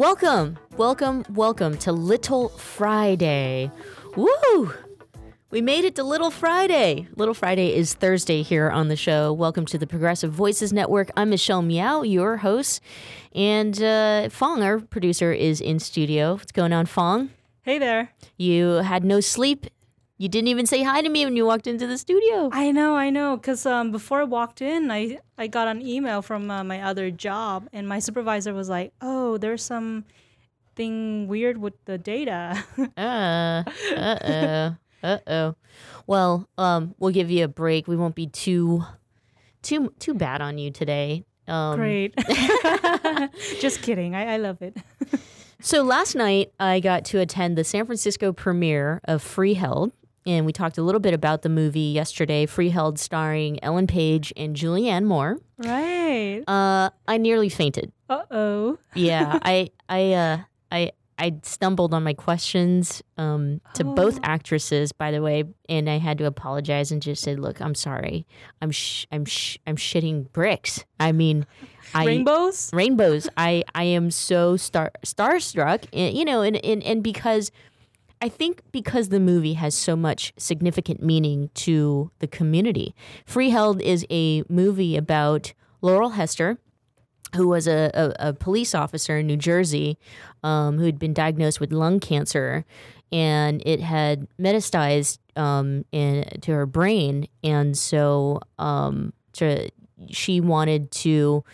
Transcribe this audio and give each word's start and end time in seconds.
Welcome, 0.00 0.58
welcome, 0.78 1.26
welcome 1.28 1.76
to 1.76 1.92
Little 1.92 2.48
Friday. 2.48 3.70
Woo! 4.16 4.72
We 5.50 5.60
made 5.60 5.84
it 5.84 5.94
to 5.96 6.04
Little 6.04 6.30
Friday. 6.30 7.06
Little 7.16 7.34
Friday 7.34 7.74
is 7.74 7.92
Thursday 7.92 8.40
here 8.40 8.70
on 8.70 8.88
the 8.88 8.96
show. 8.96 9.30
Welcome 9.30 9.66
to 9.66 9.76
the 9.76 9.86
Progressive 9.86 10.32
Voices 10.32 10.72
Network. 10.72 11.10
I'm 11.18 11.28
Michelle 11.28 11.60
Meow, 11.60 12.00
your 12.00 12.38
host. 12.38 12.80
And 13.34 13.82
uh, 13.82 14.30
Fong, 14.30 14.62
our 14.62 14.80
producer, 14.80 15.34
is 15.34 15.60
in 15.60 15.78
studio. 15.78 16.32
What's 16.32 16.50
going 16.50 16.72
on, 16.72 16.86
Fong? 16.86 17.28
Hey 17.60 17.78
there. 17.78 18.10
You 18.38 18.76
had 18.76 19.04
no 19.04 19.20
sleep. 19.20 19.66
You 20.20 20.28
didn't 20.28 20.48
even 20.48 20.66
say 20.66 20.82
hi 20.82 21.00
to 21.00 21.08
me 21.08 21.24
when 21.24 21.34
you 21.34 21.46
walked 21.46 21.66
into 21.66 21.86
the 21.86 21.96
studio. 21.96 22.50
I 22.52 22.72
know, 22.72 22.94
I 22.94 23.08
know. 23.08 23.38
Because 23.38 23.64
um, 23.64 23.90
before 23.90 24.20
I 24.20 24.24
walked 24.24 24.60
in, 24.60 24.90
I, 24.90 25.18
I 25.38 25.46
got 25.46 25.66
an 25.66 25.80
email 25.80 26.20
from 26.20 26.50
uh, 26.50 26.62
my 26.62 26.82
other 26.82 27.10
job, 27.10 27.70
and 27.72 27.88
my 27.88 28.00
supervisor 28.00 28.52
was 28.52 28.68
like, 28.68 28.92
oh, 29.00 29.38
there's 29.38 29.62
some 29.62 30.04
thing 30.76 31.26
weird 31.26 31.56
with 31.56 31.72
the 31.86 31.96
data. 31.96 32.62
uh, 32.98 33.62
uh-oh. 33.96 34.76
Uh 35.02 35.18
oh. 35.26 35.54
Well, 36.06 36.46
um, 36.58 36.94
we'll 36.98 37.12
give 37.12 37.30
you 37.30 37.44
a 37.44 37.48
break. 37.48 37.88
We 37.88 37.96
won't 37.96 38.14
be 38.14 38.26
too, 38.26 38.84
too, 39.62 39.90
too 40.00 40.12
bad 40.12 40.42
on 40.42 40.58
you 40.58 40.70
today. 40.70 41.24
Um, 41.48 41.76
Great. 41.76 42.14
Just 43.58 43.80
kidding. 43.80 44.14
I, 44.14 44.34
I 44.34 44.36
love 44.36 44.60
it. 44.60 44.76
so 45.60 45.82
last 45.82 46.14
night 46.14 46.52
I 46.60 46.80
got 46.80 47.06
to 47.06 47.20
attend 47.20 47.56
the 47.56 47.64
San 47.64 47.86
Francisco 47.86 48.34
premiere 48.34 49.00
of 49.04 49.24
Freeheld, 49.24 49.92
and 50.26 50.46
we 50.46 50.52
talked 50.52 50.78
a 50.78 50.82
little 50.82 51.00
bit 51.00 51.14
about 51.14 51.42
the 51.42 51.48
movie 51.48 51.80
yesterday. 51.80 52.46
Freeheld, 52.46 52.98
starring 52.98 53.62
Ellen 53.62 53.86
Page 53.86 54.32
and 54.36 54.54
Julianne 54.54 55.04
Moore. 55.04 55.38
Right. 55.58 56.42
Uh, 56.46 56.90
I 57.08 57.16
nearly 57.18 57.48
fainted. 57.48 57.92
Uh 58.08 58.22
oh. 58.30 58.78
yeah, 58.94 59.38
I, 59.42 59.70
I, 59.88 60.12
uh, 60.12 60.38
I, 60.70 60.92
I 61.20 61.36
stumbled 61.42 61.92
on 61.92 62.02
my 62.02 62.14
questions 62.14 63.02
um, 63.18 63.60
to 63.74 63.84
oh. 63.84 63.94
both 63.94 64.18
actresses, 64.22 64.90
by 64.92 65.10
the 65.10 65.20
way, 65.20 65.44
and 65.68 65.88
I 65.88 65.98
had 65.98 66.16
to 66.18 66.24
apologize 66.24 66.90
and 66.90 67.02
just 67.02 67.22
said, 67.22 67.38
"Look, 67.38 67.60
I'm 67.60 67.74
sorry. 67.74 68.26
I'm 68.62 68.70
sh- 68.70 69.06
I'm 69.12 69.26
sh- 69.26 69.58
I'm 69.66 69.76
shitting 69.76 70.32
bricks. 70.32 70.82
I 70.98 71.12
mean, 71.12 71.44
I, 71.92 72.06
rainbows, 72.06 72.70
rainbows. 72.72 73.28
I 73.36 73.64
I 73.74 73.84
am 73.84 74.10
so 74.10 74.56
star 74.56 74.92
starstruck, 75.04 75.84
and, 75.92 76.16
you 76.16 76.24
know, 76.24 76.40
and, 76.40 76.56
and 76.64 76.82
and 76.82 77.02
because." 77.02 77.52
I 78.22 78.28
think 78.28 78.62
because 78.70 79.08
the 79.08 79.20
movie 79.20 79.54
has 79.54 79.74
so 79.74 79.96
much 79.96 80.32
significant 80.36 81.02
meaning 81.02 81.50
to 81.54 82.10
the 82.18 82.26
community. 82.26 82.94
Freeheld 83.26 83.80
is 83.80 84.04
a 84.10 84.42
movie 84.48 84.96
about 84.96 85.54
Laurel 85.80 86.10
Hester, 86.10 86.58
who 87.34 87.48
was 87.48 87.66
a, 87.66 87.90
a, 87.94 88.28
a, 88.28 88.32
police 88.32 88.74
officer 88.74 89.18
in 89.18 89.26
New 89.26 89.36
Jersey 89.36 89.98
um, 90.42 90.78
who 90.78 90.84
had 90.84 90.98
been 90.98 91.14
diagnosed 91.14 91.60
with 91.60 91.72
lung 91.72 92.00
cancer 92.00 92.64
and 93.12 93.62
it 93.64 93.80
had 93.80 94.26
metastasized 94.38 95.18
um, 95.36 95.84
in, 95.92 96.24
to 96.42 96.52
her 96.52 96.66
brain. 96.66 97.26
And 97.42 97.76
so 97.76 98.40
um, 98.58 99.12
to, 99.34 99.70
she 100.08 100.40
wanted 100.40 100.90
to 100.92 101.44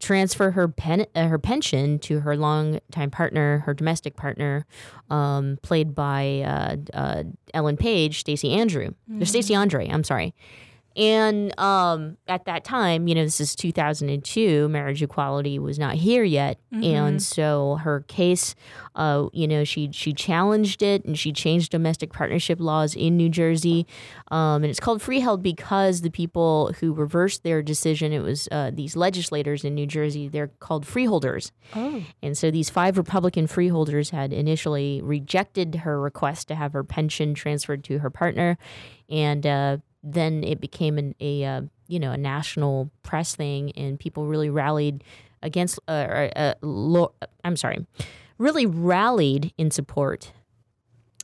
transfer 0.00 0.50
her 0.50 0.66
pen, 0.66 1.06
uh, 1.14 1.28
her 1.28 1.38
pension 1.38 1.98
to 2.00 2.20
her 2.20 2.36
longtime 2.36 3.10
partner, 3.10 3.58
her 3.60 3.74
domestic 3.74 4.16
partner, 4.16 4.66
um, 5.10 5.58
played 5.62 5.94
by 5.94 6.42
uh, 6.44 6.76
uh, 6.96 7.22
Ellen 7.54 7.76
Page, 7.76 8.20
Stacey 8.20 8.52
Andrew, 8.52 8.90
mm-hmm. 9.10 9.22
Stacie 9.22 9.56
Andree. 9.56 9.88
I'm 9.92 10.04
sorry, 10.04 10.34
and 10.96 11.58
um, 11.58 12.16
at 12.26 12.46
that 12.46 12.64
time, 12.64 13.06
you 13.06 13.14
know, 13.14 13.22
this 13.22 13.40
is 13.40 13.54
2002, 13.54 14.68
marriage 14.68 15.02
equality 15.02 15.58
was 15.58 15.78
not 15.78 15.94
here 15.94 16.24
yet. 16.24 16.58
Mm-hmm. 16.72 16.82
And 16.82 17.22
so 17.22 17.76
her 17.76 18.00
case, 18.08 18.56
uh, 18.96 19.28
you 19.32 19.46
know, 19.46 19.62
she 19.62 19.90
she 19.92 20.12
challenged 20.12 20.82
it 20.82 21.04
and 21.04 21.16
she 21.16 21.32
changed 21.32 21.70
domestic 21.70 22.12
partnership 22.12 22.58
laws 22.58 22.96
in 22.96 23.16
New 23.16 23.28
Jersey. 23.28 23.86
Um, 24.32 24.64
and 24.64 24.66
it's 24.66 24.80
called 24.80 25.00
freeheld 25.00 25.42
because 25.42 26.00
the 26.00 26.10
people 26.10 26.72
who 26.80 26.92
reversed 26.92 27.44
their 27.44 27.62
decision, 27.62 28.12
it 28.12 28.20
was 28.20 28.48
uh, 28.50 28.72
these 28.74 28.96
legislators 28.96 29.64
in 29.64 29.74
New 29.76 29.86
Jersey, 29.86 30.28
they're 30.28 30.48
called 30.58 30.84
freeholders. 30.84 31.52
Oh. 31.76 32.02
And 32.20 32.36
so 32.36 32.50
these 32.50 32.68
five 32.68 32.98
Republican 32.98 33.46
freeholders 33.46 34.10
had 34.10 34.32
initially 34.32 35.00
rejected 35.02 35.76
her 35.76 36.00
request 36.00 36.48
to 36.48 36.56
have 36.56 36.72
her 36.72 36.82
pension 36.82 37.32
transferred 37.34 37.84
to 37.84 38.00
her 38.00 38.10
partner. 38.10 38.58
And 39.08 39.44
uh, 39.46 39.78
then 40.02 40.44
it 40.44 40.60
became 40.60 40.98
an, 40.98 41.14
a 41.20 41.44
uh, 41.44 41.62
you 41.88 41.98
know 41.98 42.12
a 42.12 42.16
national 42.16 42.90
press 43.02 43.34
thing, 43.34 43.72
and 43.72 43.98
people 43.98 44.26
really 44.26 44.50
rallied 44.50 45.04
against. 45.42 45.78
Uh, 45.88 46.28
uh, 46.36 46.54
lo- 46.62 47.14
I'm 47.44 47.56
sorry, 47.56 47.86
really 48.38 48.66
rallied 48.66 49.52
in 49.58 49.70
support 49.70 50.32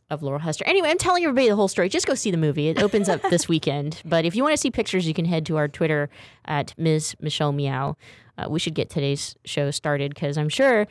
of 0.09 0.22
Laurel 0.22 0.41
Hester. 0.41 0.65
Anyway, 0.66 0.88
I'm 0.88 0.98
telling 0.98 1.25
everybody 1.25 1.48
the 1.48 1.56
whole 1.56 1.69
story. 1.69 1.88
Just 1.88 2.06
go 2.06 2.15
see 2.15 2.31
the 2.31 2.36
movie. 2.36 2.69
It 2.69 2.81
opens 2.81 3.09
up 3.09 3.22
this 3.22 3.48
weekend. 3.48 4.03
But 4.04 4.25
if 4.25 4.36
you 4.36 4.42
want 4.42 4.53
to 4.53 4.56
see 4.56 4.70
pictures, 4.70 5.06
you 5.06 5.15
can 5.15 5.25
head 5.25 5.44
to 5.47 5.56
our 5.56 5.69
Twitter 5.69 6.09
at 6.44 6.75
Ms. 6.78 7.16
Michelle 7.20 7.53
Meow. 7.53 7.97
Uh, 8.38 8.47
we 8.48 8.59
should 8.59 8.75
get 8.75 8.91
today's 8.91 9.34
show 9.44 9.70
started 9.70 10.15
because 10.15 10.38
I'm 10.38 10.48
sure 10.48 10.86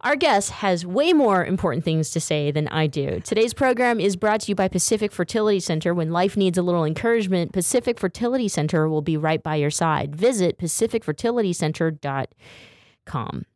our 0.00 0.16
guest 0.16 0.50
has 0.50 0.86
way 0.86 1.12
more 1.12 1.44
important 1.44 1.84
things 1.84 2.10
to 2.10 2.20
say 2.20 2.52
than 2.52 2.68
I 2.68 2.86
do. 2.86 3.18
Today's 3.20 3.52
program 3.52 3.98
is 3.98 4.14
brought 4.14 4.42
to 4.42 4.50
you 4.50 4.54
by 4.54 4.68
Pacific 4.68 5.10
Fertility 5.12 5.58
Center. 5.60 5.92
When 5.92 6.12
life 6.12 6.36
needs 6.36 6.56
a 6.56 6.62
little 6.62 6.84
encouragement, 6.84 7.52
Pacific 7.52 7.98
Fertility 7.98 8.46
Center 8.48 8.88
will 8.88 9.02
be 9.02 9.16
right 9.16 9.42
by 9.42 9.56
your 9.56 9.70
side. 9.70 10.14
Visit 10.14 10.56
pacificfertilitycenter.com. 10.58 13.46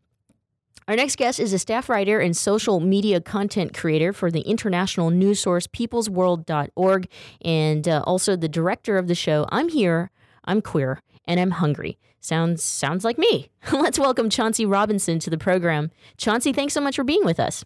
Our 0.88 0.96
next 0.96 1.14
guest 1.16 1.38
is 1.38 1.52
a 1.52 1.60
staff 1.60 1.88
writer 1.88 2.18
and 2.18 2.36
social 2.36 2.80
media 2.80 3.20
content 3.20 3.72
creator 3.72 4.12
for 4.12 4.32
the 4.32 4.40
international 4.40 5.10
news 5.10 5.38
source 5.38 5.68
peoplesworld.org 5.68 7.08
and 7.42 7.86
uh, 7.86 8.02
also 8.04 8.34
the 8.34 8.48
director 8.48 8.98
of 8.98 9.06
the 9.06 9.14
show 9.14 9.46
I'm 9.50 9.68
Here, 9.68 10.10
I'm 10.44 10.60
Queer, 10.60 11.00
and 11.24 11.38
I'm 11.38 11.52
Hungry. 11.52 11.98
Sounds 12.22 12.62
sounds 12.62 13.04
like 13.04 13.18
me. 13.18 13.50
Let's 13.72 13.98
welcome 13.98 14.30
Chauncey 14.30 14.64
Robinson 14.64 15.18
to 15.18 15.28
the 15.28 15.36
program. 15.36 15.90
Chauncey, 16.16 16.52
thanks 16.52 16.72
so 16.72 16.80
much 16.80 16.94
for 16.94 17.02
being 17.02 17.24
with 17.24 17.40
us. 17.40 17.64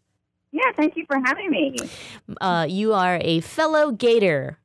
Yeah, 0.50 0.72
thank 0.74 0.96
you 0.96 1.04
for 1.06 1.18
having 1.26 1.50
me. 1.50 1.76
Uh, 2.40 2.66
you 2.66 2.94
are 2.94 3.18
a 3.20 3.40
fellow 3.40 3.92
Gator. 3.92 4.58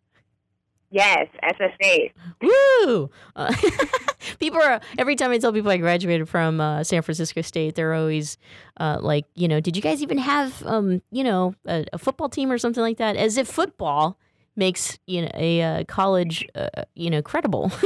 Yes, 0.92 1.27
SSA. 1.44 2.12
Woo! 2.42 3.10
Uh, 3.36 3.54
people 4.39 4.62
are 4.62 4.80
every 4.98 5.18
time 5.18 5.31
I 5.31 5.38
tell 5.39 5.51
people 5.51 5.71
I 5.71 5.77
graduated 5.77 6.30
from 6.30 6.62
uh, 6.62 6.86
San 6.86 7.01
Francisco 7.01 7.42
State, 7.42 7.75
they're 7.75 7.94
always 7.94 8.38
uh, 8.80 8.98
like, 9.01 9.25
you 9.36 9.50
know, 9.50 9.60
did 9.60 9.75
you 9.75 9.81
guys 9.81 10.01
even 10.01 10.19
have, 10.19 10.65
um, 10.65 11.01
you 11.12 11.25
know, 11.25 11.54
a, 11.68 11.86
a, 11.92 11.98
football 11.98 12.30
team 12.30 12.50
or 12.50 12.57
something 12.57 12.81
like 12.81 12.98
that? 12.98 13.18
As 13.18 13.38
if 13.38 13.50
football 13.50 14.18
makes 14.56 15.00
you 15.06 15.24
know 15.24 15.31
a 15.33 15.62
uh, 15.62 15.83
college, 15.86 16.48
uh, 16.56 16.83
you 16.95 17.10
know, 17.10 17.21
credible. 17.21 17.71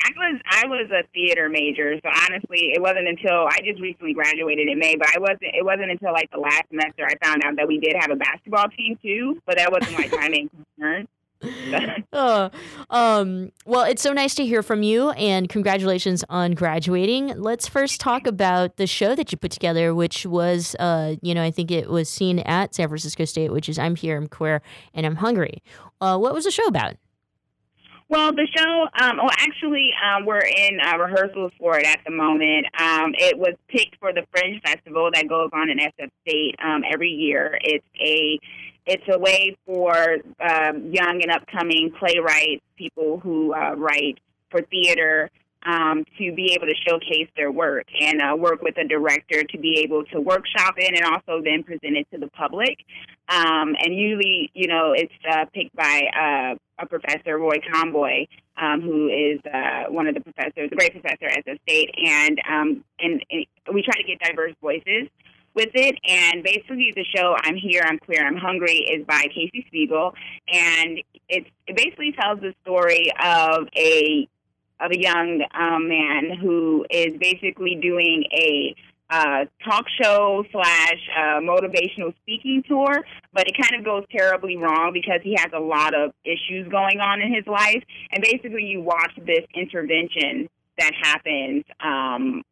I 0.00 0.10
was 0.16 0.40
I 0.48 0.66
was 0.66 0.90
a 0.90 1.06
theater 1.12 1.48
major, 1.48 1.94
so 2.02 2.08
honestly, 2.08 2.72
it 2.74 2.80
wasn't 2.80 3.08
until 3.08 3.46
I 3.48 3.58
just 3.64 3.80
recently 3.80 4.14
graduated 4.14 4.68
in 4.68 4.78
May, 4.78 4.96
but 4.96 5.08
I 5.14 5.18
wasn't. 5.18 5.54
It 5.54 5.64
wasn't 5.64 5.90
until 5.90 6.12
like 6.12 6.30
the 6.30 6.38
last 6.38 6.64
semester 6.70 7.06
I 7.06 7.14
found 7.24 7.42
out 7.44 7.56
that 7.56 7.68
we 7.68 7.78
did 7.78 7.94
have 7.98 8.10
a 8.10 8.16
basketball 8.16 8.68
team 8.76 8.98
too, 9.02 9.40
but 9.46 9.56
that 9.58 9.70
wasn't 9.70 9.98
like 9.98 10.12
my 10.12 10.28
main 10.28 10.48
concern. 10.48 11.08
uh, 12.12 12.48
um, 12.90 13.50
well, 13.66 13.84
it's 13.84 14.00
so 14.00 14.12
nice 14.12 14.34
to 14.36 14.46
hear 14.46 14.62
from 14.62 14.82
you, 14.82 15.10
and 15.10 15.48
congratulations 15.48 16.24
on 16.28 16.52
graduating. 16.52 17.28
Let's 17.36 17.66
first 17.66 18.00
talk 18.00 18.26
about 18.26 18.76
the 18.76 18.86
show 18.86 19.14
that 19.14 19.32
you 19.32 19.38
put 19.38 19.50
together, 19.50 19.94
which 19.94 20.24
was, 20.24 20.76
uh, 20.78 21.16
you 21.20 21.34
know, 21.34 21.42
I 21.42 21.50
think 21.50 21.70
it 21.70 21.90
was 21.90 22.08
seen 22.08 22.38
at 22.40 22.74
San 22.74 22.88
Francisco 22.88 23.24
State, 23.24 23.52
which 23.52 23.68
is 23.68 23.78
I'm 23.78 23.96
here, 23.96 24.16
I'm 24.16 24.28
queer, 24.28 24.62
and 24.94 25.04
I'm 25.04 25.16
hungry. 25.16 25.62
Uh, 26.00 26.16
what 26.16 26.32
was 26.32 26.44
the 26.44 26.50
show 26.50 26.66
about? 26.66 26.94
Well, 28.12 28.30
the 28.30 28.46
show, 28.54 28.88
um, 29.00 29.16
well, 29.16 29.30
actually, 29.38 29.88
um, 30.04 30.26
we're 30.26 30.40
in 30.40 30.78
uh, 30.80 30.98
rehearsals 30.98 31.50
for 31.58 31.78
it 31.78 31.86
at 31.86 32.00
the 32.04 32.10
moment. 32.10 32.66
Um, 32.78 33.14
it 33.16 33.38
was 33.38 33.54
picked 33.68 33.96
for 34.00 34.12
the 34.12 34.26
Fringe 34.30 34.60
Festival 34.62 35.08
that 35.14 35.30
goes 35.30 35.48
on 35.54 35.70
in 35.70 35.78
SF 35.78 36.10
State 36.20 36.54
um, 36.62 36.82
every 36.92 37.08
year. 37.08 37.58
It's 37.62 37.86
a 37.98 38.38
it's 38.84 39.02
a 39.08 39.18
way 39.18 39.56
for 39.64 40.18
um, 40.40 40.92
young 40.92 41.22
and 41.22 41.30
upcoming 41.30 41.90
playwrights, 41.98 42.60
people 42.76 43.18
who 43.18 43.54
uh, 43.54 43.76
write 43.76 44.18
for 44.50 44.60
theater, 44.60 45.30
um, 45.64 46.04
to 46.18 46.32
be 46.32 46.52
able 46.52 46.66
to 46.66 46.74
showcase 46.86 47.28
their 47.36 47.50
work 47.50 47.86
and 48.00 48.20
uh, 48.20 48.36
work 48.36 48.62
with 48.62 48.76
a 48.78 48.84
director 48.84 49.42
to 49.44 49.58
be 49.58 49.80
able 49.80 50.04
to 50.06 50.20
workshop 50.20 50.74
it 50.76 50.94
and 50.94 51.04
also 51.04 51.42
then 51.42 51.62
present 51.62 51.96
it 51.96 52.06
to 52.12 52.18
the 52.18 52.28
public. 52.28 52.78
Um, 53.28 53.74
and 53.78 53.94
usually, 53.94 54.50
you 54.54 54.66
know, 54.66 54.92
it's 54.94 55.12
uh, 55.30 55.44
picked 55.54 55.74
by 55.76 56.02
uh, 56.14 56.82
a 56.82 56.86
professor, 56.86 57.38
Roy 57.38 57.60
Conboy, 57.72 58.26
um, 58.56 58.80
who 58.80 59.08
is 59.08 59.40
uh, 59.52 59.84
one 59.90 60.06
of 60.06 60.14
the 60.14 60.20
professors, 60.20 60.68
a 60.70 60.74
great 60.74 60.92
professor 60.92 61.26
at 61.26 61.44
the 61.44 61.58
state, 61.62 61.90
and, 61.96 62.40
um, 62.50 62.84
and 62.98 63.24
and 63.30 63.46
we 63.72 63.82
try 63.82 63.94
to 63.94 64.02
get 64.02 64.18
diverse 64.20 64.54
voices 64.60 65.08
with 65.54 65.70
it. 65.74 65.96
And 66.06 66.42
basically, 66.42 66.92
the 66.94 67.04
show 67.04 67.36
"I'm 67.42 67.56
Here, 67.56 67.82
I'm 67.86 67.98
Queer, 67.98 68.26
I'm 68.26 68.36
Hungry" 68.36 68.78
is 68.78 69.06
by 69.06 69.26
Casey 69.34 69.64
Spiegel, 69.68 70.14
and 70.48 71.00
it 71.28 71.46
basically 71.74 72.12
tells 72.12 72.40
the 72.40 72.54
story 72.62 73.10
of 73.22 73.68
a 73.76 74.28
of 74.82 74.90
a 74.90 75.00
young 75.00 75.42
um, 75.54 75.88
man 75.88 76.36
who 76.38 76.84
is 76.90 77.16
basically 77.18 77.76
doing 77.80 78.24
a 78.32 78.74
uh, 79.10 79.44
talk 79.62 79.84
show 80.00 80.44
slash 80.50 80.98
uh, 81.16 81.40
motivational 81.40 82.14
speaking 82.22 82.62
tour, 82.66 83.04
but 83.32 83.46
it 83.46 83.54
kind 83.60 83.78
of 83.78 83.84
goes 83.84 84.04
terribly 84.10 84.56
wrong 84.56 84.90
because 84.92 85.20
he 85.22 85.34
has 85.36 85.50
a 85.54 85.60
lot 85.60 85.94
of 85.94 86.12
issues 86.24 86.66
going 86.70 86.98
on 86.98 87.20
in 87.20 87.32
his 87.32 87.46
life. 87.46 87.82
And 88.10 88.22
basically, 88.22 88.64
you 88.64 88.80
watch 88.80 89.12
this 89.16 89.44
intervention 89.54 90.48
that 90.78 90.92
happens 91.00 91.64
um, 91.80 92.42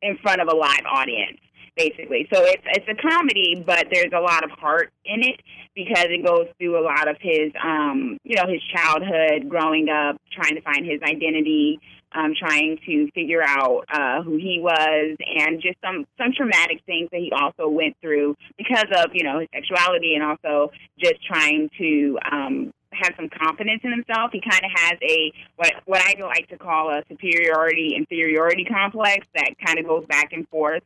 in 0.00 0.16
front 0.22 0.40
of 0.40 0.48
a 0.48 0.56
live 0.56 0.84
audience 0.90 1.38
basically. 1.76 2.28
So 2.32 2.42
it's 2.44 2.62
it's 2.66 2.86
a 2.88 3.08
comedy, 3.08 3.62
but 3.66 3.86
there's 3.90 4.12
a 4.14 4.20
lot 4.20 4.44
of 4.44 4.50
heart 4.50 4.92
in 5.04 5.22
it 5.22 5.40
because 5.74 6.06
it 6.08 6.24
goes 6.24 6.46
through 6.58 6.78
a 6.78 6.84
lot 6.84 7.08
of 7.08 7.16
his 7.20 7.52
um, 7.62 8.18
you 8.24 8.36
know, 8.36 8.46
his 8.48 8.62
childhood, 8.74 9.48
growing 9.48 9.88
up, 9.88 10.20
trying 10.32 10.54
to 10.54 10.62
find 10.62 10.86
his 10.86 11.00
identity, 11.02 11.80
um, 12.12 12.34
trying 12.38 12.78
to 12.86 13.10
figure 13.12 13.42
out 13.42 13.84
uh, 13.92 14.22
who 14.22 14.36
he 14.36 14.58
was, 14.60 15.16
and 15.36 15.60
just 15.60 15.76
some 15.84 16.06
some 16.18 16.32
traumatic 16.36 16.80
things 16.86 17.08
that 17.10 17.20
he 17.20 17.32
also 17.32 17.68
went 17.68 17.96
through 18.00 18.36
because 18.56 18.86
of 18.96 19.10
you 19.12 19.24
know 19.24 19.40
his 19.40 19.48
sexuality, 19.52 20.14
and 20.14 20.22
also 20.22 20.70
just 20.98 21.24
trying 21.26 21.68
to 21.78 22.18
um, 22.30 22.72
have 22.92 23.12
some 23.16 23.28
confidence 23.28 23.80
in 23.82 23.90
himself. 23.90 24.30
He 24.32 24.40
kind 24.40 24.62
of 24.64 24.70
has 24.74 24.98
a 25.02 25.32
what 25.56 25.72
what 25.86 26.00
I 26.00 26.14
like 26.22 26.48
to 26.50 26.58
call 26.58 26.90
a 26.90 27.02
superiority 27.08 27.94
inferiority 27.96 28.64
complex 28.64 29.26
that 29.34 29.54
kind 29.64 29.78
of 29.78 29.86
goes 29.86 30.06
back 30.06 30.32
and 30.32 30.48
forth 30.48 30.82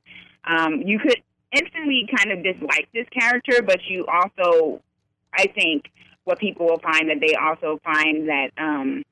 um, 0.48 0.82
you 0.84 0.98
could 0.98 1.22
instantly 1.52 2.08
kind 2.16 2.32
of 2.32 2.44
dislike 2.44 2.88
this 2.92 3.06
character, 3.10 3.62
but 3.62 3.78
you 3.88 4.06
also, 4.06 4.82
I 5.34 5.46
think, 5.46 5.84
what 6.24 6.38
people 6.38 6.66
will 6.66 6.80
find 6.80 7.08
that 7.08 7.20
they 7.20 7.34
also 7.34 7.80
find 7.84 8.28
that 8.28 8.50
um, 8.58 9.02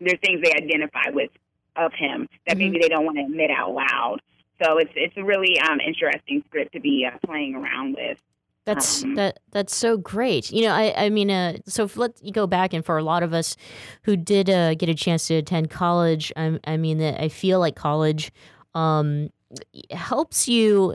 there's 0.00 0.18
things 0.22 0.40
they 0.42 0.52
identify 0.52 1.10
with 1.12 1.30
of 1.76 1.92
him 1.92 2.28
that 2.46 2.56
mm-hmm. 2.56 2.58
maybe 2.58 2.78
they 2.80 2.88
don't 2.88 3.04
want 3.04 3.18
to 3.18 3.24
admit 3.24 3.50
out 3.50 3.74
loud. 3.74 4.18
So 4.62 4.78
it's 4.78 4.92
it's 4.94 5.16
a 5.16 5.24
really 5.24 5.58
um, 5.60 5.80
interesting 5.80 6.42
script 6.46 6.72
to 6.72 6.80
be 6.80 7.06
uh, 7.06 7.18
playing 7.26 7.54
around 7.54 7.96
with. 7.98 8.18
That's 8.64 9.02
um, 9.02 9.14
that 9.16 9.40
that's 9.50 9.74
so 9.76 9.96
great. 9.96 10.50
You 10.52 10.62
know, 10.62 10.72
I 10.72 10.94
I 10.96 11.10
mean, 11.10 11.30
uh, 11.30 11.58
so 11.66 11.90
let's 11.96 12.22
go 12.30 12.46
back 12.46 12.72
and 12.72 12.84
for 12.84 12.96
a 12.96 13.02
lot 13.02 13.22
of 13.22 13.34
us 13.34 13.56
who 14.02 14.16
did 14.16 14.48
uh, 14.48 14.74
get 14.74 14.88
a 14.88 14.94
chance 14.94 15.26
to 15.26 15.34
attend 15.34 15.70
college, 15.70 16.32
I, 16.36 16.58
I 16.64 16.76
mean, 16.76 17.02
I 17.02 17.28
feel 17.28 17.58
like 17.58 17.76
college 17.76 18.32
um, 18.74 19.30
helps 19.90 20.48
you 20.48 20.94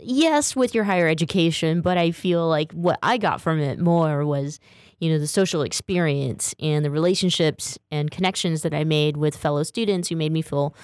yes 0.00 0.54
with 0.54 0.74
your 0.74 0.84
higher 0.84 1.08
education 1.08 1.80
but 1.80 1.96
i 1.98 2.10
feel 2.10 2.48
like 2.48 2.72
what 2.72 2.98
i 3.02 3.18
got 3.18 3.40
from 3.40 3.60
it 3.60 3.78
more 3.78 4.24
was 4.24 4.60
you 5.00 5.10
know 5.10 5.18
the 5.18 5.26
social 5.26 5.62
experience 5.62 6.54
and 6.60 6.84
the 6.84 6.90
relationships 6.90 7.78
and 7.90 8.10
connections 8.10 8.62
that 8.62 8.74
i 8.74 8.84
made 8.84 9.16
with 9.16 9.36
fellow 9.36 9.62
students 9.62 10.08
who 10.08 10.16
made 10.16 10.32
me 10.32 10.42
feel 10.42 10.74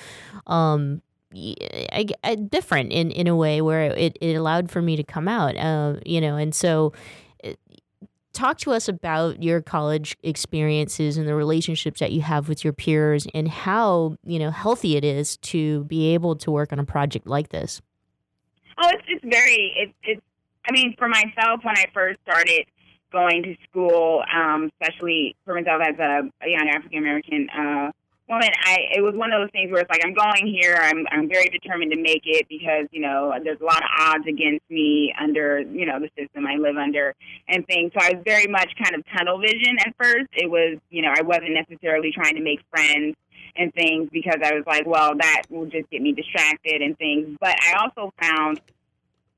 um, 0.47 1.01
I, 1.37 2.06
I, 2.23 2.37
different 2.37 2.93
in, 2.93 3.11
in 3.11 3.27
a 3.27 3.35
way 3.35 3.61
where 3.61 3.85
it, 3.85 4.17
it 4.21 4.35
allowed 4.35 4.71
for 4.71 4.81
me 4.81 4.95
to 4.97 5.03
come 5.03 5.27
out 5.27 5.56
uh, 5.56 5.97
you 6.05 6.21
know 6.21 6.37
and 6.37 6.55
so 6.55 6.93
talk 8.34 8.58
to 8.58 8.72
us 8.72 8.88
about 8.88 9.42
your 9.42 9.62
college 9.62 10.16
experiences 10.22 11.16
and 11.16 11.26
the 11.26 11.34
relationships 11.34 12.00
that 12.00 12.12
you 12.12 12.20
have 12.20 12.48
with 12.48 12.64
your 12.64 12.72
peers 12.72 13.26
and 13.32 13.48
how 13.48 14.16
you 14.25 14.38
know 14.38 14.50
healthy 14.50 14.96
it 14.96 15.04
is 15.04 15.36
to 15.38 15.84
be 15.84 16.12
able 16.12 16.36
to 16.36 16.50
work 16.50 16.72
on 16.72 16.78
a 16.78 16.84
project 16.84 17.26
like 17.26 17.48
this. 17.48 17.81
Oh 18.82 18.88
it's, 18.90 19.04
it's 19.06 19.25
very 19.25 19.72
it's, 19.76 19.92
it's 20.02 20.20
i 20.69 20.72
mean 20.72 20.94
for 20.98 21.08
myself 21.08 21.60
when 21.62 21.76
i 21.78 21.86
first 21.94 22.19
started 22.22 22.64
going 23.12 23.42
to 23.44 23.56
school 23.69 24.25
um, 24.34 24.70
especially 24.81 25.36
for 25.44 25.54
myself 25.54 25.81
as 25.86 25.98
a, 25.98 26.28
a 26.42 26.48
young 26.48 26.69
african 26.75 26.98
american 26.98 27.48
uh, 27.50 27.92
woman, 28.29 28.50
I 28.65 28.76
it 28.94 29.03
was 29.03 29.15
one 29.15 29.32
of 29.32 29.41
those 29.41 29.50
things 29.50 29.71
where 29.71 29.81
it's 29.81 29.91
like 29.91 30.05
I'm 30.05 30.15
going 30.15 30.47
here. 30.47 30.76
I'm 30.81 31.06
I'm 31.11 31.29
very 31.29 31.49
determined 31.49 31.93
to 31.93 32.00
make 32.00 32.23
it 32.25 32.47
because 32.49 32.87
you 32.91 33.00
know 33.00 33.35
there's 33.43 33.61
a 33.61 33.65
lot 33.65 33.82
of 33.82 33.91
odds 34.00 34.26
against 34.26 34.69
me 34.71 35.15
under 35.21 35.61
you 35.61 35.87
know 35.87 35.99
the 36.00 36.11
system 36.17 36.47
I 36.47 36.56
live 36.56 36.76
under 36.76 37.15
and 37.49 37.67
things. 37.67 37.93
So 37.94 38.05
I 38.05 38.15
was 38.15 38.23
very 38.25 38.47
much 38.47 38.71
kind 38.82 38.94
of 38.94 39.05
tunnel 39.17 39.38
vision 39.38 39.76
at 39.81 39.94
first. 40.00 40.29
It 40.32 40.50
was 40.50 40.79
you 40.91 41.03
know 41.03 41.12
I 41.15 41.23
wasn't 41.23 41.53
necessarily 41.55 42.12
trying 42.12 42.35
to 42.37 42.43
make 42.43 42.61
friends 42.71 43.17
and 43.56 43.73
things 43.75 44.09
because 44.12 44.41
I 44.43 44.53
was 44.53 44.65
like, 44.67 44.85
well, 44.85 45.12
that 45.17 45.43
will 45.49 45.67
just 45.67 45.88
get 45.91 46.03
me 46.03 46.12
distracted 46.12 46.82
and 46.82 46.99
things. 46.99 47.37
But 47.41 47.56
I 47.62 47.79
also 47.79 48.12
found 48.20 48.61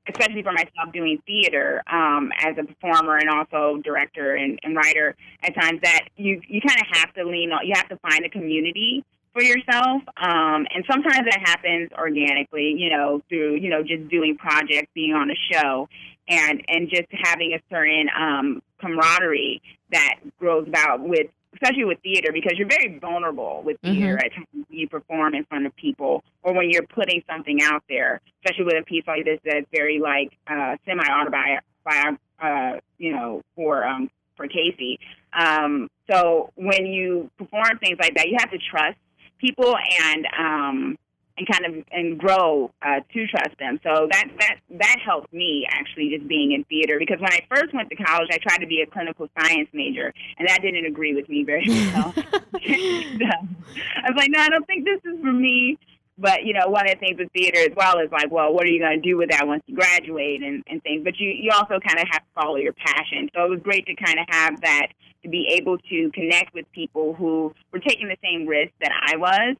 especially 0.09 0.43
for 0.43 0.51
myself 0.51 0.91
doing 0.93 1.21
theater 1.25 1.81
um, 1.91 2.31
as 2.39 2.55
a 2.57 2.63
performer 2.63 3.17
and 3.17 3.29
also 3.29 3.81
director 3.83 4.35
and, 4.35 4.59
and 4.63 4.75
writer 4.75 5.15
at 5.43 5.53
times 5.55 5.79
that 5.83 6.07
you 6.15 6.41
you 6.47 6.61
kind 6.61 6.79
of 6.79 6.87
have 6.97 7.13
to 7.13 7.23
lean 7.23 7.51
on 7.51 7.65
you 7.65 7.73
have 7.75 7.89
to 7.89 7.97
find 7.97 8.25
a 8.25 8.29
community 8.29 9.03
for 9.33 9.43
yourself 9.43 10.01
um, 10.17 10.65
and 10.73 10.83
sometimes 10.89 11.25
that 11.29 11.39
happens 11.45 11.89
organically 11.97 12.73
you 12.77 12.89
know 12.89 13.21
through 13.29 13.55
you 13.55 13.69
know 13.69 13.83
just 13.83 14.07
doing 14.09 14.35
projects 14.37 14.89
being 14.93 15.13
on 15.13 15.29
a 15.29 15.35
show 15.51 15.87
and 16.29 16.63
and 16.67 16.89
just 16.89 17.07
having 17.23 17.53
a 17.53 17.59
certain 17.69 18.07
um, 18.17 18.61
camaraderie 18.79 19.61
that 19.91 20.15
grows 20.39 20.67
about 20.67 21.01
with 21.01 21.27
especially 21.61 21.85
with 21.85 21.99
theater, 22.01 22.31
because 22.31 22.53
you're 22.57 22.67
very 22.67 22.97
vulnerable 22.99 23.61
with 23.65 23.79
theater 23.81 24.17
mm-hmm. 24.17 24.25
at 24.25 24.33
times 24.33 24.65
you 24.69 24.87
perform 24.87 25.33
in 25.33 25.43
front 25.45 25.65
of 25.65 25.75
people 25.75 26.23
or 26.43 26.53
when 26.53 26.69
you're 26.69 26.85
putting 26.87 27.21
something 27.29 27.61
out 27.63 27.83
there, 27.89 28.21
especially 28.43 28.65
with 28.65 28.75
a 28.81 28.85
piece 28.85 29.03
like 29.07 29.25
this 29.25 29.39
that's 29.43 29.65
very 29.71 29.99
like 29.99 30.31
uh, 30.47 30.75
semi 30.85 31.03
autobiographical, 31.03 32.17
uh, 32.41 32.73
you 32.97 33.11
know, 33.11 33.41
for 33.55 33.85
um, 33.85 34.09
for 34.35 34.47
Casey. 34.47 34.99
Um, 35.33 35.89
so 36.09 36.51
when 36.55 36.85
you 36.85 37.29
perform 37.37 37.79
things 37.79 37.97
like 37.99 38.15
that, 38.15 38.27
you 38.27 38.37
have 38.39 38.51
to 38.51 38.57
trust 38.57 38.97
people 39.39 39.75
and 39.75 40.27
um, 40.37 40.97
and 41.37 41.47
kind 41.47 41.65
of 41.65 41.83
and 41.91 42.17
grow 42.17 42.71
uh, 42.81 42.99
to 43.13 43.27
trust 43.27 43.57
them. 43.59 43.79
So 43.83 44.07
that 44.11 44.27
that 44.39 44.55
that 44.71 44.97
helped 45.03 45.31
me 45.31 45.67
actually 45.69 46.09
just 46.09 46.27
being 46.27 46.51
in 46.51 46.63
theater 46.65 46.97
because 46.99 47.19
when 47.19 47.31
I 47.31 47.41
first 47.49 47.73
went 47.73 47.89
to 47.89 47.95
college, 47.95 48.29
I 48.31 48.37
tried 48.37 48.59
to 48.59 48.67
be 48.67 48.81
a 48.81 48.87
clinical 48.87 49.29
science 49.39 49.69
major, 49.73 50.13
and 50.37 50.47
that 50.47 50.61
didn't 50.61 50.85
agree 50.85 51.13
with 51.13 51.29
me 51.29 51.43
very 51.43 51.65
well. 51.69 52.13
so, 52.13 52.23
I 52.23 54.09
was 54.09 54.15
like, 54.15 54.29
no, 54.31 54.39
I 54.39 54.49
don't 54.49 54.65
think 54.65 54.85
this 54.85 54.99
is 55.05 55.19
for 55.21 55.31
me. 55.31 55.77
But 56.17 56.45
you 56.45 56.53
know, 56.53 56.67
one 56.67 56.89
of 56.89 56.93
the 56.93 56.99
things 56.99 57.19
with 57.19 57.31
theater 57.31 57.59
as 57.59 57.75
well 57.75 57.99
is 57.99 58.11
like, 58.11 58.31
well, 58.31 58.51
what 58.51 58.65
are 58.65 58.71
you 58.71 58.79
going 58.79 58.99
to 58.99 59.07
do 59.07 59.17
with 59.17 59.29
that 59.29 59.45
once 59.45 59.61
you 59.67 59.75
graduate 59.75 60.41
and, 60.41 60.63
and 60.67 60.81
things. 60.81 61.03
But 61.03 61.19
you 61.19 61.29
you 61.29 61.51
also 61.51 61.79
kind 61.79 61.99
of 61.99 62.07
have 62.11 62.23
to 62.23 62.41
follow 62.41 62.55
your 62.55 62.73
passion. 62.73 63.29
So 63.35 63.45
it 63.45 63.49
was 63.49 63.59
great 63.59 63.85
to 63.85 63.95
kind 63.95 64.19
of 64.19 64.25
have 64.29 64.61
that 64.61 64.87
to 65.23 65.29
be 65.29 65.53
able 65.59 65.77
to 65.77 66.11
connect 66.13 66.53
with 66.55 66.65
people 66.71 67.13
who 67.13 67.53
were 67.71 67.79
taking 67.79 68.07
the 68.07 68.17
same 68.23 68.47
risk 68.47 68.71
that 68.81 68.91
I 69.05 69.17
was 69.17 69.57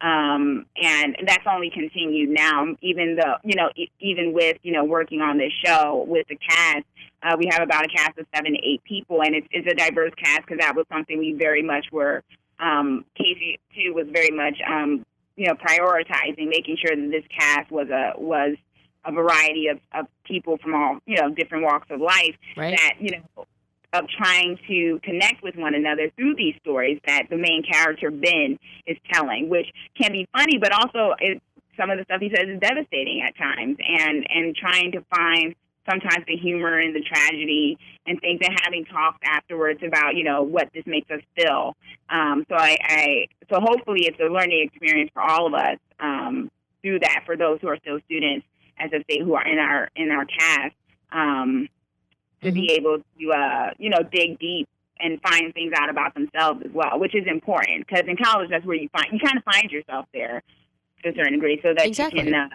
um, 0.00 0.66
and 0.82 1.16
that's 1.26 1.46
only 1.50 1.70
continued 1.70 2.30
now. 2.30 2.66
Even 2.82 3.16
though 3.16 3.36
you 3.44 3.56
know, 3.56 3.70
even 4.00 4.32
with 4.32 4.58
you 4.62 4.72
know 4.72 4.84
working 4.84 5.20
on 5.20 5.38
this 5.38 5.52
show 5.64 6.04
with 6.06 6.26
the 6.28 6.36
cast, 6.36 6.84
uh, 7.22 7.36
we 7.38 7.48
have 7.50 7.62
about 7.62 7.84
a 7.84 7.88
cast 7.88 8.18
of 8.18 8.26
seven 8.34 8.52
to 8.52 8.58
eight 8.58 8.82
people, 8.84 9.22
and 9.22 9.34
it's, 9.34 9.46
it's 9.50 9.66
a 9.70 9.74
diverse 9.74 10.12
cast 10.22 10.42
because 10.42 10.58
that 10.58 10.76
was 10.76 10.86
something 10.90 11.18
we 11.18 11.32
very 11.32 11.62
much 11.62 11.86
were. 11.90 12.22
Um, 12.60 13.04
Casey 13.16 13.58
too 13.74 13.94
was 13.94 14.06
very 14.10 14.30
much 14.30 14.58
um, 14.68 15.04
you 15.36 15.46
know 15.46 15.54
prioritizing, 15.54 16.48
making 16.48 16.76
sure 16.76 16.94
that 16.94 17.10
this 17.10 17.24
cast 17.36 17.70
was 17.70 17.88
a 17.88 18.12
was 18.18 18.56
a 19.04 19.12
variety 19.12 19.68
of, 19.68 19.78
of 19.94 20.06
people 20.24 20.58
from 20.58 20.74
all 20.74 20.98
you 21.06 21.16
know 21.16 21.30
different 21.30 21.64
walks 21.64 21.88
of 21.90 22.00
life 22.00 22.34
right. 22.56 22.76
that 22.76 22.94
you 23.00 23.10
know 23.10 23.46
of 23.92 24.06
trying 24.08 24.58
to 24.68 25.00
connect 25.02 25.42
with 25.42 25.56
one 25.56 25.74
another 25.74 26.10
through 26.16 26.34
these 26.36 26.54
stories 26.60 27.00
that 27.06 27.24
the 27.30 27.36
main 27.36 27.62
character 27.70 28.10
Ben 28.10 28.58
is 28.86 28.96
telling, 29.12 29.48
which 29.48 29.66
can 30.00 30.12
be 30.12 30.28
funny, 30.32 30.58
but 30.58 30.72
also 30.72 31.14
it, 31.18 31.42
some 31.76 31.90
of 31.90 31.98
the 31.98 32.04
stuff 32.04 32.20
he 32.20 32.30
says 32.30 32.48
is 32.48 32.60
devastating 32.60 33.22
at 33.26 33.36
times, 33.36 33.76
and 33.80 34.26
and 34.28 34.56
trying 34.56 34.92
to 34.92 35.04
find 35.14 35.54
sometimes 35.88 36.24
the 36.26 36.36
humor 36.36 36.78
and 36.78 36.94
the 36.94 37.02
tragedy 37.02 37.78
and 38.06 38.20
things 38.20 38.40
and 38.42 38.58
having 38.64 38.84
talks 38.86 39.18
afterwards 39.24 39.80
about 39.86 40.16
you 40.16 40.24
know 40.24 40.42
what 40.42 40.68
this 40.74 40.84
makes 40.86 41.10
us 41.10 41.20
feel. 41.36 41.76
Um, 42.10 42.44
so 42.48 42.56
I, 42.56 42.76
I 42.82 43.26
so 43.50 43.60
hopefully 43.60 44.06
it's 44.06 44.18
a 44.20 44.32
learning 44.32 44.68
experience 44.68 45.10
for 45.12 45.22
all 45.22 45.46
of 45.46 45.54
us 45.54 45.78
um, 46.00 46.50
through 46.82 47.00
that 47.00 47.22
for 47.24 47.36
those 47.36 47.60
who 47.60 47.68
are 47.68 47.78
still 47.78 47.98
students 48.06 48.46
as 48.78 48.90
I 48.92 48.98
say 49.08 49.20
who 49.22 49.34
are 49.34 49.46
in 49.46 49.58
our 49.58 49.90
in 49.96 50.10
our 50.10 50.24
cast. 50.24 50.74
Um, 51.12 51.68
to 52.46 52.52
be 52.52 52.72
able 52.72 52.98
to 52.98 53.32
uh, 53.32 53.70
you 53.78 53.90
know 53.90 54.02
dig 54.10 54.38
deep 54.38 54.68
and 54.98 55.20
find 55.20 55.52
things 55.52 55.72
out 55.76 55.90
about 55.90 56.14
themselves 56.14 56.62
as 56.64 56.72
well 56.72 56.98
which 56.98 57.14
is 57.14 57.24
important 57.26 57.86
because 57.86 58.04
in 58.08 58.16
college 58.16 58.48
that's 58.50 58.64
where 58.64 58.76
you 58.76 58.88
find 58.90 59.06
you 59.12 59.18
kind 59.18 59.36
of 59.36 59.44
find 59.44 59.70
yourself 59.70 60.06
there 60.14 60.42
to 61.02 61.10
a 61.10 61.14
certain 61.14 61.34
degree 61.34 61.60
so 61.62 61.74
that 61.76 61.86
Exactly. 61.86 62.20
you 62.20 62.24
can 62.24 62.34
uh, 62.34 62.48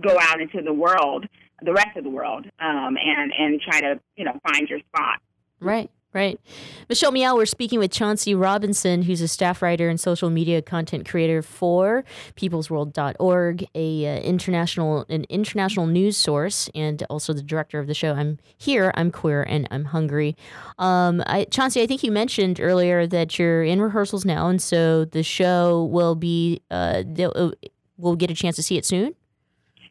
go 0.00 0.18
out 0.20 0.40
into 0.40 0.60
the 0.62 0.72
world 0.72 1.26
the 1.62 1.72
rest 1.72 1.96
of 1.96 2.04
the 2.04 2.10
world 2.10 2.46
um, 2.60 2.96
and 2.96 3.32
and 3.38 3.60
try 3.60 3.80
to 3.80 4.00
you 4.16 4.24
know 4.24 4.38
find 4.46 4.68
your 4.68 4.80
spot. 4.80 5.20
Right, 5.60 5.90
right. 6.12 6.40
Michelle 6.88 7.12
Meow, 7.12 7.36
we're 7.36 7.46
speaking 7.46 7.78
with 7.78 7.90
Chauncey 7.90 8.34
Robinson, 8.34 9.02
who's 9.02 9.20
a 9.20 9.28
staff 9.28 9.62
writer 9.62 9.88
and 9.88 9.98
social 9.98 10.30
media 10.30 10.60
content 10.62 11.08
creator 11.08 11.42
for 11.42 12.04
peoplesworld.org, 12.36 13.66
a 13.74 14.06
uh, 14.06 14.20
international 14.20 15.06
an 15.08 15.24
international 15.28 15.86
news 15.86 16.16
source, 16.16 16.68
and 16.74 17.02
also 17.10 17.32
the 17.32 17.42
director 17.42 17.78
of 17.78 17.86
the 17.86 17.94
show. 17.94 18.14
I'm 18.14 18.38
here, 18.56 18.92
I'm 18.94 19.10
queer, 19.10 19.42
and 19.42 19.68
I'm 19.70 19.86
hungry. 19.86 20.36
Um, 20.78 21.22
I, 21.26 21.44
Chauncey, 21.44 21.82
I 21.82 21.86
think 21.86 22.02
you 22.02 22.10
mentioned 22.10 22.60
earlier 22.60 23.06
that 23.06 23.38
you're 23.38 23.62
in 23.62 23.80
rehearsals 23.80 24.24
now, 24.24 24.48
and 24.48 24.60
so 24.60 25.04
the 25.04 25.22
show 25.22 25.84
will 25.84 26.14
be 26.14 26.62
uh, 26.70 27.04
uh, 27.18 27.50
we'll 27.96 28.16
get 28.16 28.30
a 28.30 28.34
chance 28.34 28.56
to 28.56 28.62
see 28.62 28.76
it 28.76 28.84
soon. 28.84 29.14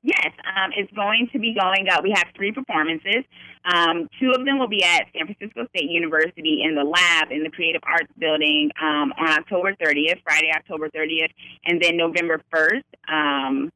Yes, 0.02 0.32
um, 0.56 0.72
it's 0.78 0.92
going 0.94 1.28
to 1.34 1.40
be 1.40 1.54
going 1.60 1.88
up. 1.90 2.04
We 2.04 2.12
have 2.16 2.28
three 2.36 2.52
performances. 2.52 3.26
Um, 3.66 4.08
two 4.20 4.32
of 4.32 4.46
them 4.46 4.58
will 4.58 4.70
be 4.70 4.84
at 4.84 5.08
San 5.14 5.26
Francisco 5.26 5.68
State 5.76 5.90
University 5.90 6.64
in 6.64 6.76
the 6.76 6.84
lab 6.84 7.32
in 7.32 7.44
the 7.44 7.50
Creative 7.50 7.82
Arts 7.84 8.12
Building 8.18 8.72
um, 8.82 9.14
on 9.18 9.30
October 9.30 9.74
30th, 9.74 10.22
Friday, 10.24 10.52
October 10.56 10.90
30th, 10.90 11.32
and 11.66 11.82
then 11.82 11.98
November 11.98 12.42
1st. 12.54 12.84
Um, 13.08 13.72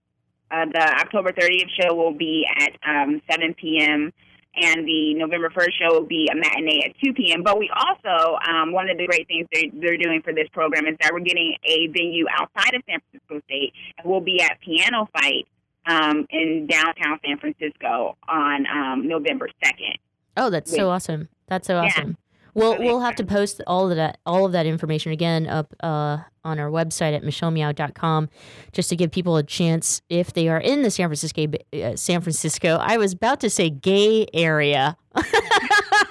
uh, 0.51 0.65
the 0.71 0.99
October 0.99 1.31
30th 1.31 1.69
show 1.81 1.95
will 1.95 2.13
be 2.13 2.45
at 2.59 2.71
um, 2.87 3.21
7 3.29 3.55
p.m. 3.55 4.13
And 4.55 4.87
the 4.87 5.15
November 5.15 5.49
1st 5.49 5.71
show 5.81 5.93
will 5.93 6.05
be 6.05 6.29
a 6.31 6.35
matinee 6.35 6.83
at 6.85 6.93
2 7.03 7.13
p.m. 7.13 7.41
But 7.41 7.57
we 7.57 7.71
also, 7.73 8.37
um, 8.47 8.71
one 8.71 8.87
of 8.87 8.97
the 8.97 9.07
great 9.07 9.27
things 9.27 9.47
they're, 9.51 9.71
they're 9.73 9.97
doing 9.97 10.21
for 10.21 10.31
this 10.31 10.47
program 10.53 10.85
is 10.85 10.95
that 11.01 11.11
we're 11.11 11.21
getting 11.21 11.55
a 11.65 11.87
venue 11.87 12.25
outside 12.29 12.75
of 12.75 12.83
San 12.87 12.99
Francisco 13.01 13.41
State. 13.47 13.73
And 13.97 14.09
we'll 14.09 14.21
be 14.21 14.41
at 14.41 14.59
PianoFight 14.61 15.45
um, 15.85 16.25
in 16.29 16.67
downtown 16.67 17.19
San 17.25 17.37
Francisco 17.39 18.17
on 18.27 18.65
um, 18.67 19.07
November 19.07 19.49
2nd. 19.63 19.95
Oh, 20.37 20.49
that's 20.49 20.71
so 20.75 20.89
awesome. 20.89 21.29
That's 21.47 21.67
so 21.67 21.75
Yeah. 21.75 21.85
awesome. 21.87 22.17
We'll 22.55 22.77
we'll 22.77 22.99
have 22.99 23.15
to 23.15 23.23
post 23.25 23.61
all 23.65 23.89
of 23.89 23.95
that 23.97 24.19
all 24.27 24.45
of 24.45 24.51
that 24.51 24.67
information 24.67 25.11
again 25.11 25.47
up 25.47 25.73
uh, 25.81 26.19
on 26.45 26.59
our 26.59 26.69
website 26.69 27.15
at 27.15 27.23
michellemeow.com 27.23 28.29
just 28.71 28.89
to 28.89 28.95
give 28.95 29.09
people 29.09 29.37
a 29.37 29.43
chance 29.43 30.03
if 30.07 30.33
they 30.33 30.47
are 30.49 30.59
in 30.59 30.83
the 30.83 30.91
San 30.91 31.07
Francisco 31.09 31.45
uh, 31.73 31.95
San 31.95 32.21
Francisco. 32.21 32.77
I 32.79 32.97
was 32.97 33.13
about 33.13 33.39
to 33.39 33.49
say 33.49 33.71
gay 33.71 34.27
area. 34.35 34.97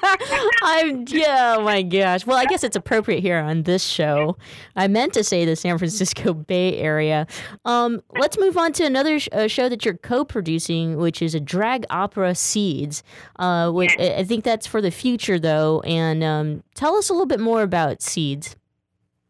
I'm 0.62 1.04
yeah, 1.08 1.56
oh 1.58 1.62
my 1.62 1.82
gosh. 1.82 2.26
Well, 2.26 2.36
I 2.36 2.44
guess 2.44 2.64
it's 2.64 2.76
appropriate 2.76 3.20
here 3.20 3.38
on 3.38 3.62
this 3.62 3.84
show. 3.84 4.36
I 4.74 4.88
meant 4.88 5.12
to 5.14 5.24
say 5.24 5.44
the 5.44 5.54
San 5.54 5.78
Francisco 5.78 6.34
Bay 6.34 6.76
Area. 6.78 7.26
Um, 7.64 8.02
let's 8.18 8.38
move 8.38 8.56
on 8.56 8.72
to 8.74 8.84
another 8.84 9.20
sh- 9.20 9.28
uh, 9.32 9.46
show 9.46 9.68
that 9.68 9.84
you're 9.84 9.96
co-producing, 9.96 10.96
which 10.96 11.22
is 11.22 11.34
a 11.34 11.40
drag 11.40 11.86
opera 11.90 12.34
Seeds. 12.34 13.02
Uh, 13.36 13.70
which, 13.70 13.94
I 13.98 14.16
I 14.18 14.24
think 14.24 14.44
that's 14.44 14.66
for 14.66 14.80
the 14.80 14.90
future, 14.90 15.38
though. 15.38 15.80
And 15.80 16.24
um, 16.24 16.62
tell 16.74 16.96
us 16.96 17.08
a 17.08 17.12
little 17.12 17.26
bit 17.26 17.40
more 17.40 17.62
about 17.62 18.02
Seeds. 18.02 18.56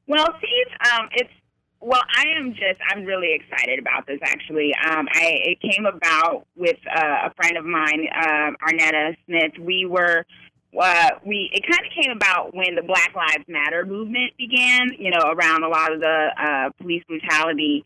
Well, 0.07 0.26
Seeds, 0.41 0.71
um, 0.93 1.09
it's 1.12 1.31
well, 1.83 2.02
I 2.17 2.25
am 2.38 2.52
just 2.52 2.81
I'm 2.91 3.05
really 3.05 3.35
excited 3.35 3.79
about 3.79 4.07
this. 4.07 4.21
Actually, 4.23 4.73
um, 4.88 5.07
I 5.12 5.35
it 5.45 5.59
came 5.61 5.85
about 5.85 6.47
with 6.57 6.76
uh, 6.88 7.29
a 7.29 7.35
friend 7.35 7.57
of 7.57 7.64
mine, 7.64 8.07
uh, 8.14 8.50
Arnetta 8.67 9.17
Smith. 9.26 9.52
We 9.61 9.87
were. 9.87 10.25
Uh, 10.79 11.11
we 11.25 11.50
it 11.52 11.62
kind 11.62 11.87
of 11.87 11.93
came 11.93 12.17
about 12.17 12.55
when 12.55 12.75
the 12.75 12.83
Black 12.83 13.12
Lives 13.14 13.45
Matter 13.49 13.85
movement 13.85 14.33
began. 14.38 14.93
You 14.99 15.11
know, 15.11 15.33
around 15.33 15.64
a 15.64 15.69
lot 15.69 15.93
of 15.93 16.00
the 16.00 16.29
uh, 16.38 16.71
police 16.81 17.02
brutality 17.07 17.85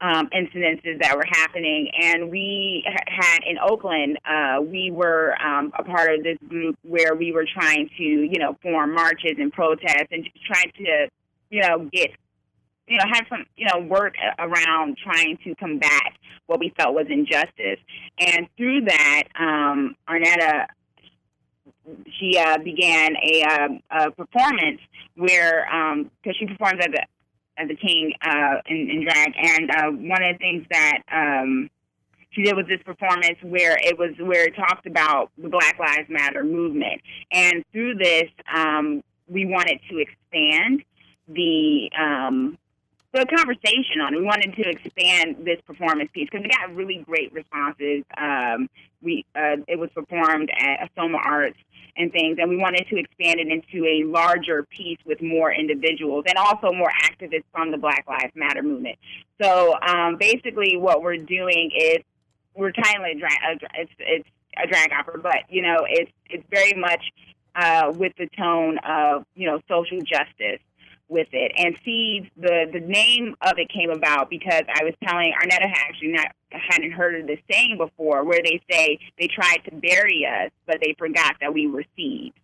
um, 0.00 0.28
incidences 0.28 1.00
that 1.00 1.16
were 1.16 1.24
happening. 1.28 1.90
And 2.00 2.30
we 2.30 2.84
had 3.06 3.40
in 3.46 3.58
Oakland, 3.58 4.18
uh, 4.24 4.60
we 4.60 4.90
were 4.90 5.34
um, 5.42 5.72
a 5.78 5.84
part 5.84 6.14
of 6.14 6.22
this 6.22 6.38
group 6.48 6.76
where 6.82 7.14
we 7.14 7.32
were 7.32 7.46
trying 7.46 7.88
to, 7.96 8.02
you 8.02 8.38
know, 8.38 8.56
form 8.62 8.94
marches 8.94 9.36
and 9.38 9.52
protests 9.52 10.08
and 10.10 10.24
just 10.24 10.44
trying 10.44 10.72
to, 10.76 11.08
you 11.50 11.62
know, 11.62 11.88
get, 11.92 12.10
you 12.88 12.98
know, 12.98 13.04
have 13.12 13.26
some, 13.28 13.44
you 13.56 13.66
know, 13.66 13.86
work 13.86 14.14
around 14.38 14.96
trying 15.02 15.38
to 15.44 15.54
combat 15.56 16.12
what 16.46 16.60
we 16.60 16.72
felt 16.76 16.94
was 16.94 17.06
injustice. 17.08 17.80
And 18.18 18.46
through 18.56 18.82
that, 18.82 19.24
um, 19.38 19.96
Arnetta 20.08 20.66
she 22.18 22.38
uh, 22.38 22.58
began 22.58 23.16
a, 23.16 23.42
uh, 23.42 23.68
a 23.90 24.10
performance 24.10 24.80
where 25.14 25.66
because 26.22 26.36
she 26.36 26.46
performs 26.46 26.80
as 26.80 26.92
a 26.94 27.06
as 27.58 27.70
a 27.70 27.74
king 27.74 28.12
uh, 28.22 28.56
in, 28.66 28.90
in 28.90 29.04
drag, 29.04 29.32
and 29.36 29.70
uh, 29.70 29.90
one 29.90 30.22
of 30.22 30.34
the 30.34 30.38
things 30.38 30.66
that 30.70 30.98
um, 31.10 31.70
she 32.30 32.42
did 32.42 32.54
was 32.54 32.66
this 32.68 32.82
performance 32.82 33.38
where 33.42 33.78
it 33.82 33.98
was 33.98 34.10
where 34.18 34.44
it 34.44 34.54
talked 34.56 34.86
about 34.86 35.30
the 35.38 35.48
Black 35.48 35.78
Lives 35.78 36.08
Matter 36.08 36.44
movement, 36.44 37.00
and 37.32 37.64
through 37.72 37.94
this, 37.94 38.28
um, 38.54 39.02
we 39.28 39.46
wanted 39.46 39.80
to 39.90 39.98
expand 39.98 40.82
the 41.28 41.90
um, 41.98 42.58
the 43.12 43.24
conversation 43.34 44.00
on 44.02 44.14
it. 44.14 44.18
We 44.18 44.24
wanted 44.24 44.54
to 44.56 44.68
expand 44.68 45.36
this 45.44 45.60
performance 45.66 46.10
piece 46.12 46.28
because 46.30 46.44
we 46.44 46.50
got 46.50 46.74
really 46.74 47.02
great 47.06 47.32
responses. 47.32 48.04
Um, 48.18 48.68
we 49.00 49.24
uh, 49.34 49.56
it 49.66 49.78
was 49.78 49.90
performed 49.94 50.50
at 50.58 50.90
SOMArts 50.94 51.54
and 51.96 52.12
things, 52.12 52.38
and 52.40 52.48
we 52.48 52.56
wanted 52.56 52.86
to 52.90 52.96
expand 52.96 53.40
it 53.40 53.48
into 53.48 53.86
a 53.86 54.04
larger 54.04 54.64
piece 54.64 54.98
with 55.04 55.22
more 55.22 55.52
individuals 55.52 56.24
and 56.28 56.36
also 56.36 56.72
more 56.72 56.90
activists 57.04 57.44
from 57.52 57.70
the 57.70 57.78
Black 57.78 58.04
Lives 58.06 58.32
Matter 58.34 58.62
movement. 58.62 58.98
So 59.40 59.74
um, 59.80 60.16
basically, 60.16 60.76
what 60.76 61.02
we're 61.02 61.16
doing 61.16 61.70
is 61.76 61.98
we're 62.54 62.72
titling 62.72 63.12
it 63.12 63.18
drag. 63.18 63.62
It's 63.74 63.92
it's 63.98 64.28
a 64.62 64.66
drag 64.66 64.92
opera, 64.92 65.18
but 65.18 65.44
you 65.48 65.62
know, 65.62 65.86
it's 65.88 66.10
it's 66.30 66.44
very 66.50 66.72
much 66.74 67.02
uh, 67.54 67.92
with 67.94 68.12
the 68.18 68.28
tone 68.36 68.78
of 68.86 69.24
you 69.34 69.46
know 69.46 69.60
social 69.68 70.00
justice 70.00 70.60
with 71.08 71.28
it. 71.32 71.52
And 71.56 71.76
seeds, 71.84 72.26
the 72.36 72.68
the 72.72 72.80
name 72.80 73.36
of 73.42 73.58
it 73.58 73.68
came 73.68 73.90
about 73.90 74.30
because 74.30 74.62
I 74.68 74.84
was 74.84 74.94
telling 75.04 75.32
Arnetta 75.32 75.68
had 75.68 75.86
actually 75.88 76.12
not 76.12 76.28
hadn't 76.50 76.92
heard 76.92 77.20
of 77.20 77.26
this 77.26 77.40
saying 77.50 77.78
before, 77.78 78.24
where 78.24 78.40
they 78.42 78.60
say 78.70 78.98
they 79.18 79.28
tried 79.28 79.58
to 79.68 79.74
bury 79.74 80.26
us, 80.26 80.50
but 80.66 80.78
they 80.80 80.94
forgot 80.98 81.36
that 81.40 81.52
we 81.52 81.66
were 81.66 81.84
seeds. 81.96 82.34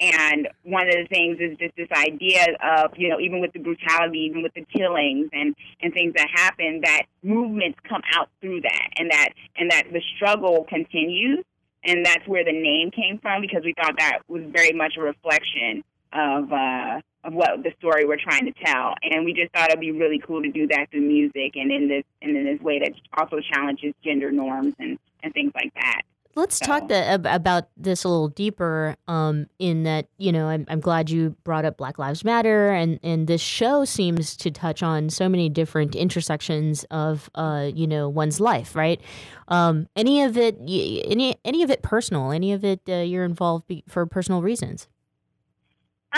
And 0.00 0.48
one 0.62 0.86
of 0.86 0.94
the 0.94 1.06
things 1.10 1.38
is 1.40 1.58
just 1.58 1.74
this 1.74 1.88
idea 1.90 2.46
of, 2.62 2.92
you 2.96 3.08
know, 3.08 3.18
even 3.18 3.40
with 3.40 3.52
the 3.52 3.58
brutality, 3.58 4.20
even 4.30 4.42
with 4.42 4.54
the 4.54 4.64
killings 4.64 5.28
and, 5.32 5.56
and 5.82 5.92
things 5.92 6.14
that 6.16 6.28
happen, 6.32 6.82
that 6.84 7.02
movements 7.24 7.78
come 7.88 8.02
out 8.14 8.28
through 8.40 8.60
that 8.60 8.88
and 8.96 9.10
that 9.10 9.30
and 9.56 9.70
that 9.72 9.84
the 9.92 10.00
struggle 10.14 10.64
continues. 10.68 11.44
And 11.84 12.04
that's 12.04 12.26
where 12.26 12.44
the 12.44 12.52
name 12.52 12.90
came 12.90 13.18
from 13.18 13.40
because 13.40 13.62
we 13.64 13.74
thought 13.74 13.94
that 13.98 14.20
was 14.28 14.42
very 14.52 14.72
much 14.72 14.94
a 14.96 15.00
reflection 15.00 15.82
of 16.12 16.52
uh, 16.52 17.00
of 17.24 17.32
what 17.34 17.62
the 17.62 17.72
story 17.78 18.04
we're 18.04 18.16
trying 18.16 18.46
to 18.46 18.52
tell. 18.64 18.94
And 19.02 19.24
we 19.24 19.34
just 19.34 19.52
thought 19.52 19.70
it'd 19.70 19.80
be 19.80 19.92
really 19.92 20.20
cool 20.24 20.42
to 20.42 20.50
do 20.50 20.66
that 20.68 20.90
through 20.90 21.02
music 21.02 21.56
and 21.56 21.70
in 21.70 21.88
this 21.88 22.04
and 22.22 22.36
in 22.36 22.44
this 22.44 22.60
way 22.60 22.78
that 22.78 22.92
also 23.16 23.38
challenges 23.52 23.94
gender 24.04 24.30
norms 24.30 24.74
and, 24.78 24.98
and 25.22 25.32
things 25.34 25.52
like 25.54 25.72
that. 25.74 26.02
Let's 26.34 26.60
talk 26.60 26.86
the, 26.86 26.94
ab- 26.94 27.26
about 27.26 27.68
this 27.76 28.04
a 28.04 28.08
little 28.08 28.28
deeper. 28.28 28.94
Um, 29.08 29.48
in 29.58 29.82
that, 29.82 30.06
you 30.18 30.30
know, 30.30 30.46
I'm, 30.46 30.66
I'm 30.68 30.78
glad 30.78 31.10
you 31.10 31.34
brought 31.42 31.64
up 31.64 31.78
Black 31.78 31.98
Lives 31.98 32.22
Matter, 32.22 32.70
and 32.70 33.00
and 33.02 33.26
this 33.26 33.40
show 33.40 33.84
seems 33.84 34.36
to 34.36 34.52
touch 34.52 34.80
on 34.80 35.10
so 35.10 35.28
many 35.28 35.48
different 35.48 35.96
intersections 35.96 36.84
of, 36.92 37.28
uh, 37.34 37.70
you 37.74 37.88
know, 37.88 38.08
one's 38.08 38.38
life, 38.38 38.76
right? 38.76 39.00
Um, 39.48 39.88
any 39.96 40.22
of 40.22 40.36
it, 40.36 40.56
any 40.60 41.34
any 41.44 41.64
of 41.64 41.70
it 41.70 41.82
personal, 41.82 42.30
any 42.30 42.52
of 42.52 42.64
it 42.64 42.82
uh, 42.88 42.96
you're 42.98 43.24
involved 43.24 43.66
be- 43.66 43.82
for 43.88 44.06
personal 44.06 44.40
reasons. 44.40 44.86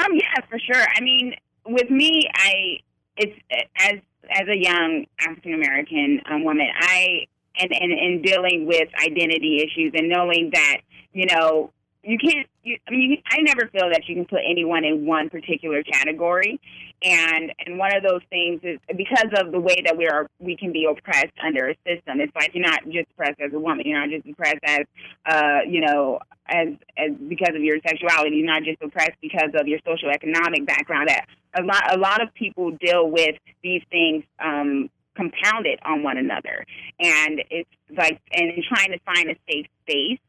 Um, 0.00 0.14
yeah, 0.14 0.34
for 0.48 0.58
sure. 0.58 0.84
I 0.96 1.00
mean, 1.00 1.34
with 1.66 1.90
me, 1.90 2.28
I 2.34 2.78
it's 3.16 3.38
as 3.76 3.98
as 4.30 4.48
a 4.48 4.56
young 4.56 5.06
African 5.20 5.54
American 5.54 6.20
um, 6.30 6.44
woman, 6.44 6.68
I 6.78 7.26
and 7.58 7.70
and 7.72 7.92
in 7.92 8.22
dealing 8.22 8.66
with 8.66 8.88
identity 9.02 9.58
issues 9.58 9.92
and 9.94 10.08
knowing 10.08 10.50
that 10.52 10.78
you 11.12 11.26
know 11.26 11.72
you 12.02 12.18
can't. 12.18 12.46
You, 12.62 12.76
I 12.88 12.90
mean, 12.90 13.10
you, 13.10 13.16
I 13.30 13.38
never 13.42 13.68
feel 13.68 13.88
that 13.90 14.02
you 14.06 14.14
can 14.14 14.24
put 14.24 14.40
anyone 14.48 14.84
in 14.84 15.06
one 15.06 15.28
particular 15.28 15.82
category, 15.82 16.60
and 17.02 17.52
and 17.64 17.78
one 17.78 17.94
of 17.94 18.02
those 18.02 18.22
things 18.30 18.60
is 18.62 18.78
because 18.96 19.28
of 19.36 19.52
the 19.52 19.60
way 19.60 19.76
that 19.84 19.96
we 19.96 20.06
are, 20.06 20.28
we 20.38 20.56
can 20.56 20.72
be 20.72 20.86
oppressed 20.86 21.32
under 21.44 21.68
a 21.68 21.74
system. 21.86 22.20
It's 22.20 22.34
like 22.34 22.50
you're 22.54 22.64
not 22.66 22.84
just 22.84 23.08
oppressed 23.12 23.40
as 23.40 23.52
a 23.52 23.58
woman. 23.58 23.86
You're 23.86 24.00
not 24.00 24.08
just 24.08 24.26
oppressed 24.26 24.60
as, 24.64 24.80
uh, 25.26 25.58
you 25.68 25.80
know, 25.80 26.20
as 26.48 26.68
as 26.96 27.12
because 27.28 27.54
of 27.54 27.62
your 27.62 27.78
sexuality. 27.86 28.36
You're 28.36 28.46
not 28.46 28.62
just 28.62 28.80
oppressed 28.82 29.20
because 29.20 29.50
of 29.54 29.68
your 29.68 29.80
social 29.86 30.08
economic 30.10 30.66
background. 30.66 31.08
That 31.08 31.26
a 31.58 31.62
lot 31.62 31.94
a 31.94 31.98
lot 31.98 32.22
of 32.22 32.32
people 32.34 32.70
deal 32.72 33.10
with 33.10 33.36
these 33.62 33.82
things. 33.90 34.24
Um, 34.38 34.90
compounded 35.16 35.78
on 35.84 36.02
one 36.04 36.16
another 36.16 36.64
and 37.00 37.42
it's 37.50 37.68
like 37.94 38.18
and 38.32 38.52
trying 38.72 38.92
to 38.92 38.98
find 39.04 39.28
a 39.28 39.34
safe 39.50 39.66
space 39.82 40.20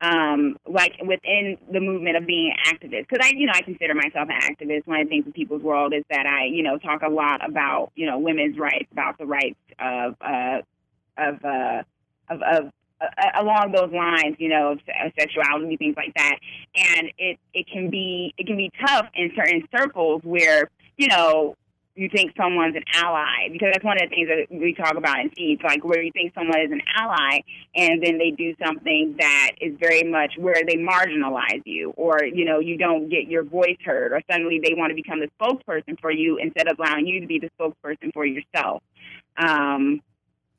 um, 0.00 0.56
like 0.66 0.94
within 1.04 1.58
the 1.70 1.80
movement 1.80 2.16
of 2.16 2.26
being 2.26 2.52
an 2.52 2.74
activist. 2.74 3.08
Because 3.08 3.26
I, 3.26 3.32
you 3.36 3.46
know, 3.46 3.52
I 3.54 3.62
consider 3.62 3.94
myself 3.94 4.28
an 4.28 4.40
activist. 4.40 4.86
One 4.86 5.00
of 5.00 5.06
the 5.06 5.10
things 5.10 5.26
in 5.26 5.32
People's 5.32 5.62
World 5.62 5.92
is 5.94 6.04
that 6.10 6.26
I, 6.26 6.46
you 6.46 6.62
know, 6.62 6.78
talk 6.78 7.02
a 7.02 7.08
lot 7.08 7.46
about, 7.46 7.92
you 7.94 8.06
know, 8.06 8.18
women's 8.18 8.58
rights, 8.58 8.88
about 8.92 9.18
the 9.18 9.26
rights 9.26 9.58
of, 9.78 10.16
uh, 10.20 10.60
of, 11.18 11.44
uh, 11.44 11.82
of, 12.30 12.42
of 12.42 12.72
uh, 13.00 13.06
along 13.40 13.72
those 13.72 13.90
lines, 13.92 14.36
you 14.38 14.48
know, 14.48 14.72
of 14.72 14.80
sexuality, 15.18 15.76
things 15.76 15.96
like 15.96 16.12
that. 16.14 16.36
And 16.76 17.10
it, 17.18 17.38
it 17.54 17.66
can 17.70 17.90
be, 17.90 18.34
it 18.36 18.46
can 18.46 18.56
be 18.56 18.70
tough 18.86 19.06
in 19.14 19.32
certain 19.34 19.66
circles 19.74 20.22
where, 20.22 20.70
you 20.96 21.08
know, 21.08 21.56
you 21.96 22.08
think 22.08 22.32
someone's 22.36 22.76
an 22.76 22.84
ally 22.94 23.48
because 23.52 23.70
that's 23.72 23.84
one 23.84 23.96
of 24.00 24.08
the 24.08 24.14
things 24.14 24.28
that 24.28 24.56
we 24.56 24.74
talk 24.74 24.96
about 24.96 25.18
in 25.20 25.30
Seeds, 25.36 25.60
like 25.64 25.84
where 25.84 26.00
you 26.00 26.12
think 26.12 26.32
someone 26.34 26.60
is 26.60 26.70
an 26.70 26.80
ally 26.96 27.40
and 27.74 28.02
then 28.02 28.16
they 28.16 28.30
do 28.30 28.54
something 28.64 29.16
that 29.18 29.52
is 29.60 29.74
very 29.80 30.04
much 30.04 30.34
where 30.38 30.62
they 30.66 30.76
marginalize 30.76 31.62
you 31.64 31.92
or 31.96 32.24
you 32.24 32.44
know 32.44 32.60
you 32.60 32.76
don't 32.76 33.08
get 33.08 33.28
your 33.28 33.42
voice 33.42 33.76
heard 33.84 34.12
or 34.12 34.22
suddenly 34.30 34.60
they 34.62 34.74
want 34.74 34.90
to 34.90 34.94
become 34.94 35.20
the 35.20 35.28
spokesperson 35.40 35.98
for 36.00 36.10
you 36.10 36.38
instead 36.38 36.68
of 36.68 36.78
allowing 36.78 37.06
you 37.06 37.20
to 37.20 37.26
be 37.26 37.38
the 37.38 37.50
spokesperson 37.58 38.12
for 38.12 38.24
yourself. 38.24 38.82
Um, 39.36 40.00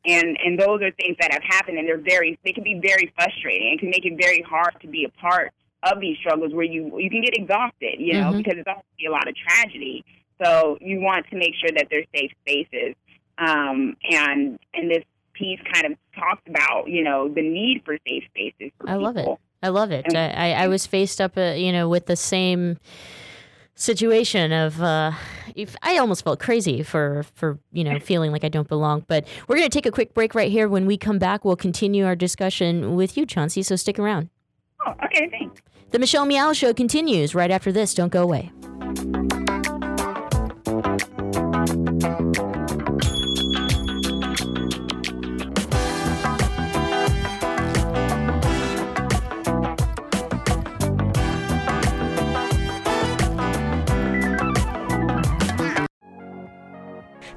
and 0.06 0.38
and 0.44 0.60
those 0.60 0.82
are 0.82 0.92
things 0.92 1.16
that 1.20 1.32
have 1.32 1.44
happened 1.44 1.78
and 1.78 1.88
they're 1.88 1.98
very 1.98 2.38
they 2.44 2.52
can 2.52 2.64
be 2.64 2.80
very 2.80 3.12
frustrating 3.16 3.70
and 3.72 3.80
can 3.80 3.90
make 3.90 4.06
it 4.06 4.18
very 4.20 4.42
hard 4.42 4.76
to 4.82 4.88
be 4.88 5.06
a 5.06 5.10
part 5.22 5.54
of 5.84 6.00
these 6.00 6.18
struggles 6.18 6.54
where 6.54 6.66
you 6.66 6.92
you 7.00 7.10
can 7.10 7.22
get 7.22 7.38
exhausted, 7.38 7.96
you 8.00 8.14
know, 8.14 8.30
mm-hmm. 8.30 8.38
because 8.38 8.56
it's 8.58 8.68
also 8.68 8.82
a 9.08 9.12
lot 9.12 9.28
of 9.28 9.36
tragedy 9.36 10.04
so 10.42 10.78
you 10.82 11.00
want 11.00 11.28
to 11.30 11.36
make 11.36 11.54
sure 11.60 11.72
that 11.76 11.88
they're 11.90 12.06
safe 12.16 12.32
spaces. 12.42 12.96
Um, 13.38 13.96
and 14.10 14.60
and 14.74 14.90
this 14.90 15.04
piece 15.34 15.60
kind 15.74 15.86
of 15.86 15.98
talks 16.16 16.42
about 16.48 16.88
you 16.88 17.04
know 17.04 17.28
the 17.28 17.42
need 17.42 17.82
for 17.86 17.98
safe 18.08 18.24
spaces. 18.30 18.72
For 18.80 18.90
I 18.90 18.96
love 18.96 19.18
it. 19.18 19.28
I 19.64 19.70
love 19.70 19.92
it. 19.92 20.06
I, 20.16 20.54
I 20.54 20.68
was 20.68 20.88
faced 20.88 21.22
up, 21.22 21.38
uh, 21.38 21.54
you 21.56 21.72
know, 21.72 21.88
with 21.88 22.08
the 22.08 22.16
same 22.16 22.78
situation 23.76 24.52
of 24.52 24.82
uh, 24.82 25.12
I 25.82 25.98
almost 25.98 26.24
felt 26.24 26.40
crazy 26.40 26.84
for 26.84 27.24
for 27.36 27.60
you 27.72 27.84
know 27.84 28.00
feeling 28.00 28.32
like 28.32 28.44
I 28.44 28.50
don't 28.50 28.68
belong. 28.68 29.06
But 29.08 29.28
we're 29.48 29.58
gonna 29.58 29.70
take 29.70 29.86
a 29.86 29.92
quick 29.92 30.14
break 30.14 30.36
right 30.36 30.52
here. 30.52 30.68
When 30.68 30.86
we 30.86 30.98
come 30.98 31.20
back, 31.20 31.46
we'll 31.46 31.56
continue 31.56 32.06
our 32.06 32.16
discussion 32.16 32.96
with 32.96 33.18
you, 33.18 33.26
Chauncey. 33.26 33.64
So 33.64 33.76
stick 33.76 34.00
around. 34.00 34.30
Oh, 34.86 34.94
okay, 35.06 35.30
thanks. 35.30 35.62
The 35.92 36.00
Michelle 36.00 36.26
Meow 36.26 36.54
Show 36.54 36.74
continues 36.74 37.36
right 37.36 37.52
after 37.52 37.72
this. 37.72 37.94
Don't 37.94 38.12
go 38.12 38.24
away. 38.24 38.52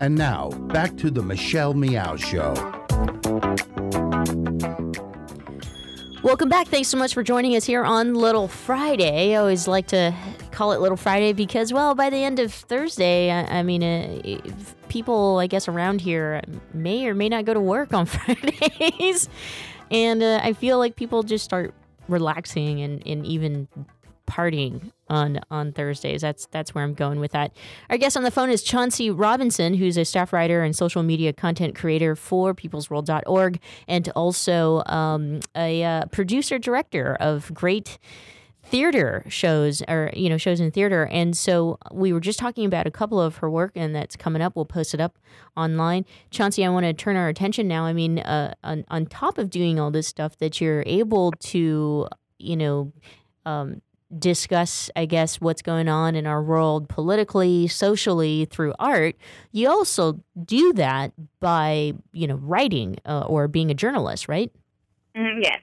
And 0.00 0.14
now, 0.14 0.50
back 0.50 0.96
to 0.98 1.10
the 1.10 1.22
Michelle 1.22 1.74
Meow 1.74 2.16
Show. 2.16 2.54
Welcome 6.22 6.48
back. 6.48 6.68
Thanks 6.68 6.88
so 6.88 6.98
much 6.98 7.14
for 7.14 7.22
joining 7.22 7.56
us 7.56 7.64
here 7.64 7.82
on 7.82 8.14
Little 8.14 8.48
Friday. 8.48 9.34
I 9.34 9.38
always 9.38 9.66
like 9.66 9.86
to 9.88 10.14
call 10.52 10.72
it 10.72 10.80
Little 10.80 10.96
Friday 10.96 11.32
because, 11.32 11.72
well, 11.72 11.94
by 11.94 12.10
the 12.10 12.18
end 12.18 12.38
of 12.38 12.52
Thursday, 12.52 13.30
I, 13.30 13.60
I 13.60 13.62
mean, 13.62 13.82
uh, 13.82 14.40
people, 14.88 15.38
I 15.38 15.46
guess, 15.46 15.68
around 15.68 16.00
here 16.02 16.42
may 16.74 17.06
or 17.06 17.14
may 17.14 17.28
not 17.28 17.44
go 17.46 17.54
to 17.54 17.60
work 17.60 17.94
on 17.94 18.06
Fridays. 18.06 19.28
and 19.90 20.22
uh, 20.22 20.40
I 20.42 20.52
feel 20.52 20.78
like 20.78 20.96
people 20.96 21.22
just 21.22 21.44
start 21.44 21.74
relaxing 22.08 22.82
and, 22.82 23.06
and 23.06 23.24
even 23.24 23.68
partying 24.30 24.92
on 25.08 25.40
on 25.50 25.72
Thursdays. 25.72 26.22
That's 26.22 26.46
that's 26.46 26.74
where 26.74 26.84
I'm 26.84 26.94
going 26.94 27.18
with 27.18 27.32
that. 27.32 27.52
Our 27.90 27.98
guest 27.98 28.16
on 28.16 28.22
the 28.22 28.30
phone 28.30 28.48
is 28.48 28.62
Chauncey 28.62 29.10
Robinson, 29.10 29.74
who's 29.74 29.98
a 29.98 30.04
staff 30.04 30.32
writer 30.32 30.62
and 30.62 30.74
social 30.74 31.02
media 31.02 31.32
content 31.32 31.74
creator 31.74 32.14
for 32.14 32.54
peoplesworld.org 32.54 33.58
and 33.88 34.08
also 34.10 34.82
um, 34.86 35.40
a 35.56 35.82
uh, 35.82 36.06
producer 36.06 36.58
director 36.58 37.16
of 37.20 37.52
great 37.52 37.98
theater 38.62 39.24
shows 39.28 39.82
or 39.88 40.10
you 40.14 40.28
know 40.28 40.36
shows 40.36 40.60
in 40.60 40.70
theater 40.70 41.06
and 41.10 41.36
so 41.36 41.78
we 41.92 42.12
were 42.12 42.20
just 42.20 42.38
talking 42.38 42.66
about 42.66 42.86
a 42.86 42.90
couple 42.90 43.20
of 43.20 43.36
her 43.36 43.50
work 43.50 43.72
and 43.74 43.96
that's 43.96 44.16
coming 44.16 44.42
up 44.42 44.54
we'll 44.54 44.66
post 44.66 44.92
it 44.92 45.00
up 45.00 45.18
online 45.56 46.04
chauncey 46.30 46.64
i 46.64 46.68
want 46.68 46.84
to 46.84 46.92
turn 46.92 47.16
our 47.16 47.28
attention 47.28 47.66
now 47.66 47.84
i 47.84 47.92
mean 47.92 48.18
uh, 48.18 48.54
on, 48.62 48.84
on 48.88 49.06
top 49.06 49.38
of 49.38 49.48
doing 49.48 49.80
all 49.80 49.90
this 49.90 50.06
stuff 50.06 50.36
that 50.38 50.60
you're 50.60 50.84
able 50.86 51.32
to 51.32 52.06
you 52.38 52.56
know 52.56 52.92
um, 53.46 53.80
discuss, 54.18 54.90
I 54.96 55.06
guess, 55.06 55.40
what's 55.40 55.62
going 55.62 55.88
on 55.88 56.16
in 56.16 56.26
our 56.26 56.42
world 56.42 56.88
politically, 56.88 57.68
socially 57.68 58.46
through 58.46 58.74
art, 58.78 59.16
you 59.52 59.68
also 59.68 60.20
do 60.44 60.72
that 60.74 61.12
by, 61.40 61.92
you 62.12 62.26
know, 62.26 62.36
writing 62.36 62.96
uh, 63.06 63.20
or 63.26 63.48
being 63.48 63.70
a 63.70 63.74
journalist, 63.74 64.28
right? 64.28 64.50
Mm, 65.16 65.42
yes. 65.42 65.60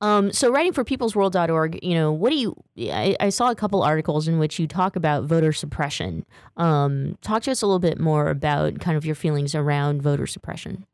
Um, 0.00 0.32
so 0.32 0.50
writing 0.50 0.72
for 0.72 0.84
peoplesworld.org, 0.84 1.80
you 1.82 1.94
know, 1.94 2.12
what 2.12 2.30
do 2.30 2.36
you, 2.36 2.56
I, 2.90 3.14
I, 3.20 3.28
saw 3.28 3.50
a 3.50 3.54
couple 3.54 3.82
articles 3.82 4.26
in 4.26 4.38
which 4.38 4.58
you 4.58 4.66
talk 4.66 4.96
about 4.96 5.24
voter 5.24 5.52
suppression. 5.52 6.24
Um, 6.56 7.18
talk 7.20 7.42
to 7.42 7.50
us 7.50 7.60
a 7.60 7.66
little 7.66 7.78
bit 7.78 8.00
more 8.00 8.28
about 8.28 8.80
kind 8.80 8.96
of 8.96 9.04
your 9.04 9.14
feelings 9.14 9.54
around 9.54 10.00
voter 10.00 10.26
suppression. 10.26 10.86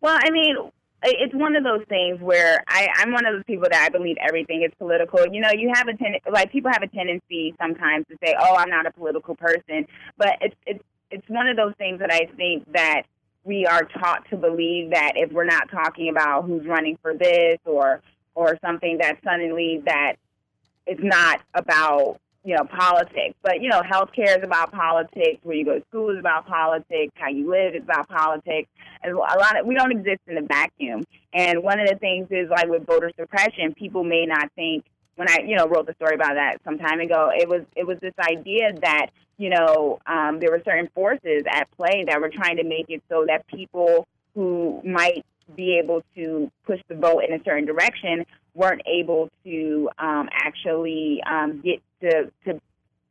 Well, 0.00 0.16
I 0.22 0.30
mean, 0.30 0.56
it's 1.18 1.34
one 1.34 1.56
of 1.56 1.64
those 1.64 1.84
things 1.88 2.20
where 2.20 2.62
I, 2.68 2.88
I'm 2.96 3.12
one 3.12 3.26
of 3.26 3.34
those 3.34 3.44
people 3.44 3.66
that 3.70 3.82
I 3.82 3.88
believe 3.88 4.16
everything 4.20 4.62
is 4.62 4.72
political. 4.78 5.26
You 5.26 5.40
know, 5.40 5.50
you 5.56 5.70
have 5.74 5.88
a 5.88 5.96
ten, 5.96 6.14
like 6.30 6.52
people 6.52 6.70
have 6.72 6.82
a 6.82 6.88
tendency 6.88 7.54
sometimes 7.60 8.06
to 8.08 8.16
say, 8.24 8.34
"Oh, 8.38 8.54
I'm 8.56 8.70
not 8.70 8.86
a 8.86 8.92
political 8.92 9.34
person," 9.34 9.86
but 10.16 10.36
it's 10.40 10.56
it's 10.66 10.84
it's 11.10 11.28
one 11.28 11.48
of 11.48 11.56
those 11.56 11.74
things 11.78 12.00
that 12.00 12.12
I 12.12 12.26
think 12.36 12.70
that 12.72 13.02
we 13.44 13.64
are 13.64 13.84
taught 13.84 14.28
to 14.30 14.36
believe 14.36 14.90
that 14.90 15.12
if 15.14 15.30
we're 15.30 15.44
not 15.44 15.70
talking 15.70 16.08
about 16.08 16.44
who's 16.44 16.66
running 16.66 16.98
for 17.00 17.14
this 17.14 17.58
or 17.64 18.02
or 18.34 18.58
something 18.60 18.98
that 18.98 19.18
suddenly 19.24 19.82
that 19.86 20.14
it's 20.86 21.02
not 21.02 21.40
about 21.54 22.20
you 22.46 22.54
know, 22.54 22.62
politics. 22.64 23.34
But, 23.42 23.60
you 23.60 23.68
know, 23.68 23.82
healthcare 23.82 24.38
is 24.38 24.44
about 24.44 24.70
politics. 24.70 25.40
Where 25.42 25.56
you 25.56 25.64
go 25.64 25.80
to 25.80 25.84
school 25.88 26.10
is 26.10 26.18
about 26.20 26.46
politics. 26.46 27.12
How 27.16 27.28
you 27.28 27.50
live 27.50 27.74
is 27.74 27.82
about 27.82 28.08
politics. 28.08 28.68
And 29.02 29.14
a 29.14 29.16
lot 29.18 29.58
of, 29.58 29.66
we 29.66 29.74
don't 29.74 29.90
exist 29.90 30.20
in 30.28 30.38
a 30.38 30.42
vacuum. 30.42 31.04
And 31.34 31.64
one 31.64 31.80
of 31.80 31.88
the 31.88 31.96
things 31.96 32.28
is 32.30 32.48
like 32.48 32.68
with 32.68 32.86
voter 32.86 33.10
suppression, 33.18 33.74
people 33.74 34.04
may 34.04 34.26
not 34.26 34.52
think, 34.54 34.84
when 35.16 35.28
I, 35.28 35.38
you 35.44 35.56
know, 35.56 35.66
wrote 35.66 35.86
the 35.86 35.94
story 35.94 36.14
about 36.14 36.34
that 36.34 36.58
some 36.62 36.78
time 36.78 37.00
ago, 37.00 37.32
it 37.34 37.48
was, 37.48 37.62
it 37.74 37.84
was 37.84 37.98
this 38.00 38.14
idea 38.20 38.72
that, 38.80 39.06
you 39.38 39.50
know, 39.50 39.98
um, 40.06 40.38
there 40.38 40.52
were 40.52 40.62
certain 40.64 40.88
forces 40.94 41.42
at 41.50 41.68
play 41.76 42.04
that 42.06 42.20
were 42.20 42.30
trying 42.30 42.58
to 42.58 42.64
make 42.64 42.86
it 42.90 43.02
so 43.08 43.24
that 43.26 43.44
people 43.48 44.06
who 44.34 44.80
might 44.84 45.24
be 45.56 45.78
able 45.82 46.02
to 46.14 46.50
push 46.64 46.80
the 46.88 46.94
vote 46.94 47.24
in 47.26 47.32
a 47.32 47.42
certain 47.44 47.64
direction 47.64 48.24
weren't 48.56 48.82
able 48.86 49.28
to 49.44 49.88
um, 49.98 50.28
actually 50.32 51.20
um, 51.30 51.60
get 51.62 51.82
to, 52.00 52.32
to 52.44 52.60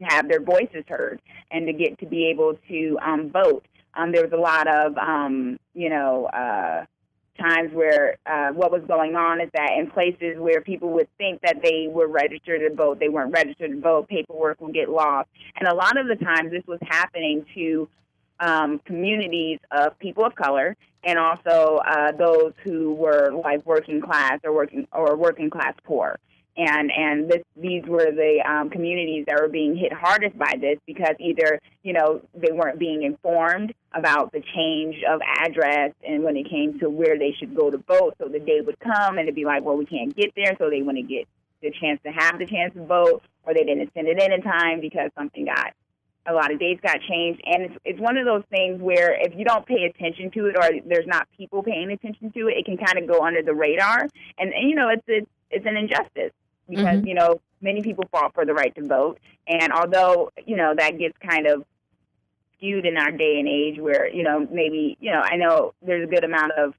have 0.02 0.28
their 0.28 0.42
voices 0.42 0.84
heard 0.88 1.22
and 1.52 1.68
to 1.68 1.74
get 1.74 1.98
to 2.00 2.06
be 2.06 2.28
able 2.30 2.58
to 2.68 2.98
um, 3.02 3.30
vote. 3.30 3.66
Um, 3.94 4.12
there 4.12 4.24
was 4.24 4.34
a 4.34 4.42
lot 4.42 4.68
of, 4.68 4.98
um, 4.98 5.58
you 5.74 5.90
know, 5.90 6.26
uh, 6.26 6.86
times 7.40 7.72
where 7.74 8.18
uh, 8.26 8.50
what 8.50 8.72
was 8.72 8.82
going 8.88 9.16
on 9.16 9.42
is 9.42 9.50
that 9.54 9.72
in 9.78 9.90
places 9.92 10.38
where 10.38 10.62
people 10.62 10.90
would 10.92 11.08
think 11.18 11.42
that 11.42 11.58
they 11.62 11.88
were 11.90 12.08
registered 12.08 12.62
to 12.62 12.74
vote, 12.74 13.00
they 13.00 13.10
weren't 13.10 13.32
registered 13.32 13.72
to 13.72 13.80
vote, 13.80 14.08
paperwork 14.08 14.60
would 14.62 14.74
get 14.74 14.90
lost. 14.90 15.30
And 15.58 15.68
a 15.68 15.76
lot 15.76 15.98
of 15.98 16.08
the 16.08 16.16
times 16.16 16.52
this 16.52 16.64
was 16.68 16.80
happening 16.82 17.46
to 17.56 17.88
um, 18.40 18.80
communities 18.86 19.60
of 19.72 19.98
people 20.00 20.26
of 20.26 20.36
color 20.36 20.76
and 21.06 21.20
also 21.20 21.78
uh, 21.78 22.12
those 22.12 22.54
who 22.64 22.94
were 22.96 23.32
like 23.32 23.66
working 23.66 24.02
class 24.02 24.40
or 24.44 24.54
working 24.54 24.88
or 24.92 25.16
working 25.16 25.50
class 25.50 25.74
poor. 25.86 26.20
And 26.58 26.90
and 26.90 27.30
this, 27.30 27.44
these 27.58 27.84
were 27.84 28.12
the 28.12 28.42
um, 28.50 28.70
communities 28.70 29.26
that 29.28 29.40
were 29.40 29.50
being 29.50 29.76
hit 29.76 29.92
hardest 29.92 30.38
by 30.38 30.54
this 30.60 30.80
because 30.88 31.14
either 31.20 31.60
you 31.84 31.94
know 31.94 32.22
they 32.34 32.54
weren't 32.54 32.80
being 32.80 33.04
informed 33.04 33.74
about 33.94 34.32
the 34.32 34.42
change 34.56 34.96
of 35.08 35.20
address 35.44 35.92
and 36.08 36.24
when 36.24 36.38
it 36.38 36.50
came 36.50 36.80
to 36.80 36.90
where 36.90 37.20
they 37.20 37.36
should 37.38 37.56
go 37.56 37.70
to 37.70 37.78
vote, 37.78 38.16
so 38.20 38.30
the 38.30 38.40
day 38.40 38.62
would 38.62 38.80
come 38.80 39.18
and 39.18 39.28
it'd 39.28 39.36
be 39.36 39.46
like, 39.46 39.64
well, 39.64 39.78
we 39.78 39.86
can't 39.86 40.16
get 40.16 40.32
there, 40.36 40.56
so 40.58 40.70
they 40.70 40.82
to 40.82 41.02
get 41.02 41.28
the 41.62 41.72
chance 41.72 42.00
to 42.04 42.12
have 42.12 42.40
the 42.40 42.46
chance 42.46 42.74
to 42.74 42.86
vote, 42.86 43.22
or 43.44 43.54
they 43.54 43.64
didn't 43.64 43.92
send 43.94 44.08
it 44.08 44.22
in 44.22 44.32
in 44.32 44.42
time 44.42 44.80
because 44.80 45.12
something 45.18 45.46
got 45.46 45.74
a 46.28 46.34
lot 46.34 46.52
of 46.52 46.60
dates 46.60 46.82
got 46.82 47.00
changed 47.02 47.42
and 47.46 47.64
it's, 47.64 47.76
it's 47.86 48.00
one 48.00 48.18
of 48.18 48.26
those 48.26 48.44
things 48.50 48.82
where 48.82 49.16
if 49.22 49.34
you 49.36 49.46
don't 49.46 49.66
pay 49.66 49.84
attention 49.84 50.32
to 50.32 50.48
it 50.48 50.56
or 50.58 50.70
there's 50.88 51.08
not 51.08 51.28
people 51.38 51.62
paying 51.62 51.92
attention 51.92 52.32
to 52.32 52.48
it 52.48 52.58
it 52.58 52.66
can 52.66 52.78
kind 52.78 52.98
of 52.98 53.08
go 53.08 53.24
under 53.24 53.42
the 53.42 53.54
radar 53.54 54.08
and, 54.38 54.54
and 54.54 54.70
you 54.70 54.76
know 54.76 54.90
it's 54.90 55.04
it's, 55.08 55.30
it's 55.52 55.66
an 55.66 55.78
injustice 55.78 56.32
because 56.68 56.86
mm-hmm. 56.86 57.08
you 57.08 57.14
know 57.14 57.40
many 57.62 57.82
people 57.82 58.04
fought 58.12 58.34
for 58.34 58.46
the 58.46 58.54
right 58.54 58.74
to 58.76 58.84
vote 58.86 59.20
and 59.48 59.72
although 59.72 60.32
you 60.46 60.56
know 60.56 60.74
that 60.76 60.98
gets 60.98 61.18
kind 61.20 61.48
of 61.48 61.64
skewed 62.58 62.86
in 62.86 62.98
our 62.98 63.12
day 63.12 63.38
and 63.40 63.48
age 63.48 63.80
where 63.80 64.10
you 64.10 64.24
know 64.24 64.48
maybe 64.52 64.98
you 65.00 65.12
know 65.12 65.22
i 65.24 65.36
know 65.36 65.74
there's 65.82 66.08
a 66.08 66.12
good 66.12 66.24
amount 66.24 66.52
of 66.58 66.74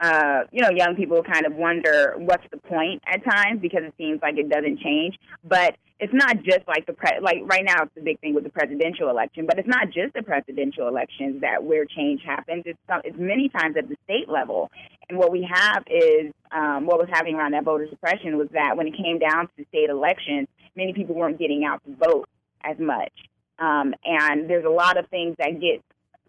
uh, 0.00 0.40
you 0.52 0.60
know, 0.60 0.70
young 0.70 0.94
people 0.94 1.22
kind 1.22 1.46
of 1.46 1.54
wonder 1.54 2.14
what's 2.18 2.44
the 2.50 2.58
point 2.58 3.02
at 3.06 3.24
times 3.24 3.60
because 3.60 3.82
it 3.82 3.94
seems 3.96 4.20
like 4.20 4.36
it 4.36 4.48
doesn't 4.48 4.78
change. 4.80 5.18
But 5.42 5.76
it's 5.98 6.12
not 6.12 6.42
just 6.42 6.60
like 6.68 6.86
the 6.86 6.92
pre- 6.92 7.20
like 7.22 7.38
right 7.44 7.64
now 7.64 7.84
it's 7.84 7.94
the 7.94 8.02
big 8.02 8.20
thing 8.20 8.34
with 8.34 8.44
the 8.44 8.50
presidential 8.50 9.08
election, 9.08 9.46
but 9.46 9.58
it's 9.58 9.68
not 9.68 9.86
just 9.86 10.12
the 10.14 10.22
presidential 10.22 10.88
elections 10.88 11.40
that 11.40 11.64
where 11.64 11.86
change 11.86 12.20
happens. 12.24 12.64
It's 12.66 12.78
some, 12.88 13.00
it's 13.04 13.16
many 13.18 13.48
times 13.48 13.76
at 13.78 13.88
the 13.88 13.96
state 14.04 14.28
level. 14.28 14.70
And 15.08 15.18
what 15.18 15.32
we 15.32 15.48
have 15.50 15.84
is 15.86 16.32
um, 16.52 16.86
what 16.86 16.98
was 16.98 17.08
happening 17.10 17.36
around 17.36 17.52
that 17.52 17.64
voter 17.64 17.86
suppression 17.88 18.36
was 18.36 18.48
that 18.52 18.76
when 18.76 18.86
it 18.86 18.94
came 18.96 19.18
down 19.18 19.48
to 19.56 19.64
state 19.68 19.88
elections, 19.88 20.48
many 20.74 20.92
people 20.92 21.14
weren't 21.14 21.38
getting 21.38 21.64
out 21.64 21.82
to 21.84 21.94
vote 21.94 22.28
as 22.62 22.78
much. 22.78 23.12
Um, 23.58 23.94
and 24.04 24.50
there's 24.50 24.66
a 24.66 24.70
lot 24.70 24.98
of 24.98 25.08
things 25.08 25.36
that 25.38 25.60
get 25.60 25.82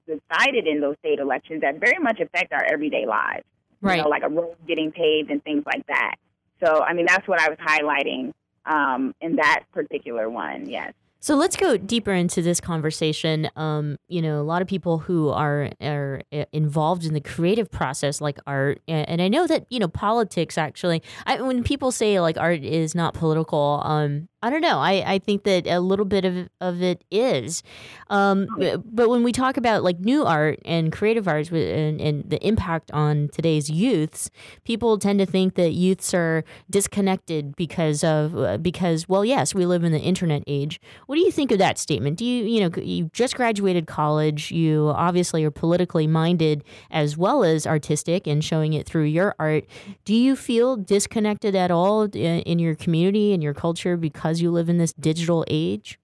decided 0.06 0.68
in 0.68 0.80
those 0.80 0.96
state 1.00 1.20
elections 1.20 1.62
that 1.62 1.80
very 1.80 2.00
much 2.00 2.22
affect 2.22 2.54
our 2.54 2.64
everyday 2.72 3.06
lives 3.06 3.44
right. 3.82 3.98
you 3.98 4.04
know, 4.04 4.10
like 4.10 4.24
a 4.24 4.30
road 4.30 4.56
getting 4.68 4.92
paved 4.92 5.30
and 5.30 5.44
things 5.44 5.64
like 5.66 5.86
that. 5.88 6.16
So, 6.64 6.82
I 6.82 6.94
mean, 6.94 7.06
that's 7.06 7.28
what 7.28 7.40
I 7.40 7.50
was 7.50 7.58
highlighting 7.60 8.34
um, 8.68 9.14
in 9.22 9.38
that 9.38 9.64
particular 9.74 10.30
one. 10.30 10.70
Yes. 10.70 10.94
So 11.20 11.36
let's 11.36 11.56
go 11.56 11.78
deeper 11.78 12.14
into 12.14 12.42
this 12.42 12.62
conversation. 12.62 13.50
Um, 13.56 13.98
you 14.08 14.22
know, 14.22 14.40
a 14.40 14.44
lot 14.44 14.62
of 14.62 14.68
people 14.68 15.00
who 15.00 15.30
are 15.30 15.72
are 15.82 16.22
uh, 16.32 16.46
involved 16.52 17.06
in 17.06 17.14
the 17.14 17.20
creative 17.20 17.72
process, 17.72 18.22
like 18.22 18.38
art, 18.46 18.82
and 18.88 19.22
I 19.22 19.28
know 19.28 19.48
that 19.48 19.66
you 19.70 19.80
know 19.80 19.88
politics. 19.88 20.58
Actually, 20.58 21.02
I, 21.26 21.42
when 21.42 21.64
people 21.64 21.92
say 21.92 22.20
like 22.22 22.38
art 22.38 22.64
is 22.64 22.94
not 22.94 23.14
political, 23.16 23.82
um, 23.84 24.30
I 24.44 24.52
don't 24.52 24.62
know. 24.62 24.78
I, 24.78 25.14
I 25.14 25.20
think 25.20 25.46
that 25.46 25.66
a 25.66 25.80
little 25.80 26.06
bit 26.06 26.24
of, 26.24 26.48
of 26.62 26.84
it 26.84 27.04
is. 27.10 27.64
Um, 28.12 28.46
but 28.86 29.10
when 29.10 29.24
we 29.24 29.32
talk 29.32 29.58
about 29.58 29.84
like 29.84 30.00
new 30.00 30.26
art 30.26 30.60
and 30.64 30.92
creative 30.92 31.28
arts 31.28 31.50
and, 31.50 32.00
and 32.00 32.30
the 32.30 32.46
impact 32.46 32.92
on 32.92 33.30
today's 33.34 33.68
youths, 33.68 34.30
people 34.64 35.00
tend 35.00 35.18
to 35.20 35.26
think 35.26 35.56
that 35.56 35.72
youths 35.72 36.14
are 36.14 36.44
disconnected 36.70 37.56
because 37.56 38.04
of, 38.04 38.38
uh, 38.38 38.58
because, 38.58 39.10
well, 39.10 39.26
yes, 39.26 39.56
we 39.56 39.66
live 39.66 39.84
in 39.84 39.92
the 39.92 40.00
internet 40.00 40.44
age. 40.46 40.80
What 41.08 41.16
do 41.16 41.22
you 41.22 41.32
think 41.32 41.52
of 41.52 41.58
that 41.58 41.80
statement? 41.80 42.18
Do 42.18 42.26
you, 42.26 42.46
you 42.46 42.62
know, 42.62 42.70
you 42.80 43.10
just 43.14 43.36
graduated 43.36 43.88
college, 43.88 44.52
you 44.52 44.94
obviously 44.96 45.44
are 45.46 45.52
politically 45.52 46.06
minded 46.06 46.64
as 46.92 47.18
well 47.18 47.44
as 47.44 47.66
artistic 47.66 48.28
and 48.28 48.46
showing 48.46 48.74
it 48.74 48.86
through 48.86 49.06
your 49.06 49.34
art. 49.40 49.66
Do 50.06 50.14
you 50.14 50.36
feel 50.36 50.78
disconnected 50.78 51.56
at 51.56 51.72
all 51.72 52.04
in, 52.04 52.42
in 52.42 52.60
your 52.60 52.76
community 52.76 53.34
and 53.34 53.42
your 53.42 53.56
culture 53.56 53.98
because 53.98 54.27
because 54.28 54.42
you 54.42 54.52
live 54.52 54.68
in 54.68 54.78
this 54.78 54.94
digital 54.94 55.46
age? 55.48 56.00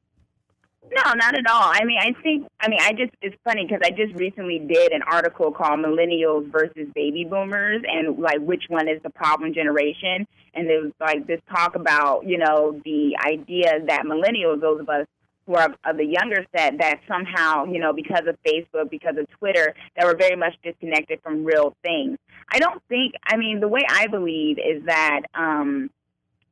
No, 0.95 1.13
not 1.13 1.36
at 1.36 1.45
all. 1.49 1.71
I 1.73 1.83
mean, 1.83 1.97
I 1.99 2.13
think, 2.21 2.47
I 2.59 2.69
mean, 2.69 2.79
I 2.81 2.93
just, 2.93 3.12
it's 3.21 3.36
funny 3.43 3.65
because 3.65 3.81
I 3.83 3.89
just 3.89 4.13
recently 4.15 4.59
did 4.59 4.91
an 4.91 5.01
article 5.01 5.51
called 5.51 5.79
Millennials 5.79 6.51
versus 6.51 6.88
Baby 6.93 7.25
Boomers 7.25 7.81
and 7.88 8.19
like 8.19 8.39
which 8.39 8.65
one 8.69 8.88
is 8.88 9.01
the 9.01 9.09
problem 9.09 9.53
generation. 9.53 10.27
And 10.53 10.69
there 10.69 10.81
was 10.81 10.91
like 10.99 11.25
this 11.25 11.41
talk 11.49 11.75
about, 11.75 12.27
you 12.27 12.38
know, 12.38 12.79
the 12.86 13.17
idea 13.25 13.83
that 13.88 14.03
millennials, 14.03 14.62
those 14.62 14.81
of 14.81 14.89
us 14.89 15.07
who 15.47 15.55
are 15.55 15.75
of 15.83 15.97
the 15.97 16.05
younger 16.05 16.45
set, 16.55 16.77
that 16.77 16.99
somehow, 17.07 17.65
you 17.65 17.79
know, 17.79 17.91
because 17.91 18.27
of 18.27 18.38
Facebook, 18.45 18.89
because 18.89 19.17
of 19.17 19.27
Twitter, 19.39 19.73
that 19.97 20.05
we're 20.05 20.15
very 20.15 20.36
much 20.36 20.53
disconnected 20.63 21.19
from 21.23 21.43
real 21.43 21.75
things. 21.83 22.17
I 22.49 22.59
don't 22.59 22.81
think, 22.88 23.15
I 23.25 23.36
mean, 23.36 23.59
the 23.59 23.67
way 23.67 23.81
I 23.89 24.07
believe 24.07 24.59
is 24.59 24.86
that, 24.86 25.21
um, 25.33 25.89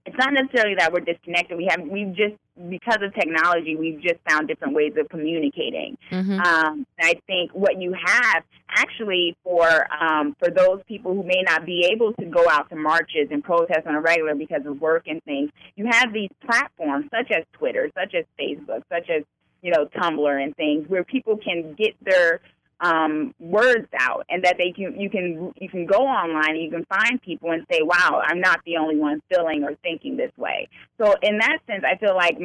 it's 0.06 0.18
not 0.18 0.34
necessarily 0.34 0.76
that 0.78 0.92
we're 0.92 1.02
disconnected. 1.02 1.58
We 1.58 1.68
have 1.70 1.82
we've 1.82 2.14
just 2.14 2.36
because 2.70 3.00
of 3.02 3.14
technology, 3.14 3.76
we've 3.76 4.02
just 4.02 4.20
found 4.28 4.48
different 4.48 4.74
ways 4.74 4.94
of 4.98 5.10
communicating. 5.10 5.98
Mm-hmm. 6.12 6.40
Um, 6.40 6.86
I 7.00 7.20
think 7.28 7.52
what 7.52 7.80
you 7.80 7.94
have 7.94 8.44
actually 8.70 9.36
for 9.44 9.88
um, 9.94 10.36
for 10.40 10.50
those 10.50 10.82
people 10.88 11.14
who 11.14 11.24
may 11.24 11.44
not 11.46 11.66
be 11.66 11.90
able 11.94 12.14
to 12.14 12.26
go 12.26 12.50
out 12.50 12.70
to 12.70 12.76
marches 12.76 13.28
and 13.30 13.44
protest 13.44 13.86
on 13.86 13.96
a 13.96 14.02
regular 14.02 14.36
because 14.36 14.66
of 14.66 14.82
work 14.82 15.04
and 15.08 15.24
things, 15.24 15.52
you 15.76 15.88
have 15.90 16.12
these 16.14 16.30
platforms 16.46 17.06
such 17.12 17.32
as 17.32 17.44
Twitter, 17.54 17.92
such 17.96 18.16
as 18.16 18.26
Facebook, 18.40 18.82
such 18.90 19.10
as 19.10 19.24
you 19.62 19.72
know 19.72 19.86
Tumblr 19.86 20.44
and 20.44 20.56
things 20.56 20.90
where 20.90 21.04
people 21.04 21.38
can 21.38 21.74
get 21.74 21.96
their 22.02 22.42
um, 22.82 23.36
words 23.40 23.88
out, 24.00 24.26
and 24.30 24.44
that 24.44 24.58
they 24.58 24.72
can 24.72 25.00
you 25.00 25.10
can 25.10 25.54
you 25.56 25.70
can 25.70 25.86
go 25.86 26.00
online 26.00 26.56
and 26.56 26.64
you 26.64 26.72
can 26.72 26.86
find 26.86 27.22
people 27.22 27.52
and 27.52 27.66
say, 27.72 27.82
"Wow, 27.84 28.22
I'm 28.26 28.42
not 28.42 28.60
the 28.66 28.78
only 28.78 28.98
one 28.98 29.22
feeling 29.30 29.64
or 29.64 29.76
thinking 29.84 30.18
this 30.18 30.32
way." 30.36 30.68
So 31.00 31.14
in 31.22 31.38
that 31.38 31.60
sense, 31.68 31.84
I 31.86 31.98
feel 31.98 32.16
like 32.16 32.40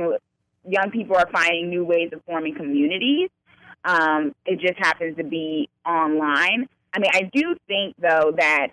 young 0.69 0.91
people 0.91 1.17
are 1.17 1.29
finding 1.33 1.71
new 1.71 1.85
ways 1.85 2.11
of 2.13 2.23
forming 2.27 2.55
communities. 2.55 3.31
Um, 3.85 4.35
it 4.45 4.61
just 4.61 4.79
happens 4.79 5.17
to 5.17 5.25
be 5.25 5.71
online. 5.87 6.69
I 6.93 6.99
mean, 6.99 7.11
I 7.15 7.31
do 7.33 7.57
think 7.67 7.97
though 7.99 8.33
that 8.37 8.69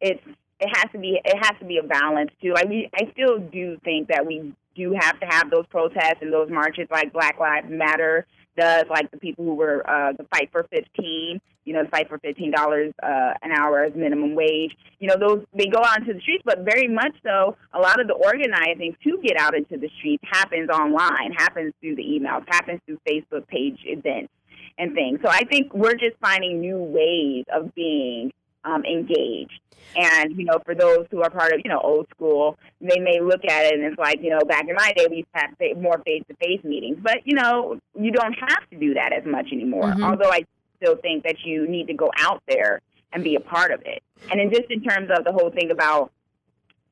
it's 0.00 0.22
it 0.60 0.68
has 0.76 0.92
to 0.92 0.98
be 0.98 1.18
it 1.24 1.36
has 1.38 1.58
to 1.60 1.64
be 1.64 1.78
a 1.78 1.82
balance 1.82 2.30
too. 2.42 2.52
I 2.56 2.66
mean, 2.66 2.90
I 2.94 3.10
still 3.12 3.38
do 3.38 3.78
think 3.84 4.08
that 4.08 4.26
we 4.26 4.52
do 4.76 4.94
have 5.00 5.18
to 5.20 5.26
have 5.26 5.50
those 5.50 5.66
protests 5.66 6.18
and 6.20 6.30
those 6.30 6.50
marches 6.50 6.88
like 6.90 7.12
Black 7.12 7.38
Lives 7.40 7.68
Matter 7.70 8.26
does, 8.56 8.84
like 8.90 9.10
the 9.10 9.18
people 9.18 9.44
who 9.44 9.54
were 9.54 9.88
uh, 9.88 10.12
the 10.12 10.24
fight 10.24 10.50
for 10.52 10.66
15, 10.70 11.40
you 11.64 11.72
know, 11.72 11.84
the 11.84 11.90
fight 11.90 12.08
for 12.08 12.18
$15 12.18 12.54
uh, 12.54 13.34
an 13.42 13.52
hour 13.52 13.84
as 13.84 13.94
minimum 13.94 14.34
wage. 14.34 14.76
You 14.98 15.08
know, 15.08 15.16
those 15.18 15.44
they 15.54 15.66
go 15.66 15.82
out 15.84 15.98
into 16.00 16.14
the 16.14 16.20
streets, 16.20 16.42
but 16.44 16.60
very 16.60 16.88
much 16.88 17.14
so, 17.22 17.56
a 17.72 17.78
lot 17.78 18.00
of 18.00 18.06
the 18.06 18.14
organizing 18.14 18.96
to 19.04 19.18
get 19.22 19.36
out 19.38 19.54
into 19.54 19.76
the 19.76 19.90
streets 19.98 20.24
happens 20.30 20.70
online, 20.70 21.32
happens 21.36 21.72
through 21.80 21.96
the 21.96 22.02
emails, 22.02 22.44
happens 22.48 22.80
through 22.86 22.98
Facebook 23.08 23.46
page 23.48 23.78
events 23.84 24.32
and 24.78 24.94
things. 24.94 25.20
So 25.22 25.28
I 25.28 25.44
think 25.44 25.72
we're 25.74 25.94
just 25.94 26.16
finding 26.20 26.60
new 26.60 26.78
ways 26.78 27.44
of 27.54 27.74
being 27.74 28.32
um, 28.64 28.84
engaged. 28.84 29.60
And, 29.96 30.36
you 30.36 30.44
know, 30.44 30.60
for 30.64 30.74
those 30.74 31.06
who 31.10 31.22
are 31.22 31.30
part 31.30 31.52
of, 31.52 31.60
you 31.64 31.70
know, 31.70 31.80
old 31.80 32.06
school, 32.10 32.58
they 32.80 33.00
may 33.00 33.20
look 33.20 33.44
at 33.44 33.66
it 33.66 33.74
and 33.74 33.82
it's 33.82 33.98
like, 33.98 34.20
you 34.22 34.30
know, 34.30 34.40
back 34.46 34.68
in 34.68 34.74
my 34.74 34.92
day, 34.96 35.06
we 35.10 35.16
used 35.18 35.28
to 35.34 35.40
have 35.40 35.78
more 35.78 36.00
face 36.04 36.22
to 36.28 36.36
face 36.36 36.62
meetings. 36.62 36.98
But, 37.02 37.18
you 37.24 37.34
know, 37.34 37.78
you 37.98 38.12
don't 38.12 38.34
have 38.34 38.70
to 38.70 38.78
do 38.78 38.94
that 38.94 39.12
as 39.12 39.24
much 39.24 39.46
anymore. 39.52 39.84
Mm-hmm. 39.84 40.04
Although 40.04 40.30
I 40.30 40.44
still 40.76 40.96
think 40.96 41.24
that 41.24 41.36
you 41.44 41.66
need 41.66 41.88
to 41.88 41.94
go 41.94 42.10
out 42.18 42.42
there 42.46 42.80
and 43.12 43.24
be 43.24 43.34
a 43.34 43.40
part 43.40 43.72
of 43.72 43.80
it. 43.84 44.02
And 44.30 44.38
then 44.38 44.50
just 44.50 44.70
in 44.70 44.82
terms 44.82 45.10
of 45.16 45.24
the 45.24 45.32
whole 45.32 45.50
thing 45.50 45.70
about 45.70 46.12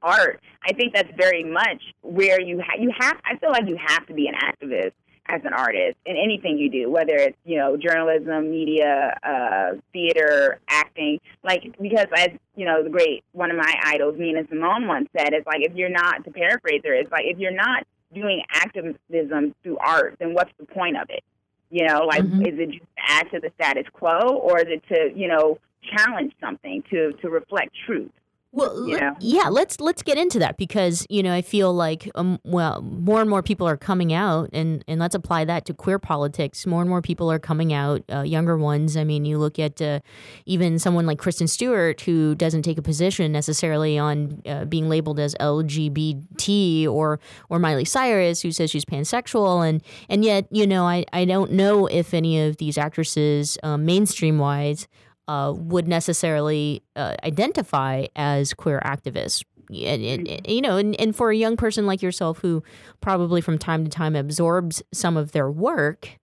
art, 0.02 0.40
I 0.66 0.72
think 0.72 0.94
that's 0.94 1.10
very 1.16 1.44
much 1.44 1.82
where 2.02 2.40
you 2.40 2.60
ha- 2.60 2.80
you 2.80 2.90
have. 2.98 3.16
I 3.24 3.36
feel 3.38 3.50
like 3.50 3.68
you 3.68 3.78
have 3.84 4.06
to 4.06 4.14
be 4.14 4.26
an 4.26 4.34
activist 4.34 4.92
as 5.28 5.42
an 5.44 5.52
artist 5.52 5.96
in 6.06 6.16
anything 6.16 6.58
you 6.58 6.70
do, 6.70 6.90
whether 6.90 7.14
it's 7.14 7.36
you 7.44 7.58
know 7.58 7.76
journalism, 7.76 8.50
media, 8.50 9.16
uh, 9.22 9.76
theater, 9.92 10.58
acting. 10.68 11.20
Like 11.44 11.76
because 11.80 12.06
as 12.16 12.28
you 12.56 12.64
know, 12.64 12.82
the 12.82 12.90
great 12.90 13.24
one 13.32 13.50
of 13.50 13.56
my 13.56 13.74
idols, 13.84 14.16
Nina 14.18 14.42
Simone, 14.48 14.86
once 14.86 15.08
said, 15.16 15.32
"It's 15.32 15.46
like 15.46 15.62
if 15.62 15.74
you're 15.74 15.90
not 15.90 16.24
to 16.24 16.30
paraphrase 16.30 16.82
her, 16.84 16.94
it's 16.94 17.10
like 17.10 17.24
if 17.24 17.38
you're 17.38 17.50
not 17.50 17.86
doing 18.14 18.42
activism 18.52 19.54
through 19.62 19.78
art, 19.78 20.16
then 20.18 20.34
what's 20.34 20.52
the 20.58 20.66
point 20.66 20.96
of 20.96 21.10
it? 21.10 21.22
You 21.70 21.86
know, 21.86 22.06
like 22.06 22.22
mm-hmm. 22.22 22.42
is 22.42 22.58
it 22.58 22.70
just 22.70 22.82
to 22.82 23.02
add 23.06 23.30
to 23.32 23.40
the 23.40 23.50
status 23.56 23.84
quo, 23.92 24.38
or 24.42 24.58
is 24.58 24.66
it 24.68 24.82
to 24.88 25.18
you 25.18 25.28
know 25.28 25.58
challenge 25.96 26.32
something 26.40 26.82
to 26.90 27.12
to 27.12 27.28
reflect 27.28 27.76
truth? 27.86 28.10
Well, 28.50 28.88
yeah. 28.88 29.14
yeah, 29.20 29.48
let's 29.50 29.78
let's 29.78 30.02
get 30.02 30.16
into 30.16 30.38
that 30.38 30.56
because 30.56 31.06
you 31.10 31.22
know 31.22 31.34
I 31.34 31.42
feel 31.42 31.74
like 31.74 32.10
um, 32.14 32.38
well 32.44 32.80
more 32.80 33.20
and 33.20 33.28
more 33.28 33.42
people 33.42 33.68
are 33.68 33.76
coming 33.76 34.14
out 34.14 34.48
and 34.54 34.82
and 34.88 34.98
let's 34.98 35.14
apply 35.14 35.44
that 35.44 35.66
to 35.66 35.74
queer 35.74 35.98
politics. 35.98 36.64
More 36.66 36.80
and 36.80 36.88
more 36.88 37.02
people 37.02 37.30
are 37.30 37.38
coming 37.38 37.74
out, 37.74 38.02
uh, 38.10 38.22
younger 38.22 38.56
ones. 38.56 38.96
I 38.96 39.04
mean, 39.04 39.26
you 39.26 39.36
look 39.36 39.58
at 39.58 39.82
uh, 39.82 40.00
even 40.46 40.78
someone 40.78 41.04
like 41.04 41.18
Kristen 41.18 41.46
Stewart 41.46 42.00
who 42.00 42.34
doesn't 42.34 42.62
take 42.62 42.78
a 42.78 42.82
position 42.82 43.32
necessarily 43.32 43.98
on 43.98 44.40
uh, 44.46 44.64
being 44.64 44.88
labeled 44.88 45.20
as 45.20 45.34
LGBT 45.34 46.88
or 46.88 47.20
or 47.50 47.58
Miley 47.58 47.84
Cyrus 47.84 48.40
who 48.40 48.50
says 48.50 48.70
she's 48.70 48.86
pansexual 48.86 49.68
and 49.68 49.82
and 50.08 50.24
yet 50.24 50.46
you 50.50 50.66
know 50.66 50.84
I 50.84 51.04
I 51.12 51.26
don't 51.26 51.52
know 51.52 51.86
if 51.86 52.14
any 52.14 52.40
of 52.40 52.56
these 52.56 52.78
actresses 52.78 53.58
um, 53.62 53.84
mainstream 53.84 54.38
wise 54.38 54.88
uh, 55.28 55.52
would 55.54 55.86
necessarily 55.86 56.82
uh, 56.96 57.14
identify 57.22 58.06
as 58.16 58.54
queer 58.54 58.80
activists. 58.84 59.44
And, 59.68 60.02
and, 60.02 60.26
mm-hmm. 60.26 60.50
you 60.50 60.62
know, 60.62 60.78
and, 60.78 60.98
and 60.98 61.14
for 61.14 61.30
a 61.30 61.36
young 61.36 61.56
person 61.58 61.86
like 61.86 62.00
yourself 62.00 62.38
who 62.38 62.62
probably 63.02 63.42
from 63.42 63.58
time 63.58 63.84
to 63.84 63.90
time 63.90 64.16
absorbs 64.16 64.82
some 64.92 65.18
of 65.18 65.32
their 65.32 65.50
work, 65.50 66.18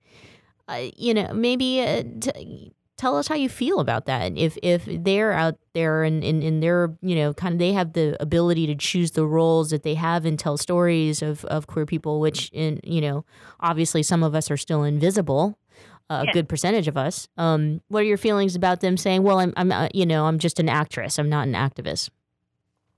uh, 0.68 0.88
you 0.98 1.14
know, 1.14 1.32
maybe 1.32 1.82
uh, 1.82 2.02
t- 2.20 2.74
tell 2.98 3.16
us 3.18 3.28
how 3.28 3.36
you 3.36 3.48
feel 3.48 3.80
about 3.80 4.08
that. 4.08 4.36
If 4.36 4.58
if 4.64 4.86
they're 4.88 5.32
out 5.32 5.60
there 5.74 6.04
and 6.04 6.24
in 6.24 6.42
in 6.42 6.60
their 6.60 6.96
you 7.02 7.16
know 7.16 7.36
kind 7.36 7.54
of 7.54 7.60
they 7.60 7.74
have 7.74 7.94
the 7.94 8.18
ability 8.20 8.66
to 8.68 8.76
choose 8.76 9.12
the 9.12 9.28
roles 9.28 9.70
that 9.70 9.84
they 9.84 9.94
have 9.94 10.26
and 10.26 10.40
tell 10.40 10.58
stories 10.58 11.22
of 11.22 11.46
of 11.46 11.68
queer 11.68 11.86
people, 11.86 12.20
which 12.20 12.50
in 12.52 12.80
you 12.84 13.02
know 13.02 13.26
obviously 13.60 14.02
some 14.02 14.24
of 14.24 14.34
us 14.34 14.50
are 14.50 14.58
still 14.58 14.84
invisible 14.84 15.56
a 16.10 16.26
yeah. 16.26 16.32
good 16.34 16.50
percentage 16.50 16.88
of 16.88 16.98
us. 16.98 17.28
Um, 17.38 17.82
what 17.88 18.02
are 18.02 18.06
your 18.06 18.18
feelings 18.18 18.56
about 18.56 18.82
them 18.82 18.98
saying, 18.98 19.24
"Well, 19.24 19.40
I'm, 19.40 19.54
I'm, 19.58 19.72
uh, 19.72 19.90
you 19.94 20.06
know, 20.06 20.26
I'm 20.26 20.40
just 20.40 20.60
an 20.60 20.70
actress. 20.70 21.18
I'm 21.18 21.30
not 21.30 21.48
an 21.48 21.54
activist." 21.54 22.10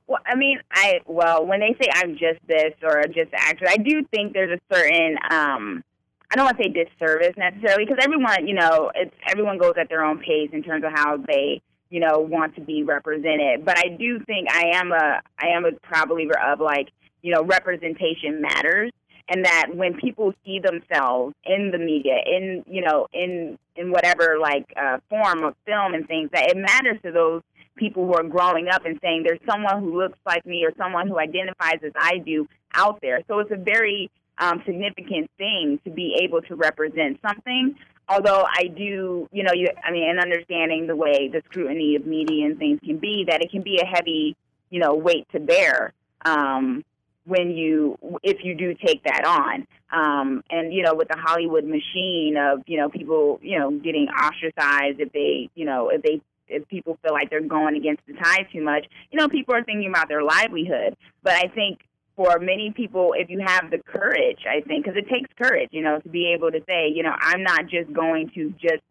Well, 0.08 0.22
I 0.26 0.36
mean, 0.36 0.60
I 0.72 1.02
well, 1.06 1.46
when 1.46 1.60
they 1.60 1.76
say 1.82 1.90
I'm 1.94 2.14
just 2.14 2.40
this 2.48 2.74
or 2.82 3.04
just 3.08 3.32
an 3.34 3.40
actress, 3.40 3.72
I 3.72 3.78
do 3.78 4.06
think 4.12 4.34
there's 4.34 4.58
a 4.58 4.74
certain, 4.74 5.18
um, 5.30 5.84
I 6.32 6.36
don't 6.36 6.46
want 6.46 6.58
to 6.58 6.64
say 6.64 6.70
disservice 6.70 7.34
necessarily, 7.38 7.86
because 7.86 8.00
everyone, 8.02 8.48
you 8.48 8.56
know, 8.56 8.92
it's 8.96 9.16
everyone 9.30 9.58
goes 9.58 9.74
at 9.80 9.90
their 9.90 10.04
own 10.04 10.20
pace 10.20 10.50
in 10.54 10.64
terms 10.64 10.84
of 10.86 10.92
how 10.94 11.18
they, 11.18 11.62
you 11.90 12.00
know, 12.00 12.20
want 12.20 12.56
to 12.56 12.62
be 12.62 12.84
represented. 12.84 13.66
But 13.66 13.78
I 13.78 13.90
do 13.98 14.20
think 14.26 14.50
I 14.50 14.72
am 14.76 14.92
a, 14.92 15.22
I 15.40 15.48
am 15.56 15.66
a 15.66 15.72
proud 15.72 16.08
believer 16.10 16.40
of 16.40 16.60
like, 16.60 16.90
you 17.22 17.34
know, 17.34 17.44
representation 17.44 18.42
matters 18.42 18.92
and 19.30 19.46
that 19.46 19.68
when 19.74 19.94
people 19.96 20.34
see 20.46 20.60
themselves 20.60 21.36
in 21.46 21.72
the 21.72 21.78
media, 21.78 22.18
in 22.26 22.64
you 22.68 22.82
know, 22.82 23.08
in 23.14 23.58
in 23.76 23.92
whatever 23.92 24.38
like 24.40 24.66
uh, 24.76 24.98
form 25.10 25.44
of 25.44 25.56
film 25.66 25.94
and 25.94 26.08
things, 26.08 26.30
that 26.34 26.50
it 26.50 26.58
matters 26.58 26.98
to 27.04 27.12
those 27.12 27.42
people 27.76 28.06
who 28.08 28.14
are 28.14 28.24
growing 28.24 28.68
up 28.70 28.86
and 28.86 29.00
saying 29.02 29.24
there's 29.24 29.40
someone 29.50 29.82
who 29.82 29.98
looks 29.98 30.18
like 30.26 30.46
me 30.46 30.66
or 30.66 30.72
someone 30.78 31.08
who 31.08 31.20
identifies 31.20 31.78
as 31.86 31.92
I 31.96 32.18
do 32.18 32.48
out 32.74 33.00
there. 33.02 33.22
So 33.28 33.40
it's 33.40 33.52
a 33.52 33.58
very 33.58 34.10
um, 34.40 34.62
significant 34.66 35.30
thing 35.38 35.80
to 35.84 35.92
be 35.92 36.20
able 36.24 36.42
to 36.44 36.56
represent 36.56 37.20
something. 37.22 37.76
Although 38.10 38.46
I 38.48 38.68
do, 38.68 39.28
you 39.32 39.44
know, 39.44 39.52
you, 39.54 39.68
I 39.84 39.92
mean, 39.92 40.10
and 40.10 40.20
understanding 40.20 40.88
the 40.88 40.96
way 40.96 41.28
the 41.28 41.42
scrutiny 41.50 41.96
of 41.96 42.06
media 42.06 42.46
and 42.46 42.58
things 42.58 42.80
can 42.84 42.98
be, 42.98 43.26
that 43.28 43.42
it 43.42 43.52
can 43.52 43.62
be 43.62 43.80
a 43.82 43.86
heavy, 43.86 44.36
you 44.70 44.80
know, 44.80 44.96
weight 44.96 45.28
to 45.34 45.40
bear. 45.40 45.94
Um, 46.26 46.84
when 47.28 47.52
you 47.52 47.98
if 48.24 48.44
you 48.44 48.56
do 48.56 48.74
take 48.74 49.04
that 49.04 49.26
on. 49.26 49.68
Um 49.92 50.44
and 50.50 50.74
you 50.74 50.84
know 50.84 50.96
with 50.96 51.08
the 51.08 51.18
hollywood 51.18 51.66
machine 51.66 52.36
of 52.38 52.64
you 52.66 52.78
know 52.78 52.90
people 52.90 53.40
you 53.42 53.60
know 53.60 53.72
getting 53.72 54.08
ostracized 54.10 55.00
if 55.00 55.12
they 55.14 55.50
you 55.56 55.66
know 55.66 55.90
if 55.90 56.02
they 56.02 56.22
if 56.50 56.68
people 56.68 56.98
feel 57.04 57.14
like 57.14 57.30
they're 57.30 57.42
going 57.42 57.76
against 57.76 58.02
the 58.08 58.14
tide 58.14 58.48
too 58.52 58.62
much 58.62 58.86
you 59.12 59.20
know 59.20 59.28
people 59.28 59.54
are 59.54 59.64
thinking 59.64 59.90
about 59.90 60.08
their 60.10 60.24
livelihood. 60.24 60.96
But 61.24 61.34
i 61.34 61.48
think 61.54 61.80
for 62.16 62.40
many 62.40 62.72
people 62.76 63.14
if 63.16 63.30
you 63.30 63.40
have 63.46 63.70
the 63.72 63.78
courage 63.78 64.40
i 64.50 64.60
think 64.62 64.84
because 64.84 64.98
it 64.98 65.08
takes 65.08 65.30
courage 65.42 65.70
you 65.72 65.84
know 65.84 66.00
to 66.00 66.10
be 66.10 66.34
able 66.34 66.52
to 66.52 66.60
say 66.68 66.90
you 66.94 67.04
know 67.04 67.14
i'm 67.20 67.44
not 67.44 67.68
just 67.68 67.92
going 67.94 68.30
to 68.34 68.50
just 68.60 68.84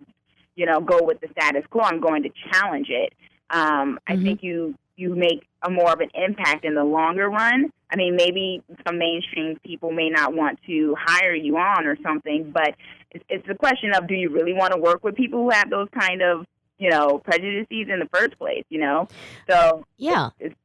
you 0.54 0.64
know 0.64 0.80
go 0.80 1.02
with 1.02 1.20
the 1.20 1.28
status 1.38 1.64
quo. 1.70 1.82
I'm 1.82 2.00
going 2.00 2.22
to 2.22 2.30
challenge 2.50 2.88
it. 2.88 3.12
Um 3.50 3.60
mm-hmm. 3.60 4.12
i 4.12 4.16
think 4.22 4.42
you 4.42 4.74
you 4.96 5.14
make 5.14 5.46
a 5.62 5.70
more 5.70 5.92
of 5.92 6.00
an 6.00 6.10
impact 6.14 6.64
in 6.64 6.74
the 6.74 6.84
longer 6.84 7.28
run. 7.28 7.70
I 7.90 7.96
mean, 7.96 8.16
maybe 8.16 8.62
some 8.86 8.98
mainstream 8.98 9.58
people 9.64 9.92
may 9.92 10.08
not 10.08 10.34
want 10.34 10.58
to 10.66 10.96
hire 10.98 11.34
you 11.34 11.56
on 11.56 11.86
or 11.86 11.96
something, 12.02 12.50
but 12.50 12.74
it's, 13.10 13.24
it's 13.28 13.48
a 13.48 13.54
question 13.54 13.92
of 13.94 14.08
do 14.08 14.14
you 14.14 14.30
really 14.30 14.52
want 14.52 14.72
to 14.72 14.80
work 14.80 15.04
with 15.04 15.14
people 15.14 15.42
who 15.42 15.50
have 15.50 15.70
those 15.70 15.88
kind 15.98 16.22
of 16.22 16.46
you 16.78 16.90
know 16.90 17.18
prejudices 17.18 17.88
in 17.88 18.00
the 18.00 18.08
first 18.12 18.38
place? 18.38 18.64
You 18.68 18.80
know, 18.80 19.08
so 19.48 19.84
yeah, 19.98 20.30
it's, 20.40 20.52
it's 20.52 20.60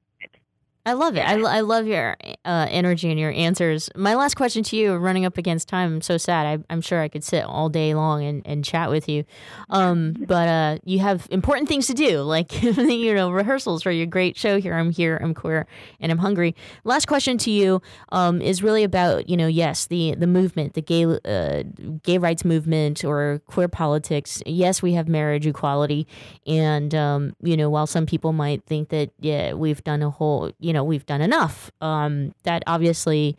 I 0.84 0.94
love 0.94 1.16
it. 1.16 1.22
I, 1.22 1.40
I 1.40 1.60
love 1.60 1.86
your 1.86 2.18
uh, 2.44 2.66
energy 2.68 3.12
and 3.12 3.20
your 3.20 3.32
answers. 3.32 3.88
My 3.96 4.16
last 4.16 4.36
question 4.36 4.64
to 4.64 4.76
you, 4.76 4.96
running 4.96 5.26
up 5.26 5.38
against 5.38 5.68
time, 5.68 5.94
I'm 5.94 6.02
so 6.02 6.18
sad. 6.18 6.64
I, 6.70 6.74
am 6.74 6.82
sure 6.82 7.00
I 7.00 7.08
could 7.08 7.24
sit 7.24 7.44
all 7.44 7.70
day 7.70 7.94
long 7.94 8.24
and, 8.24 8.42
and 8.46 8.66
chat 8.66 8.90
with 8.90 9.08
you. 9.08 9.24
Um, 9.70 10.16
but 10.28 10.48
uh, 10.48 10.78
you 10.84 10.98
have 11.00 11.28
important 11.30 11.70
things 11.70 11.86
to 11.88 11.94
do, 11.94 12.22
like, 12.24 12.64
you 12.64 13.14
know, 13.14 13.30
rehearsals 13.30 13.84
for 13.84 13.92
your 13.92 14.08
great 14.08 14.38
show 14.38 14.60
here. 14.60 14.74
I'm 14.74 14.90
here, 14.90 15.20
I'm 15.22 15.36
queer, 15.36 15.68
and 16.00 16.12
I'm 16.12 16.18
hungry. 16.18 16.56
Last 16.84 17.06
question 17.06 17.38
to 17.40 17.52
you 17.52 17.84
um, 18.12 18.42
is 18.42 18.64
really 18.64 18.84
about, 18.84 19.30
you 19.30 19.38
know, 19.38 19.48
yes, 19.48 19.86
the, 19.86 20.16
the 20.16 20.28
movement, 20.28 20.74
the 20.74 20.82
gay, 20.82 21.06
uh, 21.06 21.62
gay 22.02 22.18
rights 22.18 22.44
movement 22.44 23.06
or 23.06 23.40
queer 23.46 23.68
politics. 23.68 24.42
Yes, 24.48 24.82
we 24.82 24.94
have 24.94 25.08
marriage 25.08 25.46
equality. 25.46 26.08
And, 26.48 26.96
um, 26.96 27.36
you 27.44 27.56
know, 27.56 27.70
while 27.70 27.86
some 27.86 28.08
people 28.08 28.34
might 28.34 28.66
think 28.66 28.90
that, 28.90 29.12
yeah, 29.20 29.54
we've 29.54 29.84
done 29.84 30.02
a 30.02 30.10
whole, 30.10 30.52
you 30.60 30.71
you 30.72 30.74
know 30.74 30.86
we've 30.86 31.06
done 31.06 31.20
enough. 31.20 31.70
Um, 31.82 32.34
that 32.44 32.64
obviously, 32.66 33.36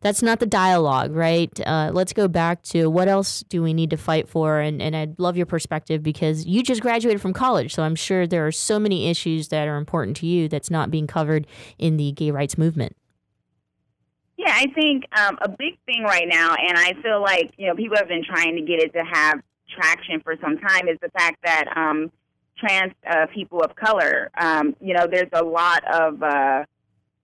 that's 0.00 0.22
not 0.22 0.40
the 0.40 0.46
dialogue, 0.46 1.14
right? 1.14 1.50
Uh, 1.66 1.90
let's 1.92 2.14
go 2.14 2.28
back 2.28 2.62
to 2.62 2.88
what 2.88 3.08
else 3.08 3.44
do 3.50 3.62
we 3.62 3.74
need 3.74 3.90
to 3.90 3.98
fight 3.98 4.26
for? 4.26 4.58
And 4.58 4.80
and 4.80 4.96
I'd 4.96 5.18
love 5.18 5.36
your 5.36 5.44
perspective 5.44 6.02
because 6.02 6.46
you 6.46 6.62
just 6.62 6.80
graduated 6.80 7.20
from 7.20 7.34
college, 7.34 7.74
so 7.74 7.82
I'm 7.82 7.94
sure 7.94 8.26
there 8.26 8.46
are 8.46 8.52
so 8.52 8.78
many 8.78 9.10
issues 9.10 9.48
that 9.48 9.68
are 9.68 9.76
important 9.76 10.16
to 10.18 10.26
you 10.26 10.48
that's 10.48 10.70
not 10.70 10.90
being 10.90 11.06
covered 11.06 11.46
in 11.76 11.98
the 11.98 12.12
gay 12.12 12.30
rights 12.30 12.56
movement. 12.56 12.96
Yeah, 14.38 14.54
I 14.54 14.68
think 14.74 15.04
um, 15.14 15.36
a 15.42 15.50
big 15.50 15.76
thing 15.84 16.04
right 16.04 16.26
now, 16.26 16.54
and 16.54 16.78
I 16.78 16.94
feel 17.02 17.20
like 17.20 17.52
you 17.58 17.66
know 17.66 17.74
people 17.74 17.98
have 17.98 18.08
been 18.08 18.24
trying 18.24 18.56
to 18.56 18.62
get 18.62 18.82
it 18.82 18.94
to 18.94 19.04
have 19.04 19.42
traction 19.68 20.22
for 20.22 20.36
some 20.40 20.56
time 20.56 20.88
is 20.88 20.96
the 21.02 21.10
fact 21.10 21.36
that 21.44 21.66
um, 21.76 22.10
trans 22.62 22.92
uh, 23.08 23.26
people 23.34 23.62
of 23.62 23.74
color, 23.74 24.30
um, 24.38 24.76
you 24.80 24.94
know, 24.94 25.06
there's 25.10 25.30
a 25.32 25.44
lot 25.44 25.82
of, 25.92 26.22
uh, 26.22 26.64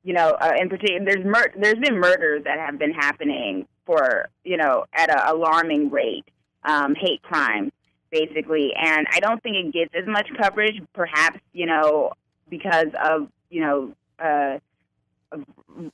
you 0.02 0.12
know, 0.12 0.30
uh, 0.40 0.52
in 0.60 0.68
particular, 0.68 1.04
there's 1.04 1.24
mur- 1.24 1.52
there's 1.58 1.78
been 1.78 1.98
murders 1.98 2.44
that 2.44 2.58
have 2.58 2.78
been 2.78 2.92
happening 2.92 3.66
for, 3.86 4.28
you 4.44 4.56
know, 4.56 4.84
at 4.92 5.10
an 5.10 5.18
alarming 5.26 5.90
rate, 5.90 6.24
um, 6.64 6.94
hate 6.94 7.22
crimes, 7.22 7.72
basically, 8.10 8.72
and 8.76 9.06
I 9.12 9.20
don't 9.20 9.42
think 9.42 9.56
it 9.56 9.72
gets 9.72 9.94
as 9.94 10.06
much 10.06 10.28
coverage, 10.40 10.80
perhaps, 10.92 11.38
you 11.52 11.66
know, 11.66 12.12
because 12.48 12.88
of, 13.02 13.28
you 13.50 13.60
know, 13.60 13.92
uh, 14.18 14.58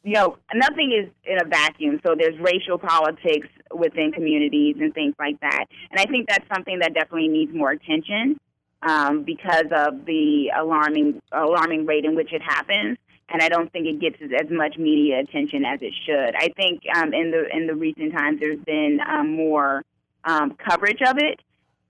you 0.05 0.15
know, 0.15 0.39
nothing 0.55 0.93
is 0.93 1.11
in 1.25 1.41
a 1.41 1.45
vacuum. 1.45 2.01
So 2.07 2.15
there's 2.17 2.39
racial 2.39 2.79
politics 2.79 3.49
within 3.75 4.13
communities 4.13 4.77
and 4.81 4.95
things 4.95 5.15
like 5.19 5.41
that. 5.41 5.67
And 5.91 5.99
I 5.99 6.05
think 6.05 6.29
that's 6.29 6.47
something 6.55 6.79
that 6.79 6.95
definitely 6.95 7.29
needs 7.29 7.53
more 7.53 7.73
attention 7.73 8.39
um, 8.85 9.23
because 9.23 9.67
of 9.73 10.05
the 10.05 10.51
alarming 10.57 11.21
alarming 11.33 11.87
rate 11.87 12.05
in 12.05 12.15
which 12.15 12.33
it 12.33 12.43
happens. 12.43 12.99
And 13.31 13.43
I 13.43 13.49
don't 13.49 13.73
think 13.73 13.87
it 13.87 14.01
gets 14.01 14.17
as 14.23 14.51
much 14.51 14.77
media 14.77 15.21
attention 15.21 15.65
as 15.65 15.81
it 15.81 15.95
should. 16.05 16.35
I 16.37 16.51
think 16.57 16.83
um, 16.95 17.15
in 17.15 17.31
the 17.31 17.45
in 17.57 17.67
the 17.67 17.75
recent 17.75 18.13
times 18.13 18.39
there's 18.41 18.61
been 18.61 19.01
um, 19.01 19.35
more 19.35 19.83
um, 20.25 20.55
coverage 20.55 21.01
of 21.07 21.17
it, 21.19 21.41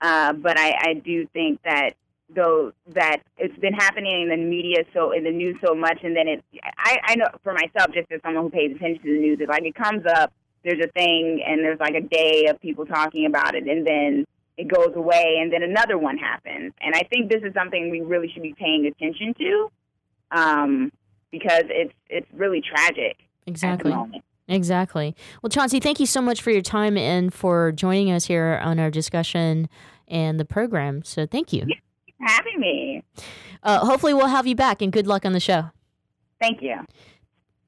uh, 0.01 0.33
but 0.33 0.57
I, 0.57 0.73
I 0.79 0.93
do 0.93 1.27
think 1.33 1.61
that 1.63 1.91
though 2.33 2.71
that 2.87 3.21
it's 3.37 3.57
been 3.59 3.73
happening 3.73 4.23
in 4.23 4.29
the 4.29 4.37
media 4.37 4.83
so 4.93 5.11
in 5.11 5.23
the 5.23 5.31
news 5.31 5.55
so 5.63 5.75
much 5.75 5.99
and 6.01 6.15
then 6.15 6.27
it 6.27 6.43
I, 6.75 6.97
I 7.03 7.15
know 7.15 7.27
for 7.43 7.53
myself 7.53 7.93
just 7.93 8.11
as 8.11 8.19
someone 8.23 8.45
who 8.45 8.49
pays 8.49 8.75
attention 8.75 9.03
to 9.03 9.13
the 9.13 9.19
news 9.19 9.37
it's 9.39 9.47
like 9.49 9.63
it 9.63 9.75
comes 9.75 10.07
up 10.07 10.33
there's 10.63 10.83
a 10.83 10.87
thing 10.87 11.43
and 11.45 11.63
there's 11.63 11.79
like 11.79 11.93
a 11.93 12.01
day 12.01 12.47
of 12.49 12.59
people 12.59 12.87
talking 12.87 13.27
about 13.27 13.53
it 13.53 13.67
and 13.67 13.85
then 13.85 14.25
it 14.57 14.67
goes 14.67 14.93
away 14.95 15.37
and 15.41 15.51
then 15.51 15.63
another 15.63 15.97
one 15.97 16.17
happens 16.17 16.73
and 16.81 16.95
i 16.95 17.01
think 17.09 17.29
this 17.31 17.41
is 17.43 17.53
something 17.53 17.89
we 17.89 18.01
really 18.01 18.29
should 18.33 18.43
be 18.43 18.53
paying 18.57 18.85
attention 18.85 19.33
to 19.37 19.71
um, 20.31 20.91
because 21.31 21.63
it's 21.69 21.93
it's 22.09 22.27
really 22.33 22.61
tragic 22.61 23.17
Exactly. 23.47 23.91
at 23.91 23.95
the 23.95 23.99
moment 24.01 24.23
Exactly. 24.47 25.15
Well, 25.41 25.49
Chauncey, 25.49 25.79
thank 25.79 25.99
you 25.99 26.05
so 26.05 26.21
much 26.21 26.39
for 26.43 26.51
your 26.51 26.61
time 26.61 26.97
and 26.97 27.33
for 27.33 27.71
joining 27.71 28.11
us 28.11 28.25
here 28.25 28.59
on 28.63 28.79
our 28.79 28.91
discussion 28.91 29.67
and 30.07 30.39
the 30.39 30.45
program. 30.45 31.03
So 31.03 31.25
thank 31.25 31.51
you. 31.51 31.61
for 31.65 32.27
having 32.27 32.59
me 32.59 33.01
Uh, 33.63 33.79
hopefully, 33.79 34.13
we'll 34.13 34.27
have 34.27 34.45
you 34.45 34.53
back 34.55 34.83
and 34.83 34.91
good 34.91 35.07
luck 35.07 35.25
on 35.25 35.33
the 35.33 35.39
show. 35.39 35.71
thank 36.39 36.61
you 36.61 36.75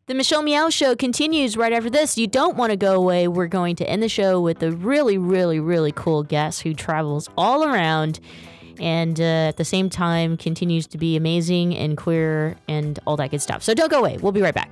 The 0.07 0.13
Michelle 0.13 0.41
Meow 0.41 0.69
Show 0.69 0.95
continues 0.95 1.57
right 1.57 1.73
after 1.73 1.89
this. 1.89 2.17
You 2.17 2.27
don't 2.27 2.55
want 2.55 2.71
to 2.71 2.77
go 2.77 2.95
away. 2.95 3.27
We're 3.27 3.47
going 3.47 3.75
to 3.75 3.89
end 3.89 4.01
the 4.01 4.07
show 4.07 4.39
with 4.39 4.63
a 4.63 4.71
really, 4.71 5.17
really, 5.17 5.59
really 5.59 5.91
cool 5.91 6.23
guest 6.23 6.61
who 6.61 6.73
travels 6.73 7.29
all 7.37 7.65
around 7.65 8.21
and 8.79 9.19
uh, 9.19 9.49
at 9.49 9.57
the 9.57 9.65
same 9.65 9.89
time 9.89 10.37
continues 10.37 10.87
to 10.87 10.97
be 10.97 11.17
amazing 11.17 11.75
and 11.75 11.97
queer 11.97 12.55
and 12.69 12.97
all 13.05 13.17
that 13.17 13.31
good 13.31 13.41
stuff. 13.41 13.63
So 13.63 13.73
don't 13.73 13.91
go 13.91 13.99
away. 13.99 14.15
We'll 14.15 14.31
be 14.31 14.41
right 14.41 14.55
back. 14.55 14.71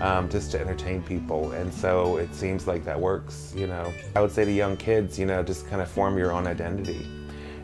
um, 0.00 0.28
just 0.28 0.50
to 0.52 0.60
entertain 0.60 1.02
people. 1.02 1.52
And 1.52 1.72
so 1.72 2.16
it 2.16 2.34
seems 2.34 2.66
like 2.66 2.84
that 2.84 3.00
works, 3.00 3.52
you 3.56 3.66
know. 3.66 3.92
I 4.14 4.20
would 4.20 4.32
say 4.32 4.44
to 4.44 4.52
young 4.52 4.76
kids, 4.76 5.18
you 5.18 5.26
know, 5.26 5.42
just 5.42 5.66
kind 5.68 5.82
of 5.82 5.88
form 5.88 6.18
your 6.18 6.32
own 6.32 6.46
identity. 6.46 7.06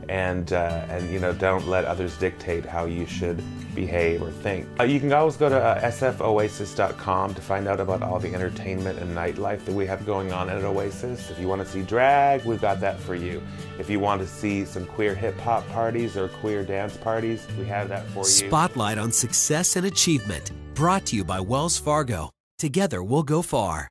And, 0.09 0.53
uh, 0.53 0.85
and 0.89 1.09
you 1.11 1.21
know, 1.21 1.33
don't 1.33 1.67
let 1.69 1.85
others 1.85 2.17
dictate 2.19 2.67
how 2.67 2.87
you 2.87 3.07
should 3.07 3.43
behave 3.75 4.21
or 4.21 4.31
think. 4.31 4.67
Uh, 4.79 4.85
you 4.85 5.01
can 5.01 5.13
always 5.13 5.37
go 5.37 5.49
to 5.49 5.57
uh, 5.57 5.91
sfoasis.com 5.91 7.35
to 7.35 7.41
find 7.41 7.69
out 7.69 7.81
about 7.81 8.03
all 8.03 8.19
the 8.19 8.35
entertainment 8.35 8.99
and 8.99 9.17
nightlife 9.17 9.65
that 9.65 9.75
we 9.75 9.87
have 9.87 10.05
going 10.05 10.33
on 10.33 10.51
at 10.51 10.63
Oasis. 10.65 11.31
If 11.31 11.39
you 11.39 11.49
want 11.49 11.63
to 11.63 11.69
see 11.69 11.83
drag, 11.83 12.45
we've 12.45 12.61
got 12.61 12.81
that 12.81 12.99
for 12.99 13.15
you. 13.15 13.43
If 13.79 13.89
you 13.89 14.01
want 14.01 14.21
to 14.21 14.27
see 14.27 14.65
some 14.65 14.87
queer 14.87 15.15
hip 15.15 15.39
hop 15.39 15.67
parties 15.69 16.17
or 16.17 16.29
queer 16.29 16.65
dance 16.65 16.97
parties, 16.97 17.47
we 17.59 17.65
have 17.67 17.89
that 17.89 18.07
for 18.09 18.21
you. 18.21 18.25
Spotlight 18.25 18.99
on 18.99 19.13
success 19.13 19.77
and 19.77 19.87
achievement. 19.87 20.53
Brought 20.75 21.05
to 21.07 21.17
you 21.17 21.25
by 21.25 21.39
Wells 21.39 21.77
Fargo. 21.79 22.31
Together 22.59 23.03
we'll 23.03 23.23
go 23.23 23.43
far. 23.43 23.89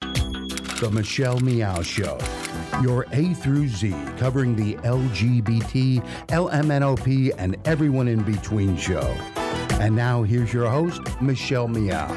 The 0.00 0.90
Michelle 0.92 1.38
Meow 1.38 1.80
Show. 1.82 2.18
Your 2.82 3.06
A 3.12 3.34
through 3.34 3.68
Z 3.68 3.94
covering 4.18 4.56
the 4.56 4.74
LGBT, 4.78 6.04
LMNOP, 6.26 7.30
and 7.38 7.56
everyone 7.64 8.08
in 8.08 8.22
between 8.22 8.76
show. 8.76 9.14
And 9.80 9.94
now 9.94 10.24
here's 10.24 10.52
your 10.52 10.68
host, 10.68 11.00
Michelle 11.22 11.68
Meow. 11.68 12.08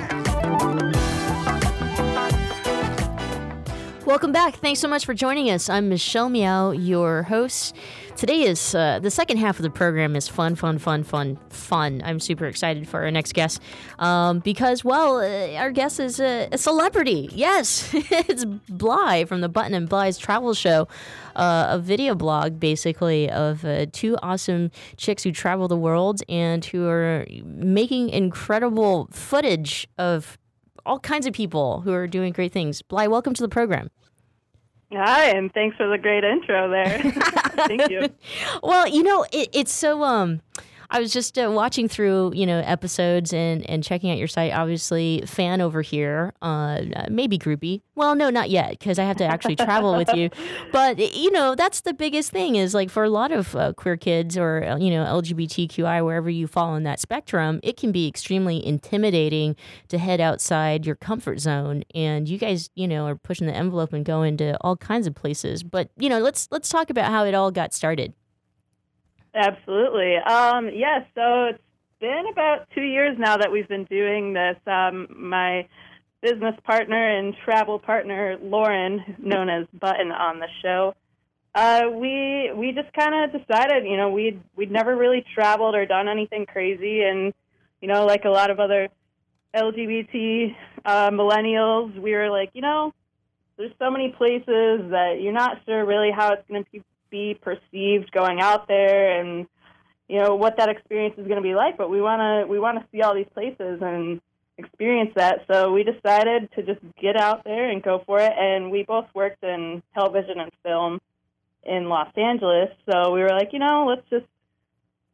Welcome 4.07 4.31
back. 4.31 4.55
Thanks 4.55 4.79
so 4.79 4.87
much 4.87 5.05
for 5.05 5.13
joining 5.13 5.51
us. 5.51 5.69
I'm 5.69 5.89
Michelle 5.89 6.29
Meow, 6.29 6.71
your 6.71 7.23
host. 7.23 7.75
Today 8.15 8.43
is 8.43 8.76
uh, 8.76 9.00
the 9.00 9.10
second 9.10 9.38
half 9.38 9.58
of 9.58 9.63
the 9.63 9.69
program 9.69 10.15
is 10.15 10.28
fun, 10.28 10.56
fun, 10.56 10.78
fun, 10.78 11.04
fun, 11.04 11.39
fun. 11.50 12.02
I'm 12.06 12.19
super 12.19 12.45
excited 12.45 12.88
for 12.88 13.02
our 13.02 13.10
next 13.10 13.34
guest 13.34 13.62
um, 14.00 14.39
because, 14.39 14.84
well, 14.84 15.17
uh, 15.17 15.56
our 15.56 15.71
guest 15.71 16.00
is 16.00 16.19
a, 16.19 16.47
a 16.52 16.58
celebrity. 16.58 17.30
Yes, 17.34 17.89
it's 17.93 18.45
Bly 18.69 19.26
from 19.26 19.41
the 19.41 19.50
Button 19.50 19.74
and 19.74 19.89
Bly's 19.89 20.17
Travel 20.17 20.54
Show, 20.54 20.88
uh, 21.36 21.67
a 21.69 21.80
video 21.80 22.13
blog 22.13 22.60
basically 22.60 23.30
of 23.30 23.65
uh, 23.65 23.88
two 23.91 24.17
awesome 24.21 24.71
chicks 24.97 25.24
who 25.24 25.32
travel 25.32 25.67
the 25.67 25.78
world 25.78 26.21
and 26.30 26.63
who 26.65 26.88
are 26.88 27.26
making 27.43 28.10
incredible 28.10 29.08
footage 29.12 29.88
of 29.97 30.38
all 30.86 31.00
kinds 31.00 31.26
of 31.26 31.34
people 31.34 31.82
who 31.82 31.93
are 31.93 32.08
doing 32.08 32.34
great 32.34 32.52
things. 32.52 32.82
Bly, 32.82 33.08
welcome 33.08 33.34
to 33.34 33.41
the 33.41 33.50
program. 33.50 33.89
Hi, 34.93 35.30
and 35.30 35.54
thanks 35.54 35.77
for 35.77 35.88
the 35.88 35.97
great 35.97 36.23
intro 36.23 36.69
there. 36.69 36.99
Thank 37.67 37.89
you. 37.89 38.10
Well, 38.63 38.88
you 38.88 39.04
know, 39.04 39.25
it, 39.32 39.49
it's 39.54 39.71
so 39.71 40.04
um 40.04 40.41
I 40.91 40.99
was 40.99 41.13
just 41.13 41.38
uh, 41.38 41.49
watching 41.49 41.88
through, 41.88 42.34
you 42.36 42.45
know, 42.45 42.60
episodes 42.60 43.34
and 43.34 43.67
and 43.69 43.82
checking 43.82 44.12
out 44.12 44.17
your 44.17 44.27
site. 44.27 44.51
Obviously, 44.54 45.24
fan 45.26 45.61
over 45.61 45.82
here, 45.82 46.34
uh, 46.41 46.82
maybe 47.09 47.39
groupie. 47.39 47.82
Well, 47.95 48.13
no, 48.13 48.30
not 48.30 48.49
yet, 48.49 48.72
because 48.72 48.99
I 48.99 49.05
have 49.05 49.15
to 49.18 49.26
actually 49.26 49.55
travel 49.55 49.95
with 49.95 50.13
you. 50.13 50.30
But 50.72 50.99
you 51.15 51.32
know, 51.32 51.55
that's 51.55 51.82
the 51.82 51.93
biggest 51.93 52.32
thing 52.32 52.55
is 52.55 52.74
like 52.74 52.89
for 52.89 53.03
a 53.03 53.09
lot 53.09 53.32
of 53.32 53.55
uh, 53.55 53.74
queer 53.74 53.97
kids 53.97 54.38
or 54.38 54.63
uh, 54.63 54.78
you 54.78 54.89
know 54.89 55.05
LGBTQI, 55.05 56.03
wherever 56.03 56.30
you 56.30 56.47
fall 56.47 56.76
in 56.76 56.84
that 56.84 56.99
spectrum, 56.99 57.59
it 57.63 57.78
can 57.78 57.91
be 57.91 58.07
extremely 58.07 58.65
intimidating 58.65 59.55
to 59.88 59.97
head 59.97 60.20
outside 60.20 60.86
your 60.86 60.95
comfort 60.95 61.39
zone. 61.39 61.84
And 61.95 62.28
you 62.28 62.38
guys, 62.38 62.70
you 62.76 62.88
know, 62.88 63.05
are 63.05 63.15
pushing 63.15 63.47
the 63.47 63.55
envelope 63.55 63.93
and 63.93 64.03
going 64.03 64.38
to 64.38 64.57
all 64.61 64.76
kinds 64.76 65.07
of 65.07 65.15
places. 65.15 65.63
But 65.63 65.89
you 65.97 66.09
know, 66.09 66.20
let's 66.20 66.49
let's 66.51 66.68
talk 66.68 66.89
about 66.89 67.11
how 67.11 67.24
it 67.26 67.34
all 67.34 67.51
got 67.51 67.74
started. 67.74 68.13
Absolutely. 69.34 70.17
Um, 70.17 70.69
yes, 70.73 71.05
so 71.15 71.45
it's 71.45 71.63
been 71.99 72.25
about 72.32 72.67
two 72.75 72.82
years 72.82 73.17
now 73.17 73.38
that 73.38 73.51
we've 73.51 73.67
been 73.67 73.86
doing 73.86 74.34
this. 74.34 74.57
Um, 74.67 75.07
my 75.15 75.67
business 76.21 76.55
partner 76.63 77.17
and 77.17 77.34
travel 77.45 77.79
partner, 77.79 78.38
Lauren, 78.41 79.15
known 79.19 79.49
as 79.49 79.65
Button 79.73 80.11
on 80.11 80.39
the 80.39 80.47
show, 80.61 80.93
uh, 81.53 81.84
we 81.93 82.51
we 82.55 82.71
just 82.71 82.93
kind 82.93 83.13
of 83.13 83.41
decided, 83.41 83.86
you 83.86 83.97
know, 83.97 84.09
we'd 84.09 84.41
we'd 84.55 84.71
never 84.71 84.95
really 84.95 85.23
traveled 85.34 85.75
or 85.75 85.86
done 85.86 86.07
anything 86.07 86.45
crazy, 86.45 87.01
and 87.03 87.34
you 87.82 87.88
know, 87.88 88.05
like 88.05 88.25
a 88.25 88.29
lot 88.29 88.49
of 88.49 88.59
other 88.59 88.88
LGBT 89.55 90.55
uh, 90.86 91.09
millennials, 91.09 91.97
we 91.99 92.13
were 92.13 92.29
like, 92.29 92.51
you 92.53 92.61
know, 92.61 92.93
there's 93.57 93.73
so 93.79 93.91
many 93.91 94.09
places 94.17 94.91
that 94.91 95.19
you're 95.21 95.34
not 95.34 95.57
sure 95.65 95.86
really 95.86 96.11
how 96.11 96.34
it's 96.34 96.47
going 96.47 96.63
to 96.63 96.71
be 96.71 96.82
perceived 97.41 98.12
going 98.12 98.39
out 98.41 98.68
there, 98.68 99.20
and 99.20 99.47
you 100.07 100.20
know 100.20 100.36
what 100.36 100.57
that 100.57 100.70
experience 100.70 101.16
is 101.18 101.28
going 101.28 101.38
to 101.38 101.43
be 101.43 101.55
like. 101.55 101.78
But 101.78 101.89
we 101.89 102.01
want 102.01 102.22
to 102.22 102.51
we 102.51 102.59
want 102.59 102.80
to 102.80 102.86
see 102.91 103.01
all 103.01 103.16
these 103.16 103.30
places 103.34 103.80
and 103.82 104.22
experience 104.57 105.12
that. 105.16 105.45
So 105.51 105.72
we 105.72 105.84
decided 105.84 106.49
to 106.55 106.64
just 106.64 106.80
get 107.01 107.18
out 107.18 107.43
there 107.43 107.70
and 107.70 107.82
go 107.82 108.03
for 108.05 108.20
it. 108.20 108.32
And 108.38 108.72
we 108.72 108.84
both 108.84 109.07
worked 109.14 109.43
in 109.43 109.82
television 109.93 110.39
and 110.39 110.51
film 110.64 111.01
in 111.64 111.89
Los 111.89 112.09
Angeles, 112.18 112.70
so 112.89 113.12
we 113.12 113.22
were 113.22 113.30
like, 113.30 113.49
you 113.53 113.59
know, 113.59 113.86
let's 113.88 114.07
just 114.09 114.26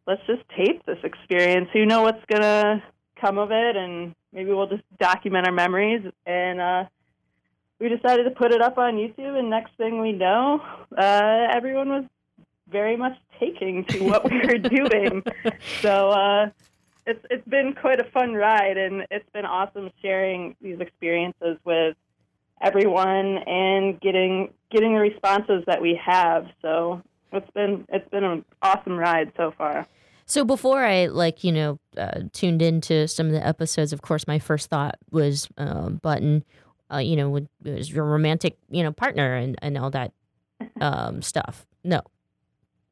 let's 0.06 0.22
just 0.28 0.41
tape 0.56 0.86
this 0.86 1.00
experience. 1.04 1.70
Who 1.74 1.86
know 1.86 2.04
what's 2.04 2.24
gonna 2.32 2.84
come 3.20 3.38
of 3.38 3.52
it, 3.52 3.76
and 3.76 4.16
maybe 4.32 4.52
we'll 4.52 4.68
just 4.68 4.84
document 5.00 5.45
our 5.48 5.54
memories. 5.54 6.02
And 6.26 6.62
uh, 6.62 6.84
we 7.80 7.89
decided 7.89 8.23
to 8.23 8.32
put 8.32 8.51
it 8.51 8.61
up 8.61 8.78
on 8.78 8.95
YouTube. 8.95 9.38
And 9.38 9.49
next 9.49 9.75
thing 9.78 10.01
we 10.01 10.11
know, 10.11 10.61
uh, 10.97 11.47
everyone 11.51 11.89
was 11.89 12.03
very 12.69 12.97
much 12.97 13.17
taking 13.39 13.86
to 13.86 13.99
what 14.03 14.30
we 14.30 14.39
were 14.39 14.57
doing. 14.57 15.23
so 15.82 16.09
uh, 16.09 16.49
it's 17.05 17.25
it's 17.30 17.47
been 17.47 17.73
quite 17.73 17.99
a 17.99 18.05
fun 18.05 18.34
ride, 18.34 18.78
and 18.78 19.05
it's 19.09 19.30
been 19.32 19.45
awesome 19.45 19.89
sharing 20.01 20.55
these 20.61 20.80
experiences 20.80 21.57
with 21.63 21.95
everyone 22.61 23.38
and 23.45 23.99
getting 24.01 24.53
getting 24.71 24.93
the 24.93 24.99
responses 24.99 25.63
that 25.67 25.82
we 25.82 25.99
have. 26.03 26.47
So 26.61 27.01
it's 27.32 27.49
been 27.51 27.86
it's 27.89 28.09
been 28.09 28.23
an 28.23 28.45
awesome 28.61 28.97
ride 28.97 29.32
so 29.38 29.53
far. 29.57 29.88
So 30.25 30.43
before 30.43 30.84
I 30.84 31.05
like 31.05 31.43
you 31.43 31.53
know 31.53 31.80
uh, 31.97 32.23
tuned 32.34 32.61
into 32.61 33.07
some 33.07 33.28
of 33.28 33.32
the 33.32 33.45
episodes, 33.45 33.93
of 33.93 34.01
course, 34.01 34.28
my 34.28 34.39
first 34.39 34.69
thought 34.69 34.97
was 35.11 35.47
um, 35.57 35.95
Button, 36.03 36.43
uh, 36.92 36.98
you 36.98 37.16
know, 37.16 37.30
with, 37.30 37.48
was 37.64 37.92
your 37.92 38.06
romantic 38.06 38.58
you 38.70 38.84
know 38.84 38.92
partner 38.92 39.36
and 39.36 39.56
and 39.62 39.78
all 39.78 39.90
that 39.92 40.14
um, 40.82 41.22
stuff. 41.22 41.66
No, 41.84 42.02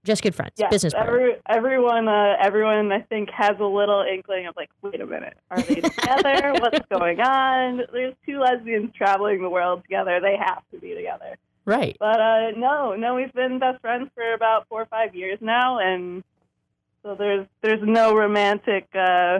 just 0.05 0.21
good 0.21 0.35
friends, 0.35 0.53
Yes, 0.57 0.69
business 0.69 0.93
partner. 0.93 1.33
everyone, 1.49 2.07
uh, 2.07 2.35
everyone, 2.39 2.91
I 2.91 3.01
think 3.01 3.29
has 3.31 3.57
a 3.59 3.65
little 3.65 4.05
inkling 4.09 4.47
of 4.47 4.55
like, 4.55 4.69
wait 4.81 5.01
a 5.01 5.05
minute, 5.05 5.37
are 5.49 5.61
they 5.61 5.75
together? 5.75 6.53
What's 6.59 6.85
going 6.89 7.19
on? 7.19 7.81
There's 7.91 8.13
two 8.25 8.39
lesbians 8.39 8.91
traveling 8.95 9.41
the 9.41 9.49
world 9.49 9.81
together. 9.83 10.19
They 10.21 10.37
have 10.37 10.61
to 10.71 10.79
be 10.79 10.93
together. 10.93 11.37
Right. 11.65 11.97
But 11.99 12.21
uh, 12.21 12.51
no, 12.55 12.95
no, 12.95 13.15
we've 13.15 13.33
been 13.33 13.57
best 13.57 13.81
friends 13.81 14.09
for 14.13 14.33
about 14.33 14.67
four 14.69 14.83
or 14.83 14.85
five 14.85 15.15
years 15.15 15.39
now, 15.41 15.79
and 15.79 16.23
so 17.01 17.15
there's 17.15 17.47
there's 17.61 17.81
no 17.83 18.15
romantic 18.15 18.87
uh, 18.93 19.39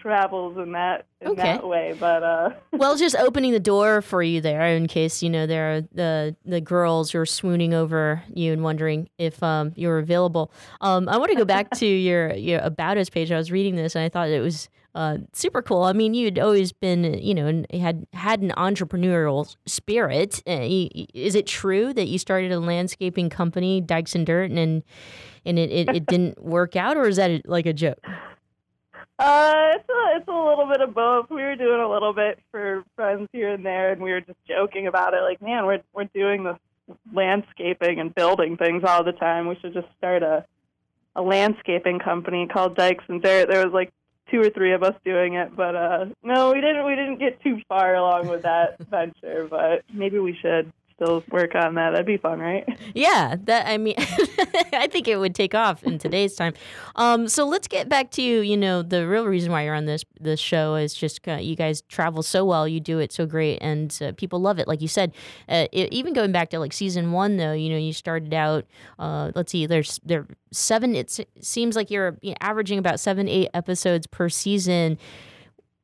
travels 0.00 0.56
in 0.56 0.72
that 0.72 1.06
in 1.20 1.28
Okay. 1.28 1.42
that 1.42 1.66
way. 1.66 1.94
But 1.98 2.22
uh, 2.22 2.50
well, 2.72 2.96
just 2.96 3.14
opening 3.16 3.52
the 3.52 3.60
door 3.60 4.00
for 4.02 4.22
you 4.22 4.40
there 4.40 4.66
in 4.66 4.86
case 4.86 5.22
you 5.22 5.30
know 5.30 5.46
there 5.46 5.76
are 5.76 5.80
the 5.92 6.36
the 6.44 6.60
girls 6.60 7.10
who 7.10 7.18
are 7.20 7.26
swooning 7.26 7.74
over 7.74 8.22
you 8.34 8.52
and 8.52 8.62
wondering 8.62 9.08
if 9.18 9.42
um, 9.42 9.72
you're 9.76 9.98
available. 9.98 10.52
Um, 10.80 11.08
I 11.08 11.16
want 11.18 11.30
to 11.30 11.36
go 11.36 11.44
back 11.44 11.70
to 11.72 11.86
your 12.08 12.32
your 12.34 12.60
about 12.60 12.96
us 12.98 13.10
page. 13.10 13.30
I 13.30 13.36
was 13.36 13.52
reading 13.52 13.76
this 13.76 13.94
and 13.94 14.04
I 14.04 14.08
thought 14.08 14.28
it 14.28 14.40
was 14.40 14.68
uh, 14.94 15.18
super 15.32 15.62
cool. 15.62 15.84
I 15.84 15.92
mean, 15.92 16.14
you'd 16.14 16.38
always 16.38 16.72
been 16.72 17.04
you 17.22 17.34
know 17.34 17.46
and 17.46 17.66
had 17.72 18.06
had 18.12 18.40
an 18.40 18.52
entrepreneurial 18.56 19.54
spirit. 19.66 20.42
Uh, 20.48 20.58
is 21.14 21.34
it 21.34 21.46
true 21.46 21.92
that 21.94 22.08
you 22.08 22.18
started 22.18 22.50
a 22.50 22.58
landscaping 22.58 23.30
company, 23.30 23.80
Dykes 23.80 24.14
and 24.14 24.26
Dirt, 24.26 24.50
and 24.50 24.82
and 25.46 25.58
it, 25.58 25.70
it, 25.70 25.88
it 25.96 26.06
didn't 26.06 26.42
work 26.42 26.74
out, 26.76 26.96
or 26.96 27.06
is 27.06 27.16
that 27.16 27.46
like 27.48 27.66
a 27.66 27.72
joke? 27.72 27.98
Uh, 29.20 29.72
it's 29.74 29.88
a, 29.90 30.16
it's 30.16 30.28
a 30.28 30.32
little 30.32 30.66
bit 30.66 30.80
of 30.80 30.94
both. 30.94 31.28
We 31.28 31.42
were 31.42 31.54
doing 31.54 31.78
a 31.78 31.90
little 31.90 32.14
bit 32.14 32.38
for 32.50 32.82
friends 32.96 33.28
here 33.32 33.52
and 33.52 33.66
there, 33.66 33.92
and 33.92 34.00
we 34.00 34.12
were 34.12 34.22
just 34.22 34.38
joking 34.48 34.86
about 34.86 35.12
it. 35.12 35.20
Like, 35.20 35.42
man, 35.42 35.66
we're 35.66 35.82
we're 35.92 36.04
doing 36.04 36.44
this 36.44 36.56
landscaping 37.12 38.00
and 38.00 38.14
building 38.14 38.56
things 38.56 38.82
all 38.82 39.04
the 39.04 39.12
time. 39.12 39.46
We 39.46 39.58
should 39.60 39.74
just 39.74 39.88
start 39.98 40.22
a 40.22 40.46
a 41.14 41.20
landscaping 41.20 41.98
company 41.98 42.46
called 42.46 42.76
Dykes 42.76 43.04
and 43.08 43.20
Dirt. 43.22 43.48
There 43.50 43.62
was 43.62 43.74
like 43.74 43.92
two 44.30 44.40
or 44.40 44.48
three 44.48 44.72
of 44.72 44.82
us 44.82 44.94
doing 45.04 45.34
it, 45.34 45.54
but 45.54 45.76
uh, 45.76 46.06
no, 46.22 46.52
we 46.52 46.62
didn't. 46.62 46.86
We 46.86 46.94
didn't 46.94 47.18
get 47.18 47.42
too 47.42 47.60
far 47.68 47.94
along 47.94 48.28
with 48.28 48.44
that 48.44 48.78
venture. 48.90 49.46
But 49.50 49.84
maybe 49.92 50.18
we 50.18 50.34
should 50.40 50.72
still 51.00 51.24
work 51.30 51.54
on 51.54 51.74
that. 51.74 51.90
That'd 51.90 52.06
be 52.06 52.16
fun, 52.16 52.38
right? 52.40 52.64
Yeah, 52.94 53.36
that 53.44 53.66
I 53.66 53.78
mean, 53.78 53.94
I 53.98 54.88
think 54.90 55.08
it 55.08 55.16
would 55.16 55.34
take 55.34 55.54
off 55.54 55.82
in 55.82 55.98
today's 55.98 56.34
time. 56.34 56.54
Um, 56.96 57.28
so 57.28 57.46
let's 57.46 57.68
get 57.68 57.88
back 57.88 58.10
to 58.12 58.22
you 58.22 58.56
know 58.56 58.82
the 58.82 59.06
real 59.06 59.26
reason 59.26 59.50
why 59.50 59.64
you're 59.64 59.74
on 59.74 59.86
this 59.86 60.04
this 60.20 60.40
show 60.40 60.74
is 60.74 60.94
just 60.94 61.26
uh, 61.26 61.34
you 61.34 61.56
guys 61.56 61.82
travel 61.82 62.22
so 62.22 62.44
well, 62.44 62.68
you 62.68 62.80
do 62.80 62.98
it 62.98 63.12
so 63.12 63.26
great, 63.26 63.58
and 63.60 63.96
uh, 64.02 64.12
people 64.16 64.40
love 64.40 64.58
it. 64.58 64.68
Like 64.68 64.82
you 64.82 64.88
said, 64.88 65.12
uh, 65.48 65.66
e- 65.72 65.88
even 65.90 66.12
going 66.12 66.32
back 66.32 66.50
to 66.50 66.58
like 66.58 66.72
season 66.72 67.12
one, 67.12 67.36
though, 67.36 67.52
you 67.52 67.70
know, 67.70 67.78
you 67.78 67.92
started 67.92 68.34
out. 68.34 68.66
Uh, 68.98 69.32
let's 69.34 69.52
see, 69.52 69.66
there's 69.66 70.00
there 70.04 70.26
seven. 70.52 70.94
It 70.94 71.18
seems 71.40 71.76
like 71.76 71.90
you're 71.90 72.18
you 72.20 72.30
know, 72.30 72.36
averaging 72.40 72.78
about 72.78 73.00
seven 73.00 73.28
eight 73.28 73.48
episodes 73.54 74.06
per 74.06 74.28
season. 74.28 74.98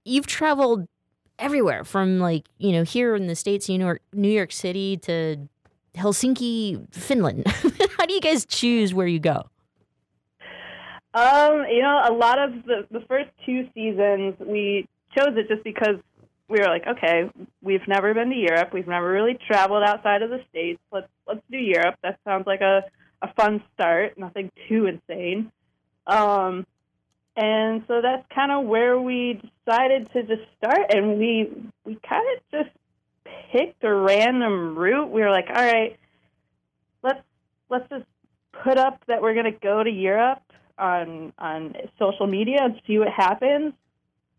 You've 0.05 0.27
traveled 0.27 0.87
everywhere 1.39 1.85
from 1.85 2.19
like 2.19 2.47
you 2.59 2.73
know 2.73 2.83
here 2.83 3.15
in 3.15 3.27
the 3.27 3.35
states 3.37 3.69
new 3.69 3.79
york 3.79 4.01
new 4.13 4.29
york 4.29 4.53
city 4.53 4.97
to 4.97 5.37
helsinki 5.97 6.87
finland 6.95 7.47
how 7.99 8.07
do 8.07 8.15
you 8.15 8.21
guys 8.21 8.45
choose 8.47 8.93
where 8.95 9.07
you 9.07 9.19
go 9.19 9.49
Um, 11.17 11.65
you 11.71 11.81
know, 11.81 12.03
a 12.07 12.13
lot 12.13 12.39
of 12.39 12.51
the 12.67 12.87
the 12.91 13.01
first 13.09 13.31
two 13.47 13.67
seasons 13.73 14.35
we 14.39 14.87
chose 15.17 15.35
it 15.37 15.49
just 15.49 15.65
because 15.65 15.97
we 16.49 16.59
were 16.61 16.67
like, 16.67 16.87
okay, 16.87 17.31
we've 17.63 17.89
never 17.89 18.13
been 18.13 18.29
to 18.29 18.37
Europe, 18.37 18.69
we've 18.75 18.87
never 18.87 19.11
really 19.11 19.39
traveled 19.51 19.83
outside 19.83 20.21
of 20.21 20.29
the 20.29 20.41
states. 20.51 20.79
Let's 20.93 21.09
let's 21.27 21.41
do 21.51 21.57
Europe. 21.57 21.95
That 22.03 22.19
sounds 22.23 22.47
like 22.47 22.61
a 22.61 22.83
a 23.23 23.33
fun 23.33 23.63
start, 23.73 24.19
nothing 24.19 24.51
too 24.69 24.85
insane. 24.87 25.51
Um, 26.07 26.67
and 27.37 27.85
so 27.87 28.01
that's 28.01 28.25
kind 28.35 28.51
of 28.51 28.65
where 28.65 28.99
we 28.99 29.41
decided 29.65 30.11
to 30.13 30.23
just 30.23 30.43
start, 30.59 30.93
and 30.95 31.19
we 31.19 31.53
we 31.85 31.99
kind 32.09 32.25
of 32.37 32.65
just 32.65 32.77
picked 33.53 33.85
a 33.85 33.93
random 33.93 34.77
route. 34.77 35.11
We 35.11 35.21
were 35.21 35.31
like, 35.31 35.49
all 35.49 35.63
right, 35.63 35.99
let's 37.03 37.21
let's 37.69 37.89
just 37.91 38.07
put 38.65 38.79
up 38.79 39.03
that 39.07 39.21
we're 39.21 39.35
going 39.35 39.53
to 39.53 39.59
go 39.59 39.83
to 39.83 39.91
Europe 39.91 40.43
on 40.79 41.33
on 41.39 41.75
social 41.99 42.27
media 42.27 42.59
and 42.63 42.81
see 42.87 42.99
what 42.99 43.09
happens. 43.09 43.75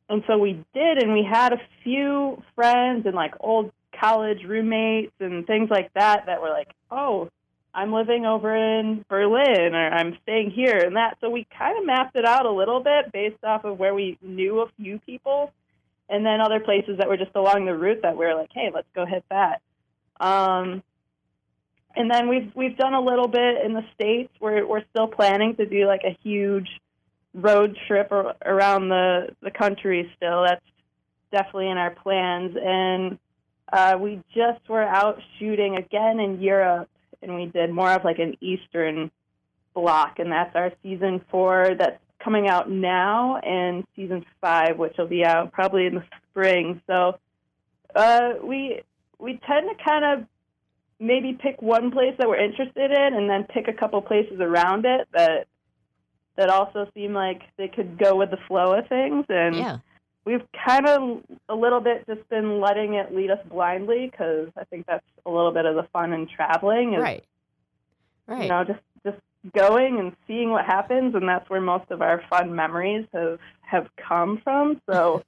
And 0.10 0.24
so 0.26 0.38
we 0.38 0.64
did, 0.74 1.04
and 1.04 1.14
we 1.14 1.28
had 1.30 1.54
a 1.54 1.62
few 1.84 2.41
friends 2.56 3.06
and 3.06 3.14
like 3.14 3.34
old 3.39 3.72
college 4.00 4.43
roommates 4.45 5.14
and 5.20 5.45
things 5.45 5.70
like 5.70 5.93
that 5.93 6.26
that 6.28 6.41
were 6.41 6.50
like, 6.50 6.70
"Oh, 6.89 7.30
I'm 7.78 7.94
living 7.94 8.26
over 8.26 8.56
in 8.56 9.06
Berlin 9.08 9.76
or 9.76 9.90
I'm 9.90 10.18
staying 10.24 10.52
here 10.52 10.78
and 10.78 10.96
that." 10.96 11.18
So 11.22 11.30
we 11.30 11.48
kind 11.58 11.78
of 11.78 11.86
mapped 11.86 12.16
it 12.16 12.26
out 12.26 12.46
a 12.46 12.52
little 12.52 12.82
bit 12.82 13.12
based 13.14 13.44
off 13.44 13.64
of 13.64 13.80
where 13.80 13.94
we 13.94 14.18
knew 14.22 14.60
a 14.62 14.68
few 14.78 15.00
people, 15.00 15.54
and 16.10 16.26
then 16.26 16.42
other 16.42 16.60
places 16.60 16.98
that 16.98 17.08
were 17.08 17.18
just 17.18 17.36
along 17.36 17.66
the 17.66 17.76
route 17.76 18.02
that 18.02 18.18
we 18.18 18.26
were 18.26 18.36
like, 18.36 18.52
"Hey, 18.52 18.72
let's 18.74 18.88
go 18.94 19.06
hit 19.06 19.24
that." 19.30 19.62
Um, 20.20 20.84
and 21.96 22.12
then 22.12 22.28
we've 22.30 22.52
we've 22.56 22.78
done 22.78 22.94
a 22.94 23.02
little 23.02 23.28
bit 23.28 23.66
in 23.66 23.74
the 23.74 23.84
states. 23.94 24.32
We're 24.40 24.66
we're 24.66 24.84
still 24.90 25.08
planning 25.08 25.56
to 25.56 25.66
do 25.66 25.88
like 25.88 26.02
a 26.04 26.18
huge 26.24 26.70
road 27.34 27.78
trip 27.88 28.12
ar- 28.12 28.36
around 28.46 28.90
the 28.90 29.30
the 29.42 29.52
country. 29.52 30.12
Still, 30.16 30.44
that's 30.44 30.66
definitely 31.32 31.70
in 31.70 31.78
our 31.78 31.92
plans. 31.92 32.56
And 32.62 33.20
uh, 33.72 33.98
we 34.00 34.22
just 34.34 34.68
were 34.70 34.84
out 34.84 35.20
shooting 35.40 35.76
again 35.76 36.20
in 36.20 36.42
Europe, 36.42 36.90
and 37.22 37.36
we 37.36 37.45
did 37.45 37.72
more 37.72 37.91
of 37.91 38.03
like 38.03 38.20
an 38.20 38.36
Eastern 38.41 39.11
block, 39.74 40.20
and 40.20 40.32
that's 40.32 40.55
our 40.55 40.72
season 40.84 41.22
four 41.30 41.72
that's 41.78 41.99
coming 42.24 42.47
out 42.47 42.70
now, 42.70 43.38
and 43.38 43.86
season 43.95 44.26
five, 44.41 44.78
which 44.78 44.95
will 44.97 45.07
be 45.07 45.24
out 45.24 45.51
probably 45.51 45.86
in 45.86 45.95
the 45.95 46.03
spring. 46.30 46.82
So 46.88 47.18
uh, 47.95 48.34
we 48.43 48.82
we 49.20 49.39
tend 49.47 49.70
to 49.70 49.84
kind 49.84 50.05
of 50.22 50.28
maybe 50.99 51.38
pick 51.39 51.61
one 51.61 51.91
place 51.91 52.15
that 52.18 52.28
we're 52.28 52.43
interested 52.43 52.91
in, 52.91 53.13
and 53.13 53.30
then 53.30 53.43
pick 53.43 53.68
a 53.68 53.74
couple 53.74 54.01
places 54.01 54.39
around 54.39 54.86
it 54.86 55.07
that 55.13 55.47
that 56.38 56.49
also 56.49 56.88
seem 56.93 57.13
like 57.13 57.41
they 57.57 57.68
could 57.68 57.97
go 57.97 58.15
with 58.15 58.32
the 58.32 58.38
flow 58.47 58.74
of 58.74 58.88
things. 58.88 59.26
And 59.30 59.55
Yeah. 59.55 59.78
We've 60.28 60.44
kind 60.66 60.86
of 60.86 61.24
a 61.48 61.56
little 61.56 61.80
bit 61.80 62.06
just 62.06 62.28
been 62.30 62.60
letting 62.60 62.96
it 62.96 63.16
lead 63.16 63.32
us 63.32 63.40
blindly 63.50 64.10
because 64.12 64.50
I 64.58 64.66
think 64.66 64.86
that's 64.86 65.06
a 65.26 65.32
little 65.32 65.54
bit 65.54 65.66
of 65.66 65.76
the 65.76 65.84
fun 65.94 66.12
in 66.12 66.28
traveling. 66.28 66.94
Is, 66.94 67.02
Right. 67.02 67.24
Right. 68.28 68.44
You 68.44 68.50
know, 68.50 68.64
just 68.66 68.82
just 69.06 69.18
going 69.56 70.00
and 70.00 70.12
seeing 70.28 70.52
what 70.52 70.66
happens, 70.66 71.16
and 71.16 71.28
that's 71.28 71.50
where 71.50 71.62
most 71.62 71.90
of 71.92 72.02
our 72.02 72.22
fun 72.30 72.54
memories 72.54 73.08
have 73.14 73.40
have 73.62 73.88
come 73.96 74.42
from. 74.44 74.82
So 74.86 75.24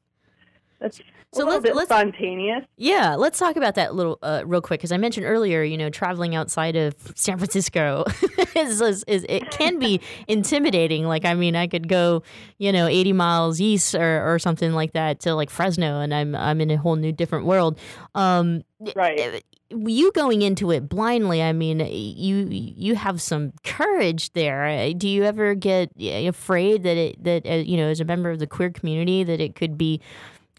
that's 0.79 0.97
So 1.33 1.43
a 1.43 1.45
little 1.45 1.53
let's- 1.53 1.63
bit 1.63 1.75
let's- 1.75 1.89
spontaneous. 1.89 2.65
Yeah, 2.77 3.15
let's 3.15 3.37
talk 3.37 3.55
about 3.57 3.75
that 3.75 3.93
little 3.95 4.17
uh, 4.23 4.43
real 4.45 4.61
quick 4.61 4.79
because 4.79 4.91
I 4.91 4.97
mentioned 4.97 5.25
earlier, 5.25 5.61
you 5.63 5.77
know, 5.77 5.89
traveling 5.89 6.35
outside 6.35 6.75
of 6.75 6.95
San 7.15 7.37
Francisco 7.37 8.05
is, 8.55 8.81
is, 8.81 9.03
is 9.07 9.25
it 9.29 9.51
can 9.51 9.77
be 9.79 9.99
intimidating. 10.27 11.05
Like, 11.05 11.25
I 11.25 11.33
mean, 11.33 11.55
I 11.55 11.67
could 11.67 11.87
go, 11.87 12.23
you 12.57 12.71
know, 12.71 12.87
eighty 12.87 13.13
miles 13.13 13.59
east 13.61 13.93
or, 13.95 14.33
or 14.33 14.39
something 14.39 14.71
like 14.73 14.93
that 14.93 15.19
to 15.21 15.35
like 15.35 15.49
Fresno, 15.49 15.99
and 15.99 16.13
I'm 16.13 16.35
I'm 16.35 16.61
in 16.61 16.71
a 16.71 16.77
whole 16.77 16.95
new 16.95 17.11
different 17.11 17.45
world. 17.45 17.77
Um, 18.15 18.63
right. 18.95 19.43
You 19.71 20.11
going 20.13 20.41
into 20.41 20.71
it 20.71 20.89
blindly, 20.89 21.43
I 21.43 21.53
mean, 21.53 21.79
you 21.81 22.47
you 22.49 22.95
have 22.95 23.21
some 23.21 23.53
courage 23.63 24.33
there. 24.33 24.91
Do 24.95 25.07
you 25.07 25.25
ever 25.25 25.53
get 25.53 25.91
afraid 26.01 26.81
that 26.83 26.97
it 26.97 27.23
that 27.23 27.45
uh, 27.45 27.53
you 27.55 27.77
know, 27.77 27.87
as 27.89 27.99
a 27.99 28.05
member 28.05 28.31
of 28.31 28.39
the 28.39 28.47
queer 28.47 28.71
community, 28.71 29.23
that 29.23 29.39
it 29.39 29.53
could 29.53 29.77
be, 29.77 30.01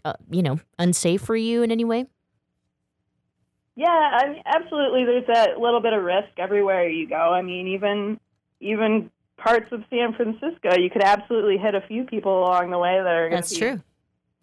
uh, 0.05 0.13
you 0.29 0.41
know, 0.41 0.59
unsafe 0.79 1.21
for 1.21 1.35
you 1.35 1.63
in 1.63 1.71
any 1.71 1.85
way? 1.85 2.05
Yeah, 3.75 3.87
I 3.87 4.29
mean, 4.29 4.41
absolutely. 4.45 5.05
There's 5.05 5.27
that 5.27 5.59
little 5.59 5.81
bit 5.81 5.93
of 5.93 6.03
risk 6.03 6.29
everywhere 6.37 6.87
you 6.89 7.07
go. 7.07 7.15
I 7.15 7.41
mean, 7.41 7.67
even 7.67 8.19
even 8.59 9.09
parts 9.37 9.71
of 9.71 9.83
San 9.89 10.13
Francisco, 10.13 10.77
you 10.77 10.89
could 10.89 11.03
absolutely 11.03 11.57
hit 11.57 11.73
a 11.73 11.81
few 11.81 12.03
people 12.03 12.39
along 12.39 12.69
the 12.69 12.77
way 12.77 12.97
that 12.97 13.07
are 13.07 13.29
That's 13.29 13.53
be 13.53 13.59
true. 13.59 13.81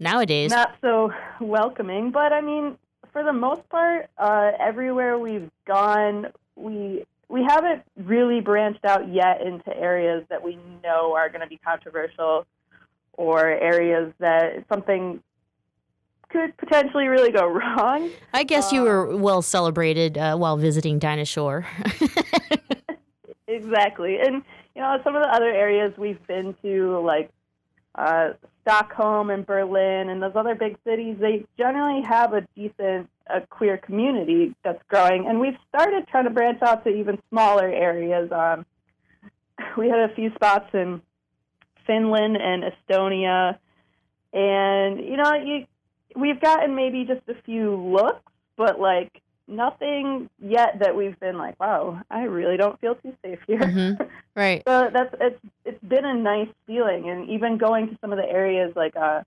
Nowadays, 0.01 0.51
not 0.51 0.77
so 0.81 1.13
welcoming. 1.41 2.11
But 2.11 2.33
I 2.33 2.41
mean, 2.41 2.79
for 3.13 3.23
the 3.23 3.33
most 3.33 3.69
part, 3.69 4.09
uh, 4.17 4.53
everywhere 4.59 5.19
we've 5.19 5.51
gone, 5.67 6.29
we 6.57 7.05
we 7.29 7.45
haven't 7.45 7.83
really 7.97 8.41
branched 8.41 8.85
out 8.85 9.13
yet 9.13 9.43
into 9.43 9.77
areas 9.77 10.25
that 10.31 10.43
we 10.43 10.59
know 10.83 11.15
are 11.15 11.29
going 11.29 11.43
to 11.43 11.47
be 11.47 11.59
controversial 11.59 12.47
or 13.13 13.45
areas 13.45 14.13
that 14.19 14.65
something 14.73 15.23
could 16.29 16.57
potentially 16.57 17.07
really 17.07 17.33
go 17.33 17.47
wrong. 17.49 18.11
I 18.33 18.45
guess 18.45 18.73
you 18.73 18.83
were 18.83 19.17
well 19.17 19.43
celebrated 19.43 20.19
uh, 20.19 20.37
while 20.37 20.57
visiting 20.57 20.99
Dinah 20.99 21.25
Shore. 21.27 21.67
Exactly. 23.47 24.19
And, 24.21 24.43
you 24.75 24.83
know, 24.83 24.99
some 25.03 25.17
of 25.17 25.23
the 25.23 25.29
other 25.29 25.51
areas 25.51 25.93
we've 25.97 26.25
been 26.27 26.55
to, 26.63 27.01
like 27.01 27.31
uh, 27.95 28.31
Stockholm 28.63 29.31
and 29.31 29.47
Berlin 29.47 30.11
and 30.11 30.23
those 30.23 30.37
other 30.37 30.55
big 30.55 30.77
cities, 30.85 31.17
they 31.19 31.47
generally 31.57 32.03
have 32.03 32.35
a 32.35 32.43
decent 32.55 33.09
a 33.31 33.41
queer 33.43 33.77
community 33.77 34.55
that's 34.65 34.83
growing. 34.89 35.27
And 35.27 35.41
we've 35.41 35.57
started 35.69 36.07
trying 36.09 36.25
to 36.25 36.31
branch 36.31 36.63
out 36.63 36.85
to 36.85 36.91
even 36.91 37.19
smaller 37.29 37.69
areas. 37.69 38.31
Um, 38.33 38.65
we 39.77 39.89
had 39.89 40.11
a 40.11 40.15
few 40.15 40.33
spots 40.35 40.71
in 40.73 41.03
Finland 41.87 42.37
and 42.37 42.65
Estonia. 42.65 43.59
And, 44.33 44.99
you 44.99 45.17
know, 45.17 45.35
you, 45.35 45.67
we've 46.19 46.41
gotten 46.41 46.75
maybe 46.75 47.05
just 47.05 47.23
a 47.29 47.41
few 47.43 47.77
looks, 47.77 48.23
but 48.57 48.81
like 48.81 49.21
nothing 49.47 50.29
yet 50.41 50.79
that 50.81 50.95
we've 50.97 51.19
been 51.21 51.39
like, 51.39 51.59
wow, 51.59 52.03
I 52.11 52.25
really 52.25 52.57
don't 52.57 52.79
feel 52.81 52.97
too 52.97 53.15
safe 53.25 53.39
here. 53.47 53.61
Mhm. 53.61 54.11
Right. 54.35 54.63
So 54.69 54.89
that's 54.93 55.13
it's 55.21 55.41
it's 55.65 55.83
been 55.83 56.05
a 56.05 56.15
nice 56.15 56.47
feeling, 56.65 57.11
and 57.11 57.29
even 57.29 57.59
going 57.59 57.89
to 57.89 57.99
some 58.01 58.13
of 58.13 58.19
the 58.19 58.25
areas 58.25 58.73
like 58.77 58.95
uh, 58.95 59.23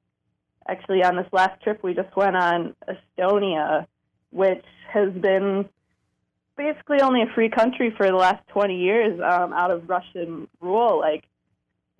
actually 0.69 1.03
on 1.03 1.17
this 1.17 1.27
last 1.33 1.61
trip 1.61 1.83
we 1.83 1.93
just 1.93 2.15
went 2.15 2.37
on 2.37 2.73
Estonia, 2.87 3.87
which 4.29 4.63
has 4.87 5.11
been 5.11 5.67
basically 6.55 7.01
only 7.01 7.23
a 7.23 7.25
free 7.35 7.49
country 7.49 7.93
for 7.97 8.07
the 8.07 8.15
last 8.15 8.41
20 8.49 8.77
years 8.77 9.19
um, 9.19 9.51
out 9.51 9.69
of 9.71 9.89
Russian 9.89 10.47
rule. 10.61 10.97
Like 10.99 11.25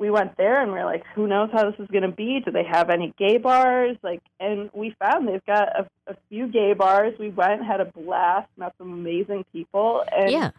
we 0.01 0.09
went 0.09 0.35
there 0.35 0.59
and 0.63 0.73
we 0.73 0.79
are 0.79 0.85
like, 0.85 1.03
who 1.13 1.27
knows 1.27 1.51
how 1.53 1.69
this 1.69 1.79
is 1.79 1.87
going 1.91 2.01
to 2.01 2.11
be? 2.11 2.41
Do 2.43 2.49
they 2.49 2.63
have 2.63 2.89
any 2.89 3.13
gay 3.19 3.37
bars? 3.37 3.95
Like, 4.01 4.23
and 4.39 4.71
we 4.73 4.95
found 4.99 5.27
they've 5.27 5.45
got 5.45 5.67
a, 5.79 5.87
a 6.07 6.15
few 6.27 6.47
gay 6.47 6.73
bars. 6.73 7.13
We 7.19 7.29
went, 7.29 7.63
had 7.63 7.81
a 7.81 7.85
blast, 7.85 8.49
met 8.57 8.73
some 8.79 8.91
amazing 8.91 9.45
people, 9.53 10.03
and 10.11 10.31
Yeah. 10.31 10.49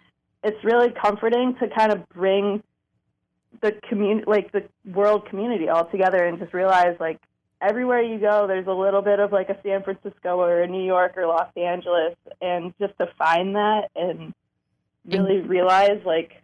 it's 0.45 0.63
really 0.63 0.91
comforting 0.91 1.57
to 1.57 1.69
kind 1.69 1.93
of 1.93 2.09
bring 2.11 2.63
the 3.61 3.73
community, 3.89 4.25
like 4.29 4.53
the 4.53 4.63
world 4.87 5.29
community, 5.29 5.69
all 5.69 5.87
together, 5.87 6.25
and 6.25 6.39
just 6.39 6.55
realize 6.55 6.97
like 7.01 7.19
everywhere 7.61 8.01
you 8.01 8.21
go, 8.21 8.47
there's 8.47 8.69
a 8.69 8.73
little 8.73 9.03
bit 9.03 9.19
of 9.19 9.33
like 9.33 9.49
a 9.49 9.59
San 9.65 9.83
Francisco 9.83 10.41
or 10.41 10.63
a 10.63 10.69
New 10.69 10.85
York 10.85 11.15
or 11.17 11.27
Los 11.27 11.51
Angeles, 11.57 12.15
and 12.41 12.73
just 12.81 12.97
to 12.99 13.09
find 13.19 13.57
that 13.57 13.91
and 13.97 14.33
really 15.05 15.41
realize 15.41 16.01
like 16.07 16.42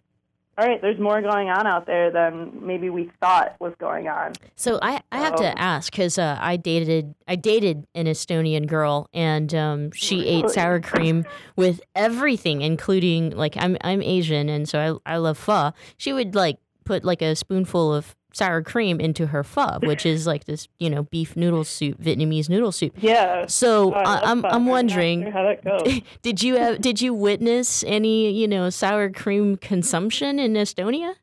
all 0.58 0.66
right, 0.66 0.82
there's 0.82 0.98
more 0.98 1.22
going 1.22 1.48
on 1.48 1.66
out 1.68 1.86
there 1.86 2.10
than 2.10 2.50
maybe 2.66 2.90
we 2.90 3.10
thought 3.20 3.54
was 3.60 3.72
going 3.78 4.08
on. 4.08 4.32
So 4.56 4.80
I, 4.82 5.00
I 5.12 5.18
have 5.18 5.34
So- 5.38 5.44
to 5.44 5.58
ask 5.58 5.92
because 5.92 6.18
uh, 6.18 6.36
I 6.40 6.56
dated 6.56 7.14
I 7.28 7.36
dated 7.36 7.86
an 7.94 8.06
Estonian 8.06 8.66
girl 8.66 9.08
and 9.14 9.54
um, 9.54 9.92
she 9.92 10.26
ate 10.26 10.50
sour 10.50 10.80
cream 10.80 11.24
with 11.56 11.80
everything, 11.94 12.62
including 12.62 13.30
like 13.30 13.56
I'm 13.56 13.76
I'm 13.82 14.02
Asian 14.02 14.48
and 14.48 14.68
so 14.68 15.00
I 15.06 15.14
I 15.14 15.16
love 15.18 15.38
pho. 15.38 15.72
She 15.96 16.12
would 16.12 16.34
like 16.34 16.58
put 16.84 17.04
like 17.04 17.22
a 17.22 17.36
spoonful 17.36 17.94
of 17.94 18.16
sour 18.38 18.62
cream 18.62 19.00
into 19.00 19.26
her 19.26 19.42
pho, 19.44 19.78
which 19.82 20.06
is 20.06 20.26
like 20.26 20.44
this 20.44 20.68
you 20.78 20.88
know 20.88 21.02
beef 21.04 21.36
noodle 21.36 21.64
soup, 21.64 22.00
Vietnamese 22.00 22.48
noodle 22.48 22.72
soup. 22.72 22.94
Yeah. 23.00 23.46
So 23.46 23.92
Oh, 23.94 23.98
I 23.98 24.14
love 24.14 24.22
I'm. 24.24 24.44
I'm 24.46 24.66
wondering. 24.66 25.22
sure 25.24 25.30
how 25.32 25.42
that 25.42 25.64
goes. 25.64 26.00
did 26.22 26.42
you 26.42 26.54
have, 26.56 26.80
did 26.80 27.00
you 27.02 27.12
witness 27.12 27.84
any 27.86 28.30
you 28.32 28.48
know 28.48 28.70
sour 28.70 29.10
cream 29.10 29.56
consumption 29.56 30.38
in 30.38 30.54
Estonia? 30.54 31.14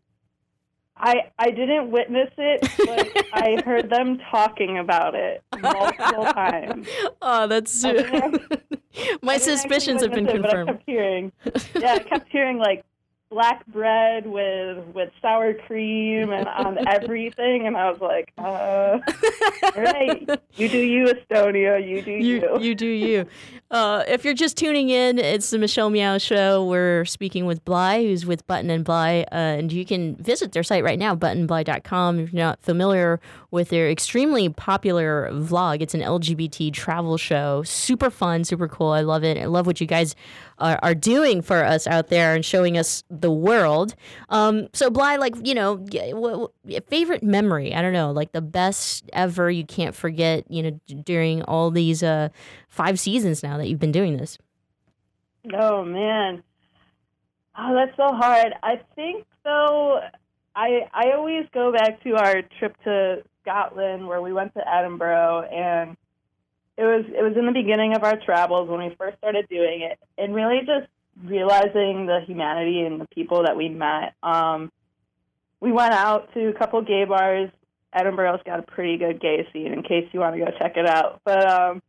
I 0.98 1.30
I 1.40 1.52
didn't 1.52 1.92
witness 1.92 2.30
it, 2.38 2.62
but 2.86 3.26
I 3.34 3.62
heard 3.66 3.90
them 3.90 4.18
talking 4.32 4.78
about 4.78 5.14
it 5.16 5.44
multiple 5.60 6.24
times. 6.34 6.88
Oh, 7.22 7.48
that's 7.48 7.84
my 9.22 9.38
suspicions 9.38 10.02
have 10.02 10.12
been 10.12 10.28
it, 10.28 10.42
but 10.42 10.46
I 10.46 10.54
confirmed. 10.54 10.68
kept 10.70 10.84
hearing, 10.86 11.32
yeah, 11.78 11.94
I 11.96 12.00
kept 12.00 12.32
hearing 12.32 12.58
like 12.60 12.86
black 13.36 13.68
bread 13.68 14.26
with 14.26 14.78
with 14.96 15.12
sour 15.22 15.54
cream 15.54 16.32
and 16.32 16.48
on 16.48 16.78
everything, 16.88 17.68
and 17.68 17.76
I 17.76 17.92
was 17.92 18.00
like, 18.00 18.32
uh, 18.38 19.00
right, 19.76 20.42
you 20.56 20.70
do 20.70 20.80
you, 20.80 21.08
Estonia, 21.08 21.86
you 21.86 22.02
do 22.02 22.12
you. 22.12 22.20
you 22.22 22.60
you 22.62 22.76
do 22.76 22.88
you. 22.88 23.26
Uh, 23.72 24.04
if 24.08 24.24
you're 24.24 24.34
just 24.34 24.56
tuning 24.56 24.90
in, 24.90 25.20
it's 25.20 25.50
the 25.50 25.58
Michelle 25.58 25.90
Meow 25.90 26.18
Show. 26.18 26.64
We're 26.64 27.04
speaking 27.04 27.46
with 27.46 27.66
Bly, 27.66 28.04
who's 28.04 28.26
with 28.26 28.48
Button 28.48 28.70
and 28.70 28.86
Bly, 28.86 29.26
uh, 29.34 29.36
and 29.36 29.74
you 29.74 29.86
can 29.86 30.16
visit 30.16 30.54
their 30.54 30.64
site 30.64 30.86
right 30.86 30.98
now, 30.98 31.14
buttonbly.com. 31.14 32.20
If 32.20 32.32
you're 32.32 32.42
not 32.42 32.62
familiar 32.62 33.20
with 33.52 33.68
their 33.68 33.90
extremely 33.90 34.48
popular 34.48 35.30
vlog, 35.34 35.82
it's 35.82 35.94
an 35.94 36.02
LGBT 36.02 36.72
travel 36.72 37.18
show. 37.18 37.64
Super 37.64 38.10
fun, 38.10 38.46
super 38.46 38.70
cool. 38.70 38.92
I 38.92 39.02
love 39.02 39.26
it. 39.26 39.38
I 39.38 39.46
love 39.46 39.68
what 39.68 39.82
you 39.82 39.88
guys 39.88 40.16
are, 40.58 40.80
are 40.82 40.96
doing 40.96 41.42
for 41.42 41.64
us 41.64 41.88
out 41.88 42.08
there 42.08 42.34
and 42.34 42.46
showing 42.46 42.78
us 42.78 43.04
the 43.10 43.32
world. 43.32 43.96
Um, 44.30 44.68
so 44.74 44.90
Bly, 44.90 45.18
like 45.18 45.36
you 45.46 45.54
know, 45.54 45.86
favorite 46.88 47.24
memory? 47.24 47.74
I 47.74 47.82
don't 47.82 47.94
know, 47.94 48.12
like 48.12 48.32
the 48.32 48.42
best 48.42 49.10
ever. 49.14 49.50
You 49.50 49.66
can't 49.66 49.96
forget. 49.96 50.46
You 50.50 50.64
know, 50.64 50.80
during 51.04 51.44
all 51.44 51.72
these 51.72 52.04
uh, 52.04 52.30
five 52.70 53.00
seasons 53.00 53.44
now 53.44 53.58
that 53.58 53.68
you've 53.68 53.80
been 53.80 53.92
doing 53.92 54.18
this. 54.18 54.38
Oh 55.54 55.84
man. 55.84 56.44
Oh, 57.58 57.74
that's 57.74 57.96
so 57.96 58.16
hard. 58.16 58.54
I 58.64 58.82
think 58.96 59.26
though 59.44 60.00
I 60.56 60.88
I 60.94 61.12
always 61.16 61.46
go 61.54 61.72
back 61.72 62.02
to 62.04 62.16
our 62.16 62.42
trip 62.60 62.76
to 62.84 63.24
Scotland 63.42 64.08
where 64.08 64.22
we 64.22 64.34
went 64.34 64.54
to 64.56 64.62
Edinburgh 64.68 65.48
and 65.52 65.96
it 66.78 66.84
was 66.84 67.06
it 67.08 67.22
was 67.22 67.34
in 67.38 67.46
the 67.46 67.52
beginning 67.52 67.96
of 67.96 68.04
our 68.04 68.18
travels 68.18 68.70
when 68.70 68.80
we 68.80 68.96
first 68.98 69.18
started 69.18 69.48
doing 69.50 69.82
it 69.82 70.00
and 70.18 70.36
really 70.36 70.60
just 70.60 70.88
realizing 71.24 72.06
the 72.06 72.20
humanity 72.26 72.82
and 72.82 73.00
the 73.00 73.08
people 73.08 73.44
that 73.44 73.56
we 73.56 73.70
met. 73.70 74.14
Um 74.24 74.72
we 75.60 75.72
went 75.72 75.94
out 75.94 76.34
to 76.34 76.50
a 76.50 76.54
couple 76.54 76.82
gay 76.82 77.06
bars. 77.06 77.50
Edinburgh's 77.94 78.44
got 78.46 78.60
a 78.60 78.64
pretty 78.64 78.98
good 78.98 79.22
gay 79.22 79.48
scene 79.54 79.72
in 79.72 79.84
case 79.84 80.08
you 80.12 80.20
want 80.20 80.36
to 80.36 80.40
go 80.40 80.52
check 80.60 80.74
it 80.76 80.86
out. 80.86 81.22
But 81.24 81.50
um 81.50 81.82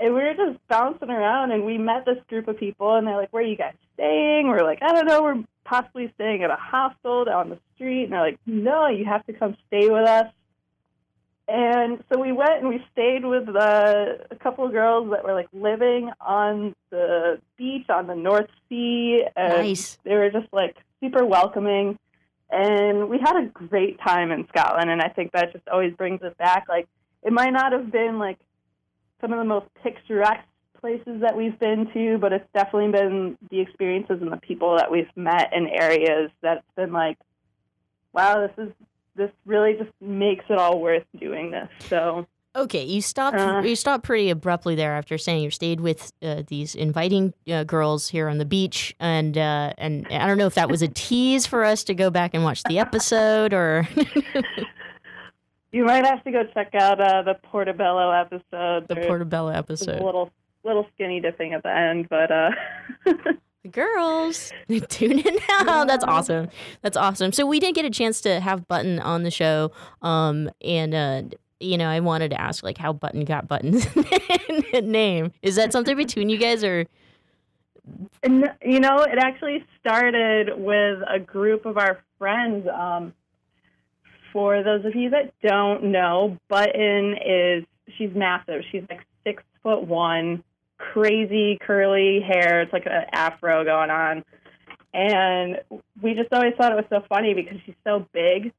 and 0.00 0.14
we 0.14 0.20
were 0.20 0.34
just 0.34 0.58
bouncing 0.68 1.10
around 1.10 1.50
and 1.50 1.64
we 1.64 1.78
met 1.78 2.04
this 2.04 2.18
group 2.28 2.46
of 2.46 2.58
people 2.58 2.94
and 2.94 3.06
they're 3.06 3.16
like, 3.16 3.32
Where 3.32 3.42
are 3.42 3.46
you 3.46 3.56
guys 3.56 3.74
staying? 3.94 4.48
We're 4.48 4.62
like, 4.62 4.80
I 4.82 4.92
don't 4.92 5.06
know, 5.06 5.22
we're 5.22 5.42
possibly 5.68 6.10
staying 6.14 6.42
at 6.42 6.50
a 6.50 6.56
hostel 6.56 7.24
down 7.24 7.50
the 7.50 7.58
street. 7.74 8.04
And 8.04 8.12
they're 8.12 8.22
like, 8.22 8.38
no, 8.46 8.88
you 8.88 9.04
have 9.04 9.24
to 9.26 9.32
come 9.32 9.56
stay 9.66 9.88
with 9.88 10.08
us. 10.08 10.32
And 11.48 12.04
so 12.12 12.20
we 12.20 12.30
went 12.30 12.60
and 12.60 12.68
we 12.68 12.84
stayed 12.92 13.24
with 13.24 13.48
uh, 13.48 14.04
a 14.30 14.36
couple 14.36 14.66
of 14.66 14.72
girls 14.72 15.10
that 15.10 15.24
were 15.24 15.32
like 15.32 15.48
living 15.54 16.10
on 16.20 16.74
the 16.90 17.40
beach 17.56 17.86
on 17.88 18.06
the 18.06 18.14
North 18.14 18.50
Sea. 18.68 19.24
And 19.34 19.66
Nice. 19.66 19.98
They 20.04 20.14
were 20.14 20.30
just 20.30 20.52
like 20.52 20.76
super 21.00 21.24
welcoming. 21.24 21.98
And 22.50 23.08
we 23.08 23.18
had 23.18 23.36
a 23.36 23.46
great 23.46 23.98
time 24.00 24.30
in 24.30 24.46
Scotland. 24.48 24.90
And 24.90 25.00
I 25.00 25.08
think 25.08 25.32
that 25.32 25.52
just 25.52 25.66
always 25.68 25.94
brings 25.94 26.20
us 26.22 26.34
back. 26.38 26.66
Like, 26.68 26.86
it 27.22 27.32
might 27.32 27.50
not 27.50 27.72
have 27.72 27.90
been 27.90 28.18
like 28.18 28.38
some 29.22 29.32
of 29.32 29.38
the 29.38 29.44
most 29.44 29.66
picturesque 29.82 30.46
places 30.80 31.22
that 31.22 31.34
we've 31.34 31.58
been 31.58 31.88
to, 31.92 32.18
but 32.18 32.32
it's 32.32 32.48
definitely 32.54 32.92
been 32.92 33.38
the 33.50 33.60
experiences 33.60 34.18
and 34.20 34.30
the 34.30 34.36
people 34.36 34.76
that 34.76 34.90
we've 34.90 35.10
met 35.16 35.52
in 35.52 35.66
areas 35.68 36.30
that's 36.42 36.64
been 36.76 36.92
like, 36.92 37.18
wow, 38.12 38.46
this 38.46 38.66
is 38.66 38.72
this 39.18 39.30
really 39.44 39.74
just 39.74 39.90
makes 40.00 40.44
it 40.48 40.56
all 40.56 40.80
worth 40.80 41.04
doing 41.18 41.50
this. 41.50 41.68
So 41.90 42.26
Okay, 42.56 42.82
you 42.82 43.00
stopped. 43.02 43.36
Uh. 43.36 43.62
you 43.64 43.76
stopped 43.76 44.04
pretty 44.04 44.30
abruptly 44.30 44.74
there 44.74 44.96
after 44.96 45.16
saying 45.16 45.44
you 45.44 45.50
stayed 45.50 45.80
with 45.80 46.12
uh, 46.22 46.42
these 46.48 46.74
inviting 46.74 47.32
uh, 47.48 47.62
girls 47.64 48.08
here 48.08 48.28
on 48.28 48.38
the 48.38 48.44
beach, 48.44 48.96
and 48.98 49.36
uh, 49.38 49.72
and 49.78 50.06
I 50.10 50.26
don't 50.26 50.38
know 50.38 50.46
if 50.46 50.54
that 50.54 50.68
was 50.68 50.82
a 50.82 50.88
tease 50.88 51.46
for 51.46 51.62
us 51.62 51.84
to 51.84 51.94
go 51.94 52.10
back 52.10 52.34
and 52.34 52.42
watch 52.42 52.62
the 52.64 52.78
episode, 52.78 53.52
or 53.52 53.86
you 55.72 55.84
might 55.84 56.04
have 56.04 56.24
to 56.24 56.32
go 56.32 56.44
check 56.54 56.74
out 56.74 57.00
uh, 57.00 57.22
the 57.22 57.34
Portobello 57.34 58.10
episode. 58.10 58.88
the 58.88 59.04
Portobello 59.06 59.50
a 59.50 59.56
episode. 59.56 60.02
little 60.02 60.32
little 60.64 60.86
skinny 60.94 61.20
dipping 61.20 61.52
at 61.52 61.62
the 61.62 61.70
end, 61.72 62.08
but 62.08 62.32
uh, 62.32 62.50
The 63.68 63.80
girls 63.80 64.52
tune 64.88 65.18
in 65.18 65.38
now. 65.48 65.84
That's 65.84 66.04
awesome. 66.04 66.48
That's 66.82 66.96
awesome. 66.96 67.32
So 67.32 67.46
we 67.46 67.60
did 67.60 67.74
get 67.74 67.84
a 67.84 67.90
chance 67.90 68.20
to 68.22 68.40
have 68.40 68.66
Button 68.68 68.98
on 69.00 69.24
the 69.24 69.30
show, 69.30 69.72
um, 70.02 70.50
and 70.62 70.94
uh, 70.94 71.22
you 71.60 71.76
know, 71.76 71.88
I 71.88 72.00
wanted 72.00 72.30
to 72.30 72.40
ask 72.40 72.62
like 72.62 72.78
how 72.78 72.92
Button 72.92 73.24
got 73.24 73.48
Button's 73.48 73.86
name. 74.82 75.32
Is 75.42 75.56
that 75.56 75.72
something 75.72 75.96
between 75.96 76.28
you 76.28 76.38
guys, 76.38 76.64
or 76.64 76.86
And, 78.22 78.50
you 78.64 78.80
know, 78.80 79.02
it 79.02 79.18
actually 79.18 79.64
started 79.80 80.50
with 80.56 81.00
a 81.08 81.18
group 81.18 81.66
of 81.66 81.76
our 81.76 82.02
friends. 82.18 82.66
Um, 82.72 83.12
for 84.32 84.62
those 84.62 84.84
of 84.84 84.94
you 84.94 85.10
that 85.10 85.32
don't 85.42 85.84
know, 85.84 86.38
Button 86.48 87.16
is 87.24 87.64
she's 87.96 88.14
massive. 88.14 88.62
She's 88.70 88.84
like 88.88 89.00
six 89.24 89.42
foot 89.62 89.86
one, 89.86 90.44
crazy 90.78 91.58
curly 91.60 92.20
hair. 92.20 92.62
It's 92.62 92.72
like 92.72 92.86
an 92.86 93.04
afro 93.12 93.64
going 93.64 93.90
on, 93.90 94.24
and 94.94 95.60
we 96.00 96.14
just 96.14 96.32
always 96.32 96.54
thought 96.56 96.72
it 96.72 96.76
was 96.76 96.86
so 96.90 97.04
funny 97.08 97.34
because 97.34 97.58
she's 97.66 97.74
so 97.84 98.06
big 98.12 98.52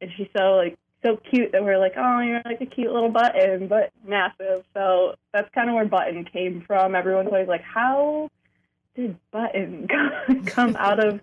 and 0.00 0.10
she's 0.16 0.28
so 0.36 0.56
like 0.56 0.78
so 1.04 1.16
cute 1.16 1.52
that 1.52 1.62
we're 1.62 1.78
like, 1.78 1.94
oh, 1.96 2.20
you're 2.20 2.42
like 2.44 2.60
a 2.60 2.66
cute 2.66 2.92
little 2.92 3.10
button, 3.10 3.68
but 3.68 3.92
massive. 4.04 4.64
So 4.74 5.14
that's 5.32 5.48
kind 5.54 5.68
of 5.68 5.74
where 5.74 5.84
Button 5.84 6.24
came 6.24 6.64
from. 6.66 6.94
Everyone's 6.94 7.28
always 7.28 7.48
like, 7.48 7.62
how 7.62 8.30
did 8.94 9.16
Button 9.30 9.86
come 10.46 10.74
out 10.76 11.04
of 11.04 11.20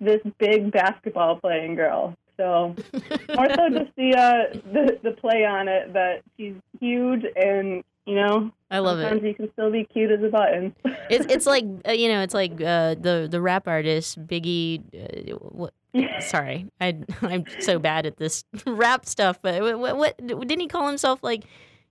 this 0.00 0.20
big 0.38 0.72
basketball 0.72 1.36
playing 1.36 1.76
girl? 1.76 2.16
So 2.36 2.74
more 3.36 3.48
so 3.54 3.68
just 3.68 3.94
the 3.96 4.14
uh 4.16 4.58
the 4.72 4.98
the 5.02 5.12
play 5.12 5.44
on 5.44 5.68
it 5.68 5.92
that 5.92 6.22
she's 6.36 6.54
huge 6.80 7.24
and 7.36 7.84
you 8.06 8.14
know 8.14 8.50
I 8.70 8.78
love 8.78 9.00
it. 9.00 9.02
sometimes 9.02 9.24
you 9.24 9.34
can 9.34 9.52
still 9.52 9.70
be 9.70 9.84
cute 9.84 10.10
as 10.10 10.22
a 10.22 10.28
button. 10.28 10.74
it's 11.08 11.26
it's 11.32 11.46
like 11.46 11.64
uh, 11.88 11.92
you 11.92 12.08
know, 12.08 12.22
it's 12.22 12.34
like 12.34 12.52
uh, 12.52 12.94
the 12.94 13.28
the 13.30 13.40
rap 13.40 13.66
artist 13.66 14.24
Biggie. 14.26 14.82
Uh, 14.94 15.36
what, 15.36 15.74
sorry, 16.20 16.68
I 16.80 16.98
I'm 17.22 17.44
so 17.60 17.78
bad 17.78 18.06
at 18.06 18.16
this 18.16 18.44
rap 18.66 19.06
stuff. 19.06 19.40
But 19.42 19.60
what, 19.62 19.78
what, 19.78 19.96
what 19.96 20.18
didn't 20.18 20.60
he 20.60 20.68
call 20.68 20.86
himself? 20.86 21.22
Like, 21.22 21.44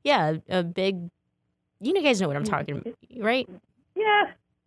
yeah, 0.04 0.36
a 0.50 0.64
big. 0.64 1.10
You 1.82 1.94
know, 1.94 2.02
guys 2.02 2.22
know 2.22 2.28
what 2.28 2.36
I'm 2.36 2.44
talking 2.44 2.78
about, 2.78 2.94
right? 3.18 3.48
Yeah, 3.96 4.24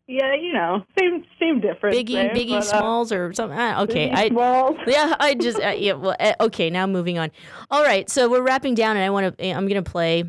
yeah, 0.07 0.35
you 0.35 0.53
know, 0.53 0.85
same 0.99 1.25
same 1.39 1.61
difference. 1.61 1.97
Biggie 1.97 2.15
there, 2.15 2.35
Biggie 2.35 2.51
but, 2.51 2.75
uh, 2.75 2.79
Smalls 2.79 3.13
or 3.13 3.33
something. 3.33 3.59
Uh, 3.59 3.83
okay, 3.83 4.11
I 4.11 4.29
Smalls. 4.29 4.77
yeah, 4.87 5.15
I 5.19 5.35
just 5.35 5.61
uh, 5.61 5.69
yeah. 5.69 5.93
Well, 5.93 6.17
uh, 6.19 6.35
okay, 6.41 6.71
now 6.71 6.87
moving 6.87 7.19
on. 7.19 7.31
All 7.71 7.83
right, 7.83 8.09
so 8.11 8.29
we're 8.29 8.43
wrapping 8.43 8.75
down, 8.75 8.97
and 8.97 9.05
I 9.05 9.11
want 9.11 9.39
to. 9.39 9.51
I'm 9.51 9.69
gonna 9.69 9.83
play. 9.83 10.25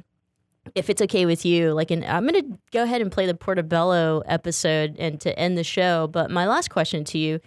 If 0.76 0.89
it's 0.89 1.01
okay 1.01 1.26
with 1.26 1.45
you, 1.45 1.74
like, 1.74 1.91
and 1.91 2.05
I'm 2.05 2.26
gonna 2.26 2.43
go 2.72 2.84
ahead 2.84 3.01
and 3.01 3.11
play 3.11 3.26
the 3.26 3.36
Portobello 3.36 4.24
episode 4.26 4.95
and 4.97 5.20
to 5.22 5.38
end 5.38 5.57
the 5.57 5.64
show. 5.64 6.07
But 6.07 6.32
my 6.32 6.47
last 6.47 6.70
question 6.70 7.03
to 7.05 7.18
you 7.18 7.39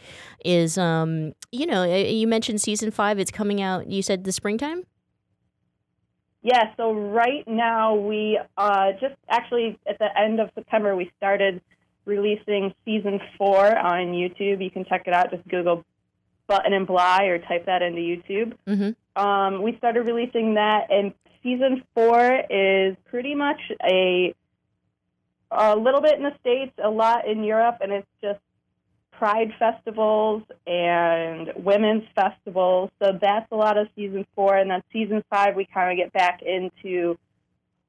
is, 0.44 0.76
um, 0.76 1.32
you 1.50 1.66
know, 1.66 1.84
you 1.84 2.26
mentioned 2.26 2.60
season 2.60 2.90
five. 2.90 3.18
It's 3.18 3.30
coming 3.30 3.62
out. 3.62 3.88
You 3.90 4.02
said 4.02 4.24
the 4.24 4.32
springtime. 4.32 4.84
Yeah, 6.42 6.74
so 6.76 6.92
right 6.92 7.42
now 7.48 7.94
we 7.96 8.38
uh, 8.56 8.92
just 9.00 9.16
actually 9.28 9.78
at 9.88 9.98
the 9.98 10.06
end 10.16 10.38
of 10.38 10.50
September 10.54 10.94
we 10.94 11.10
started 11.16 11.60
releasing 12.04 12.72
season 12.84 13.20
four 13.36 13.76
on 13.76 14.12
YouTube. 14.12 14.62
You 14.62 14.70
can 14.70 14.84
check 14.84 15.04
it 15.06 15.12
out. 15.12 15.30
Just 15.30 15.46
Google 15.48 15.84
Button 16.46 16.72
and 16.72 16.86
Bly 16.86 17.24
or 17.24 17.38
type 17.38 17.66
that 17.66 17.82
into 17.82 18.00
YouTube. 18.00 18.54
Mm-hmm. 18.66 19.20
Um, 19.20 19.62
we 19.62 19.76
started 19.78 20.06
releasing 20.06 20.54
that, 20.54 20.86
and 20.90 21.12
season 21.46 21.84
four 21.94 22.40
is 22.50 22.96
pretty 23.08 23.34
much 23.34 23.60
a 23.82 24.34
a 25.48 25.76
little 25.76 26.00
bit 26.00 26.14
in 26.14 26.24
the 26.24 26.34
states, 26.40 26.72
a 26.82 26.90
lot 26.90 27.28
in 27.28 27.44
Europe, 27.44 27.76
and 27.80 27.92
it's 27.92 28.08
just 28.20 28.40
pride 29.12 29.52
festivals 29.58 30.42
and 30.66 31.52
women's 31.56 32.02
festivals. 32.16 32.90
So 33.00 33.16
that's 33.20 33.50
a 33.52 33.54
lot 33.54 33.78
of 33.78 33.86
season 33.94 34.26
four, 34.34 34.56
and 34.56 34.68
then 34.68 34.82
season 34.92 35.22
five 35.30 35.54
we 35.54 35.66
kind 35.72 35.92
of 35.92 36.04
get 36.04 36.12
back 36.12 36.42
into 36.42 37.16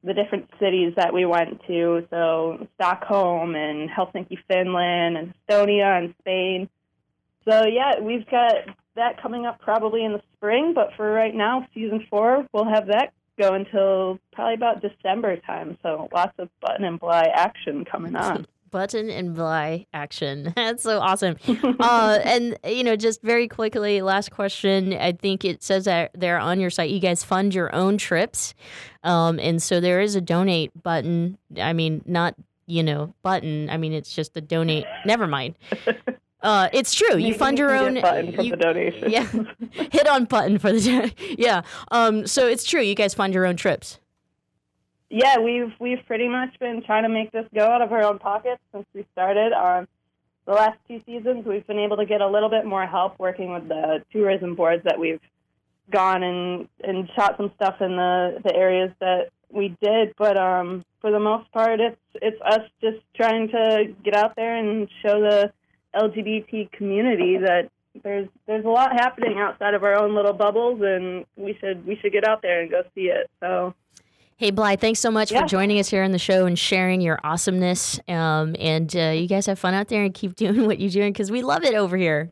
the 0.04 0.14
different 0.14 0.50
cities 0.60 0.94
that 0.96 1.12
we 1.12 1.26
went 1.26 1.60
to. 1.66 2.06
So 2.12 2.68
Stockholm 2.76 3.56
and 3.56 3.90
Helsinki, 3.90 4.38
Finland, 4.48 5.18
and 5.18 5.34
Estonia 5.34 5.98
and 5.98 6.14
Spain. 6.20 6.70
So 7.50 7.66
yeah, 7.66 8.00
we've 8.00 8.30
got 8.30 8.54
that 8.96 9.20
coming 9.22 9.48
up 9.48 9.60
probably 9.60 10.06
in 10.06 10.14
the 10.14 10.22
spring, 10.36 10.74
but 10.76 10.92
for 10.96 11.12
right 11.12 11.34
now, 11.34 11.68
season 11.74 12.06
four, 12.08 12.46
we'll 12.54 12.70
have 12.70 12.88
that 12.88 13.14
go 13.38 13.54
until 13.54 14.20
probably 14.34 14.56
about 14.56 14.82
December 14.82 15.38
time. 15.38 15.78
So 15.84 16.10
lots 16.14 16.34
of 16.40 16.50
button 16.62 16.86
and 16.86 17.00
bly 17.00 17.24
action 17.34 17.86
coming 17.86 18.16
on. 18.16 18.48
Button 18.70 19.10
and 19.10 19.34
Bly 19.34 19.86
action. 19.94 20.54
That's 20.56 20.84
so 20.84 21.00
awesome. 21.00 21.38
uh, 21.80 22.20
and 22.24 22.58
you 22.66 22.84
know, 22.84 22.96
just 22.96 23.22
very 23.22 23.48
quickly, 23.48 24.02
last 24.02 24.32
question. 24.32 24.94
I 24.94 25.14
think 25.14 25.46
it 25.46 25.64
says 25.64 25.86
that 25.86 26.12
there 26.14 26.38
on 26.40 26.60
your 26.60 26.70
site, 26.70 26.90
you 26.90 27.00
guys 27.00 27.24
fund 27.24 27.54
your 27.54 27.74
own 27.74 27.98
trips, 27.98 28.54
um, 29.04 29.40
and 29.40 29.62
so 29.62 29.80
there 29.80 30.02
is 30.02 30.16
a 30.16 30.22
donate 30.22 30.72
button. 30.84 31.38
I 31.58 31.74
mean, 31.74 32.04
not 32.06 32.36
you 32.66 32.84
know 32.84 33.14
button. 33.22 33.70
I 33.70 33.78
mean, 33.78 33.94
it's 33.94 34.14
just 34.14 34.36
a 34.38 34.42
donate. 34.42 34.86
Never 35.06 35.28
mind. 35.28 35.56
Uh, 36.48 36.70
it's 36.72 36.94
true. 36.94 37.18
You 37.18 37.34
fund 37.34 37.60
your 37.60 37.76
own. 37.76 38.00
button 38.00 38.32
from 38.34 38.46
you- 38.46 38.52
the 38.52 38.58
donation. 38.58 39.12
Yeah, 39.12 39.28
hit 39.92 40.08
on 40.08 40.24
button 40.24 40.58
for 40.60 40.72
the. 40.72 41.14
yeah. 41.38 41.62
Um. 41.92 42.26
So 42.26 42.48
it's 42.48 42.64
true. 42.64 42.82
You 42.82 42.96
guys 42.96 43.14
fund 43.14 43.34
your 43.34 43.46
own 43.46 43.58
trips. 43.58 44.00
Yeah, 45.10 45.40
we've 45.40 45.74
we've 45.80 46.00
pretty 46.08 46.30
much 46.30 46.58
been 46.60 46.82
trying 46.84 47.04
to 47.04 47.10
make 47.10 47.34
this 47.34 47.46
go 47.54 47.66
out 47.66 47.82
of 47.82 47.92
our 47.92 48.02
own 48.02 48.18
pockets 48.20 48.62
since 48.74 48.86
we 48.94 49.06
started. 49.12 49.52
On 49.52 49.88
the 50.46 50.54
last 50.54 50.78
two 50.88 51.02
seasons, 51.06 51.46
we've 51.46 51.68
been 51.68 51.80
able 51.80 51.98
to 51.98 52.06
get 52.06 52.22
a 52.22 52.28
little 52.28 52.50
bit 52.50 52.66
more 52.66 52.86
help 52.86 53.20
working 53.20 53.52
with 53.52 53.68
the 53.68 54.04
tourism 54.14 54.56
boards 54.56 54.84
that 54.86 54.98
we've 54.98 55.20
gone 55.92 56.24
and 56.24 56.70
and 56.82 57.10
shot 57.14 57.36
some 57.36 57.52
stuff 57.56 57.76
in 57.82 57.98
the 57.98 58.40
the 58.46 58.56
areas 58.56 58.92
that 59.02 59.32
we 59.50 59.76
did. 59.82 60.14
But 60.18 60.38
um, 60.38 60.86
for 61.02 61.12
the 61.12 61.20
most 61.20 61.52
part, 61.52 61.82
it's 61.82 62.00
it's 62.16 62.42
us 62.42 62.62
just 62.82 63.00
trying 63.18 63.50
to 63.50 63.94
get 64.02 64.16
out 64.16 64.38
there 64.38 64.56
and 64.56 64.88
show 65.02 65.20
the 65.20 65.52
LGBT 65.98 66.72
community 66.72 67.38
that 67.38 67.70
there's 68.04 68.28
there's 68.46 68.66
a 68.66 68.70
lot 68.70 68.92
happening 68.94 69.40
outside 69.40 69.74
of 69.74 69.84
our 69.84 69.96
own 69.96 70.16
little 70.16 70.34
bubbles, 70.34 70.82
and 70.82 71.26
we 71.36 71.58
should 71.60 71.86
we 71.86 71.96
should 72.02 72.12
get 72.12 72.28
out 72.28 72.42
there 72.42 72.62
and 72.62 72.70
go 72.70 72.84
see 72.96 73.06
it. 73.10 73.30
So. 73.40 73.74
Hey, 74.40 74.52
Bly, 74.52 74.76
thanks 74.76 75.00
so 75.00 75.10
much 75.10 75.32
Yeah. 75.32 75.42
for 75.42 75.48
joining 75.48 75.80
us 75.80 75.90
here 75.90 76.04
on 76.04 76.12
the 76.12 76.20
show 76.20 76.46
and 76.46 76.60
sharing 76.60 77.02
your 77.02 77.20
awesomeness. 77.24 78.00
Um, 78.08 78.56
and 78.60 78.96
uh, 78.96 79.10
you 79.16 79.28
guys 79.28 79.48
have 79.48 79.58
fun 79.58 79.74
out 79.74 79.88
there 79.88 80.04
and 80.04 80.14
keep 80.14 80.36
doing 80.46 80.68
what 80.68 80.80
you're 80.80 80.92
doing 80.92 81.12
because 81.12 81.32
we 81.32 81.42
love 81.42 81.64
it 81.64 81.74
over 81.74 81.98
here. 81.98 82.32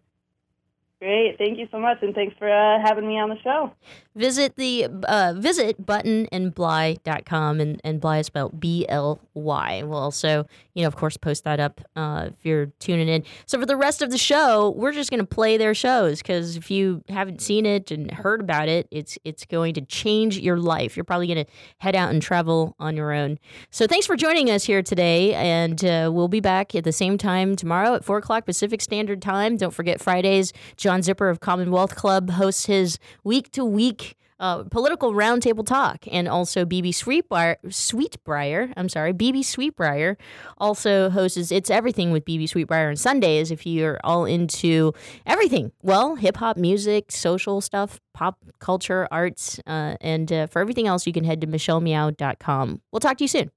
Great. 1.02 1.38
Thank 1.40 1.58
you 1.58 1.68
so 1.72 1.80
much, 1.80 1.98
and 2.04 2.14
thanks 2.14 2.36
for 2.38 2.48
uh, 2.48 2.80
having 2.84 3.08
me 3.08 3.20
on 3.20 3.30
the 3.30 3.40
show. 3.44 3.72
Visit 4.16 4.56
the 4.56 4.88
uh, 5.04 5.34
visit 5.36 5.86
buttonandbly.com 5.86 7.60
and 7.60 7.82
and 7.84 8.00
Bly 8.00 8.20
is 8.20 8.28
spelled 8.28 8.62
B 8.62 8.86
L 8.88 9.20
Y. 9.34 9.84
We'll 9.84 10.00
also, 10.00 10.48
you 10.74 10.84
know, 10.84 10.88
of 10.88 10.96
course, 10.96 11.18
post 11.18 11.44
that 11.44 11.60
up 11.60 11.82
uh, 11.98 12.30
if 12.30 12.46
you're 12.46 12.68
tuning 12.80 13.10
in. 13.10 13.26
So 13.46 13.60
for 13.60 13.66
the 13.66 13.76
rest 13.76 14.02
of 14.02 14.12
the 14.12 14.18
show, 14.18 14.70
we're 14.70 14.94
just 14.94 15.10
going 15.10 15.20
to 15.20 15.26
play 15.26 15.58
their 15.58 15.74
shows 15.74 16.20
because 16.20 16.56
if 16.56 16.72
you 16.72 17.04
haven't 17.10 17.42
seen 17.42 17.66
it 17.66 17.92
and 17.92 18.10
heard 18.10 18.40
about 18.40 18.70
it, 18.70 18.88
it's 18.90 19.18
it's 19.26 19.44
going 19.46 19.74
to 19.74 19.82
change 19.82 20.40
your 20.40 20.60
life. 20.60 20.96
You're 20.96 21.04
probably 21.04 21.28
going 21.28 21.44
to 21.44 21.52
head 21.80 21.96
out 21.96 22.12
and 22.12 22.22
travel 22.22 22.74
on 22.80 22.96
your 22.96 23.12
own. 23.12 23.38
So 23.70 23.86
thanks 23.86 24.06
for 24.06 24.16
joining 24.16 24.50
us 24.50 24.64
here 24.64 24.82
today, 24.82 25.34
and 25.34 25.84
uh, 25.84 26.10
we'll 26.14 26.30
be 26.30 26.40
back 26.40 26.74
at 26.74 26.86
the 26.86 26.94
same 26.94 27.18
time 27.18 27.58
tomorrow 27.58 27.96
at 27.96 28.06
four 28.06 28.20
o'clock 28.20 28.46
Pacific 28.46 28.80
Standard 28.80 29.22
Time. 29.22 29.58
Don't 29.58 29.74
forget 29.74 30.00
Fridays. 30.00 30.54
John 30.78 31.02
Zipperer 31.02 31.32
of 31.32 31.42
Commonwealth 31.42 31.96
Club 31.96 32.30
hosts 32.30 32.68
his 32.68 32.98
week 33.26 33.52
to 33.52 33.66
week 33.66 34.05
uh, 34.40 34.64
political 34.64 35.14
roundtable 35.14 35.66
talk, 35.66 36.06
and 36.12 36.28
also 36.28 36.66
BeBe 36.66 36.90
Sweetbriar, 36.90 37.56
Sweetbriar, 37.68 38.74
I'm 38.76 38.90
sorry, 38.90 39.14
BeBe 39.14 39.40
Sweetbriar 39.40 40.18
also 40.58 41.10
hosts 41.10 41.52
It's 41.52 41.70
Everything 41.70 42.12
with 42.12 42.26
BeBe 42.26 42.44
Sweetbriar 42.44 42.90
on 42.90 42.96
Sundays 42.96 43.52
if 43.52 43.66
you're 43.66 44.00
all 44.04 44.26
into 44.26 44.94
everything. 45.26 45.72
Well, 45.82 46.16
hip 46.16 46.38
hop, 46.38 46.58
music, 46.58 47.12
social 47.12 47.62
stuff, 47.62 48.00
pop 48.14 48.44
culture, 48.60 49.08
arts, 49.12 49.60
uh, 49.66 49.96
and 50.02 50.32
uh, 50.32 50.48
for 50.48 50.62
everything 50.62 50.88
else, 50.88 51.08
you 51.08 51.14
can 51.14 51.24
head 51.24 51.42
to 51.42 51.48
michellemeow.com. 51.48 52.82
We'll 52.92 53.00
talk 53.00 53.18
to 53.18 53.24
you 53.24 53.30
soon. 53.30 53.52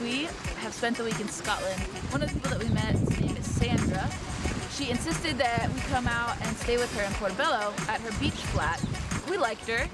We 0.00 0.24
have 0.58 0.72
spent 0.72 0.96
the 0.96 1.04
week 1.04 1.20
in 1.20 1.28
Scotland. 1.28 1.80
One 2.10 2.22
of 2.22 2.32
the 2.32 2.34
people 2.34 2.50
that 2.56 2.62
we 2.66 2.72
met, 2.72 2.94
his 2.94 3.20
name 3.20 3.36
is 3.36 3.46
Sandra. 3.46 4.08
She 4.70 4.90
insisted 4.90 5.38
that 5.38 5.70
we 5.72 5.80
come 5.82 6.08
out 6.08 6.36
and 6.42 6.56
stay 6.56 6.76
with 6.76 6.92
her 6.96 7.04
in 7.04 7.12
Portobello 7.12 7.72
at 7.88 8.00
her 8.00 8.20
beach 8.20 8.32
flat. 8.32 8.80
We 9.30 9.38
liked 9.38 9.66
her, 9.68 9.88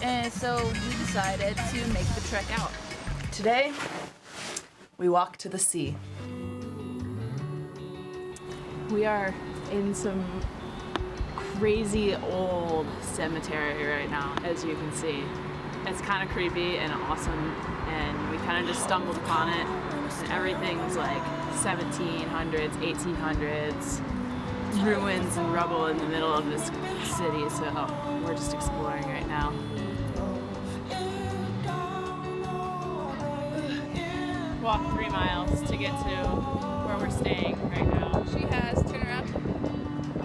and 0.00 0.32
so 0.32 0.56
we 0.64 0.90
decided 0.90 1.56
to 1.56 1.86
make 1.92 2.06
the 2.14 2.20
trek 2.28 2.44
out. 2.58 2.70
Today, 3.32 3.72
we 4.96 5.08
walk 5.08 5.36
to 5.38 5.48
the 5.48 5.58
sea. 5.58 5.96
We 8.90 9.06
are 9.06 9.34
in 9.72 9.92
some 9.94 10.24
crazy 11.34 12.14
old 12.14 12.86
cemetery 13.02 13.84
right 13.86 14.10
now, 14.10 14.36
as 14.44 14.64
you 14.64 14.74
can 14.74 14.92
see. 14.92 15.24
It's 15.86 16.00
kind 16.00 16.22
of 16.22 16.32
creepy 16.32 16.76
and 16.78 16.92
awesome, 16.92 17.54
and 17.88 18.30
we 18.30 18.36
kind 18.46 18.62
of 18.62 18.72
just 18.72 18.84
stumbled 18.84 19.16
upon 19.16 19.48
it. 19.48 19.66
And 19.66 20.32
everything's 20.32 20.96
like 20.96 21.22
1700s, 21.62 22.70
1800s, 22.80 24.00
ruins 24.78 25.36
and 25.36 25.52
rubble 25.52 25.86
in 25.86 25.98
the 25.98 26.06
middle 26.06 26.32
of 26.32 26.46
this 26.46 26.66
city, 27.16 27.48
so 27.50 28.22
we're 28.24 28.34
just 28.34 28.54
exploring 28.54 29.04
right 29.04 29.26
now. 29.26 29.52
Walk 34.62 34.92
three 34.94 35.08
miles 35.08 35.60
to 35.68 35.76
get 35.76 35.90
to 35.90 36.16
where 36.86 36.96
we're 36.98 37.10
staying 37.10 37.58
right 37.70 37.86
now. 37.86 38.24
She 38.32 38.40
has, 38.44 38.82
turn 38.90 39.02
around. 39.02 39.26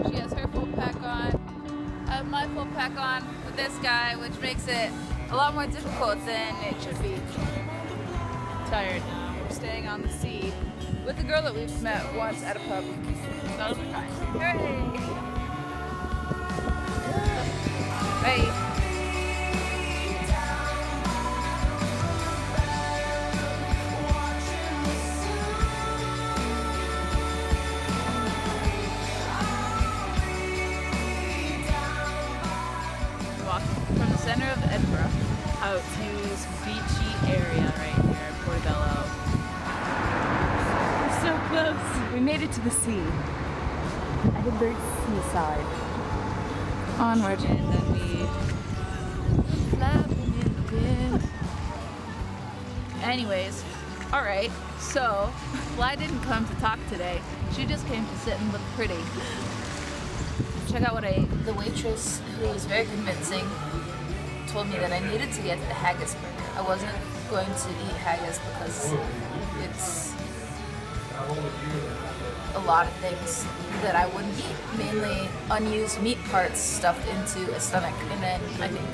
She 0.10 0.16
has 0.18 0.34
her 0.34 0.48
full 0.50 0.68
pack 0.76 0.96
on. 1.02 2.06
I 2.08 2.18
have 2.18 2.28
my 2.28 2.48
full 2.50 2.68
pack 2.68 2.98
on 3.00 3.28
with 3.46 3.56
this 3.56 3.76
guy, 3.80 4.16
which 4.16 4.40
makes 4.42 4.68
it 4.68 4.92
a 5.32 5.36
lot 5.36 5.54
more 5.54 5.68
difficult 5.68 6.24
than 6.26 6.56
it 6.66 6.82
should 6.82 7.02
be. 7.02 7.16
Tired. 8.68 9.02
We're 9.42 9.50
staying 9.56 9.88
on 9.88 10.02
the 10.02 10.10
sea 10.10 10.54
with 11.06 11.20
a 11.20 11.24
girl 11.24 11.42
that 11.44 11.54
we've 11.54 11.82
met 11.82 12.14
once 12.16 12.44
at 12.44 12.58
a 12.58 12.60
pub. 12.60 12.84
Hooray! 13.58 14.58
Hey. 18.22 18.42
From 33.96 34.10
the 34.10 34.18
center 34.18 34.50
of 34.52 34.64
Edinburgh 34.66 35.10
out 35.62 35.80
to 35.80 36.08
this 36.28 36.46
beachy 36.66 37.12
area 37.32 37.74
right 37.78 37.96
here 38.04 38.34
Portobello. 38.44 38.96
We're 41.02 41.16
so 41.22 41.32
close. 41.48 42.14
We 42.14 42.20
made 42.20 42.42
it 42.42 42.52
to 42.52 42.62
the 42.62 42.72
sea. 42.72 43.25
Edinburgh 45.06 45.24
seaside. 45.24 45.66
Onward. 47.00 47.40
And 47.44 47.74
then 47.74 47.94
we 47.94 48.26
flapping 49.76 50.34
in 50.42 50.56
the 50.56 50.76
wind. 50.76 51.30
Anyways, 53.04 53.64
all 54.14 54.22
right. 54.22 54.52
So, 54.80 55.32
Bly 55.76 55.96
didn't 55.96 56.22
come 56.22 56.48
to 56.48 56.56
talk 56.56 56.80
today. 56.90 57.22
She 57.54 57.66
just 57.66 57.86
came 57.88 58.06
to 58.06 58.16
sit 58.18 58.40
and 58.40 58.52
look 58.52 58.62
pretty. 58.76 59.00
Check 60.72 60.84
out 60.84 60.94
what 60.94 61.06
I. 61.06 61.26
The 61.46 61.54
waitress, 61.54 62.22
who 62.40 62.48
was 62.48 62.66
very 62.66 62.86
convincing, 62.86 63.46
told 64.48 64.68
me 64.68 64.78
that 64.78 64.92
I 64.92 65.00
needed 65.12 65.32
to 65.34 65.42
get 65.42 65.60
the 65.60 65.74
haggis 65.74 66.16
burger. 66.16 66.50
I 66.58 66.62
wasn't 66.62 66.96
going 67.30 67.48
to 67.48 67.70
eat 67.70 67.98
haggis 67.98 68.40
because 68.40 68.94
it's 69.64 70.14
a 72.56 72.60
lot 72.66 72.88
of 72.88 72.94
things 72.94 73.46
that 73.82 73.96
I 73.96 74.08
wouldn't 74.08 74.38
eat, 74.40 74.78
mainly 74.78 75.30
unused 75.52 76.02
meat 76.02 76.18
parts 76.26 76.60
stuffed 76.60 77.08
into 77.10 77.54
a 77.54 77.60
stomach 77.60 77.94
and 78.12 78.24
then 78.24 78.42
I 78.62 78.68
think 78.68 78.88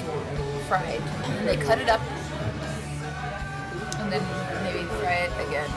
fried. 0.68 1.02
And 1.38 1.48
they 1.48 1.58
cut 1.58 1.80
it 1.80 1.90
up 1.90 2.02
and 4.00 4.12
then 4.12 4.24
maybe 4.64 4.84
fry 5.00 5.30
it 5.30 5.48
again. 5.48 5.70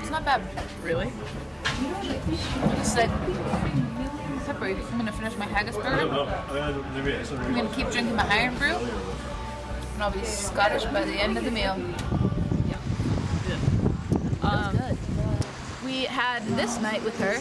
It's 0.00 0.10
not 0.10 0.24
bad. 0.24 0.42
Really? 0.82 1.12
It's 2.80 2.96
like 2.96 3.10
pepper. 4.46 4.66
I'm 4.66 4.98
gonna 4.98 5.12
finish 5.12 5.36
my 5.36 5.44
haggis 5.44 5.76
burger. 5.76 5.90
I'm 5.90 7.54
gonna 7.54 7.68
keep 7.74 7.90
drinking 7.90 8.16
my 8.16 8.24
Irn-Bru, 8.40 8.74
and 8.74 10.02
I'll 10.02 10.10
be 10.10 10.24
Scottish 10.24 10.84
by 10.86 11.04
the 11.04 11.12
end 11.12 11.36
of 11.36 11.44
the 11.44 11.50
meal. 11.50 11.76
Um, 14.48 14.78
we 15.84 16.04
had 16.04 16.42
this 16.56 16.80
night 16.80 17.02
with 17.04 17.18
her. 17.20 17.34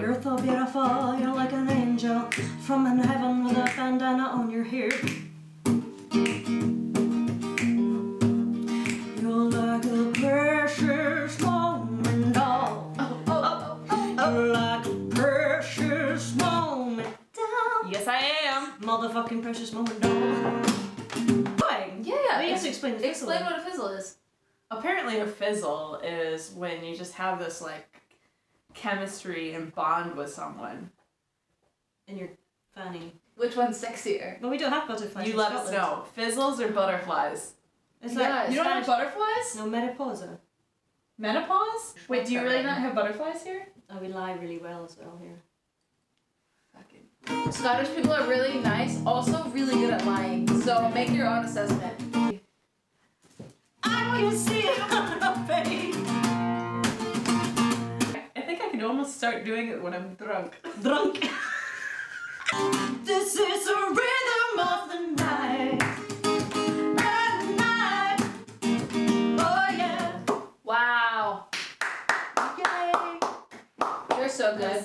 You're 0.00 0.22
so 0.22 0.36
beautiful, 0.36 1.16
you're 1.18 1.34
like 1.34 1.52
an 1.52 1.68
angel 1.70 2.20
from 2.60 2.86
in 2.86 2.98
heaven 2.98 3.44
with 3.44 3.56
a 3.56 3.64
bandana 3.76 4.22
on 4.24 4.50
your 4.50 4.62
hair. 4.64 4.90
You're 9.20 9.50
like 9.50 9.84
a 9.84 10.10
precious 10.14 11.40
moment, 11.40 12.34
doll. 12.34 12.92
You're 14.16 14.46
like 14.52 14.86
a 14.86 14.94
precious 15.10 16.34
moment, 16.36 17.16
doll. 17.34 17.90
Yes, 17.90 18.06
I 18.06 18.30
am. 18.44 18.72
Motherfucking 18.82 19.42
precious 19.42 19.72
moment, 19.72 20.00
doll. 20.00 20.12
Yeah, 22.02 22.40
We 22.40 22.50
have 22.50 22.62
to 22.62 22.68
explain 22.68 22.98
the 22.98 23.08
Explain 23.08 23.38
fizzle. 23.38 23.52
what 23.52 23.60
a 23.60 23.64
fizzle 23.70 23.88
is. 23.88 24.16
Apparently, 24.78 25.18
a 25.20 25.26
fizzle 25.26 25.96
is 26.02 26.50
when 26.52 26.84
you 26.84 26.96
just 26.96 27.14
have 27.14 27.38
this 27.38 27.60
like 27.60 28.00
chemistry 28.74 29.54
and 29.54 29.74
bond 29.74 30.16
with 30.16 30.32
someone. 30.32 30.90
And 32.08 32.18
you're 32.18 32.30
funny. 32.74 33.12
Which 33.36 33.56
one's 33.56 33.82
sexier? 33.82 34.40
But 34.40 34.50
we 34.50 34.58
don't 34.58 34.72
have 34.72 34.86
butterflies. 34.86 35.26
You 35.26 35.32
in 35.32 35.38
let 35.38 35.52
us 35.52 35.68
Scotland. 35.68 36.06
know. 36.16 36.22
Fizzles 36.24 36.60
or 36.60 36.68
butterflies? 36.72 37.54
It's 38.02 38.14
Yeah, 38.14 38.42
like 38.42 38.50
you 38.50 38.56
don't 38.56 38.66
have 38.66 38.86
butterflies? 38.86 39.56
No 39.56 39.66
menopause. 39.66 40.24
Menopause? 41.18 41.94
Wait, 42.08 42.26
do 42.26 42.32
you 42.32 42.42
really 42.42 42.62
not 42.62 42.78
have 42.78 42.94
butterflies 42.94 43.42
here? 43.42 43.66
Oh, 43.90 43.98
we 43.98 44.08
lie 44.08 44.32
really 44.34 44.58
well 44.58 44.84
as 44.84 44.96
well 44.98 45.18
here. 45.20 45.42
Scottish 47.50 47.88
people 47.94 48.12
are 48.12 48.26
really 48.28 48.58
nice, 48.58 49.00
also 49.06 49.44
really 49.48 49.74
good 49.74 49.94
at 49.94 50.04
lying. 50.04 50.46
So 50.62 50.90
make 50.90 51.08
your 51.10 51.26
own 51.26 51.44
assessment. 51.44 52.40
I 53.84 54.20
can 54.20 54.36
see 54.36 54.60
it 54.60 54.80
on 54.92 55.06
her 55.20 55.34
face. 55.46 55.96
I 58.36 58.40
think 58.40 58.60
I 58.62 58.68
can 58.70 58.82
almost 58.82 59.16
start 59.16 59.44
doing 59.44 59.68
it 59.68 59.82
when 59.82 59.94
I'm 59.94 60.14
drunk. 60.14 60.56
Drunk. 60.82 61.28
This 63.04 63.36
is 63.36 63.66
the 63.66 64.00
rhythm 64.00 64.58
of 64.60 64.88
the 64.88 65.00
night. 65.22 65.82
At 66.98 67.44
night. 67.56 68.20
Oh 69.38 69.66
yeah. 69.76 70.20
Wow. 70.62 71.46
Yay. 72.58 73.18
You're 74.18 74.28
so 74.28 74.56
good. 74.56 74.82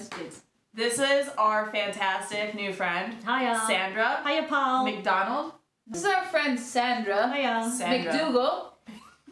This 0.74 1.00
is 1.00 1.30
our 1.38 1.72
fantastic 1.72 2.56
new 2.56 2.72
friend, 2.72 3.16
Hiya. 3.26 3.62
Sandra 3.68 4.22
Hiya, 4.26 4.44
Paul. 4.48 4.86
McDonald. 4.86 5.54
This 5.88 6.02
is 6.04 6.08
our 6.08 6.24
friend 6.26 6.60
Sandra. 6.60 7.32
Hiya. 7.34 7.72
Sandra. 7.76 8.14
McDougal. 8.14 8.66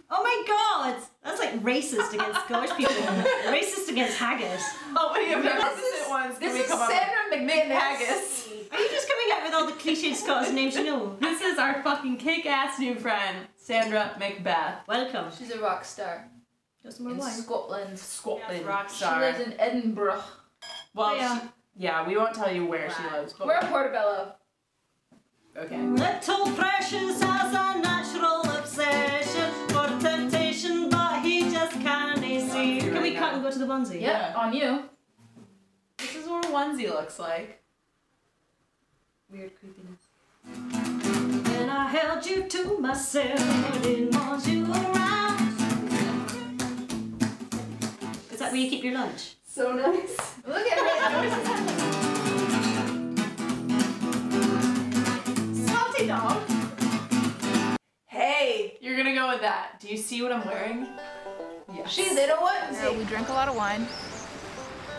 Oh 0.10 0.24
my 0.24 0.44
god! 0.48 1.02
That's 1.24 1.40
like 1.40 1.62
racist 1.64 2.14
against 2.14 2.46
Scottish 2.46 2.72
people. 2.78 2.94
racist 3.48 3.90
against 3.90 4.18
haggis. 4.18 4.64
Oh, 4.96 5.12
wait, 5.14 5.28
This 5.36 5.44
the 5.44 5.50
is- 5.58 5.64
opposite 5.64 6.10
ones. 6.10 6.40
this 6.40 6.48
Can 6.48 6.54
we 6.54 6.60
is 6.62 6.68
come 6.68 6.80
up 6.82 6.90
Sarah 6.90 7.08
with 7.30 7.40
McGinnis. 7.42 7.72
Haggis. 7.72 8.48
Are 8.72 8.80
you 8.80 8.90
just 8.90 9.08
coming 9.10 9.28
out 9.34 9.44
with 9.44 9.54
all 9.54 9.66
the 9.66 9.74
cliched 9.74 10.16
Scottish 10.16 10.54
names 10.54 10.76
you 10.76 10.86
know? 10.86 11.16
This 11.20 11.42
is 11.42 11.58
our 11.60 11.82
fucking 11.84 12.18
kick-ass 12.18 12.80
new 12.80 12.96
friend, 12.96 13.48
Sandra 13.58 14.16
Macbeth. 14.20 14.88
Welcome. 14.88 15.26
She's 15.38 15.52
a 15.52 15.60
rock 15.60 15.84
star. 15.84 16.30
Just 16.84 17.00
more 17.02 17.12
in 17.12 17.18
wine. 17.18 17.32
Scotland. 17.32 18.00
Scotland 18.00 18.66
rock 18.66 18.90
She 18.90 19.04
lives 19.06 19.40
in 19.42 19.60
Edinburgh. 19.60 20.22
Well, 20.94 21.16
Yeah. 21.18 21.40
she- 21.42 21.48
yeah, 21.80 22.08
we 22.08 22.16
won't 22.18 22.34
tell 22.34 22.52
you 22.52 22.66
where 22.66 22.90
she 22.90 23.04
lives, 23.14 23.34
but 23.38 23.46
We're 23.48 23.60
in 23.60 23.68
Portobello. 23.68 24.36
okay. 25.58 25.78
Little 25.82 26.52
Precious 26.54 27.22
has 27.22 27.54
a 27.54 27.82
we 33.68 33.74
cut 33.74 33.80
and 33.80 33.90
go 33.90 33.92
to 33.92 33.92
the 33.92 33.98
onesie? 33.98 34.02
Yeah, 34.02 34.34
on 34.36 34.54
you. 34.54 34.84
This 35.98 36.16
is 36.16 36.28
what 36.28 36.46
a 36.46 36.50
onesie 36.50 36.90
looks 36.90 37.20
like. 37.20 37.62
Weird 39.32 39.52
creepiness. 39.60 40.00
When 41.58 41.70
I 41.70 41.88
held 41.88 42.26
you 42.26 42.44
to 42.44 42.80
myself, 42.80 43.40
I 43.40 43.80
didn't 43.80 44.16
want 44.16 44.48
you 44.48 44.72
around. 44.72 45.48
Is 48.32 48.40
that 48.40 48.52
where 48.52 48.62
you 48.62 48.70
keep 48.70 48.84
your 48.84 48.94
lunch? 48.94 49.36
So 49.46 49.74
nice. 49.74 50.18
Look 50.48 50.68
at 50.68 51.26
it. 51.26 51.32
Salty 55.68 56.08
dog. 56.08 56.42
Hey, 58.06 58.78
you're 58.80 58.96
gonna 58.96 59.16
go 59.16 59.30
with 59.30 59.42
that. 59.42 59.80
Do 59.82 59.88
you 59.88 59.98
see 59.98 60.22
what 60.22 60.32
I'm 60.32 60.46
wearing? 60.46 60.88
Yes. 61.78 61.92
She's 61.92 62.18
in 62.18 62.30
a 62.30 62.36
onesie. 62.36 62.98
we 62.98 63.04
drank 63.06 63.30
a 63.30 63.34
lot 63.34 63.48
of 63.48 63.56
wine, 63.56 63.88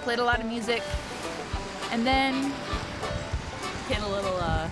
played 0.03 0.20
a 0.20 0.24
lot 0.24 0.39
of 0.39 0.47
music, 0.47 0.83
and 1.91 2.07
then 2.07 2.53
Hit 3.89 4.03
a 4.03 4.07
little 4.07 4.37
uh, 4.37 4.68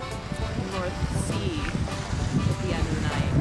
North 0.73 0.93
Sea 1.25 1.59
at 2.37 2.57
the 2.61 2.69
end 2.71 2.85
of 2.87 2.93
the 2.93 3.01
night. 3.01 3.33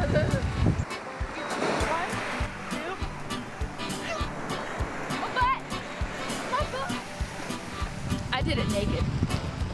I 8.33 8.41
did 8.41 8.57
it 8.59 8.71
naked. 8.71 9.05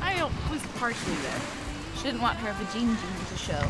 I 0.00 0.28
was 0.50 0.62
partially 0.80 1.14
there. 1.14 1.40
She 1.98 2.02
didn't 2.02 2.20
want 2.20 2.36
her 2.38 2.52
vagina 2.54 2.96
to 3.28 3.36
show. 3.36 3.52
So, 3.52 3.68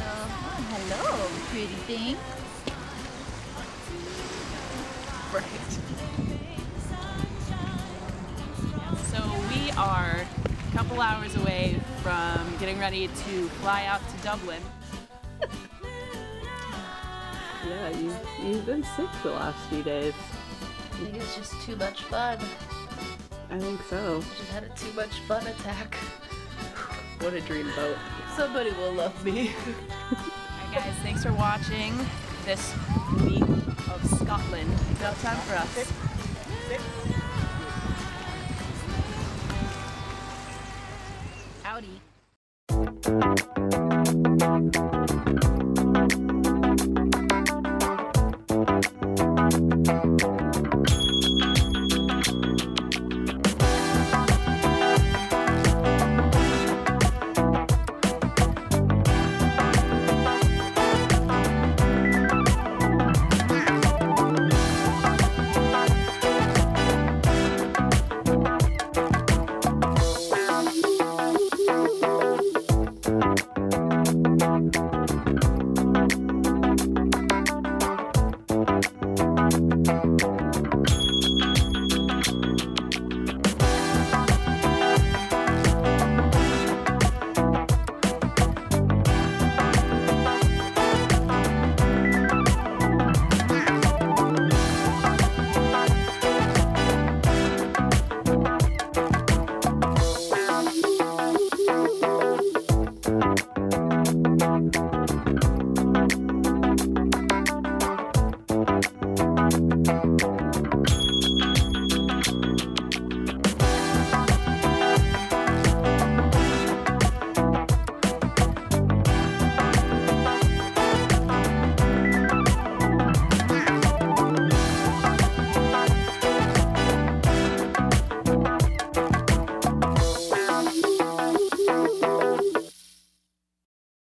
oh, 0.00 0.26
hello, 0.70 1.28
pretty 1.50 1.66
thing. 1.84 2.16
Right. 5.34 5.44
So 9.10 9.20
we 9.52 9.72
are 9.72 10.24
a 10.24 10.76
couple 10.76 11.00
hours 11.00 11.34
away 11.34 11.80
from 12.02 12.56
getting 12.60 12.78
ready 12.78 13.08
to 13.08 13.48
fly 13.60 13.84
out 13.86 14.00
to 14.10 14.16
Dublin. 14.22 14.62
yeah, 17.68 17.88
you, 17.88 18.14
you've 18.44 18.64
been 18.64 18.84
sick 18.96 19.08
the 19.24 19.30
last 19.30 19.58
few 19.70 19.82
days. 19.82 20.14
I 20.92 20.96
think 20.98 21.16
it's 21.16 21.34
just 21.34 21.60
too 21.62 21.74
much 21.74 22.04
fun. 22.04 22.38
I 23.50 23.58
think 23.58 23.82
so. 23.90 24.20
Just 24.20 24.50
had 24.52 24.62
a 24.62 24.68
too 24.68 24.92
much 24.92 25.18
fun 25.26 25.44
attack. 25.48 25.96
What 27.20 27.32
a 27.32 27.40
dream 27.40 27.70
boat. 27.74 27.96
Somebody 28.36 28.70
will 28.72 28.92
love 28.92 29.24
me. 29.24 29.46
Hi 30.10 30.74
guys, 30.74 30.94
thanks 31.02 31.22
for 31.24 31.32
watching 31.32 31.94
this 32.44 32.74
week 33.24 33.43
of 33.90 34.04
Scotland. 34.20 34.70
Now 35.00 35.12
time 35.14 35.36
for 35.46 35.54
us. 35.56 35.74
Howdy. 41.62 42.00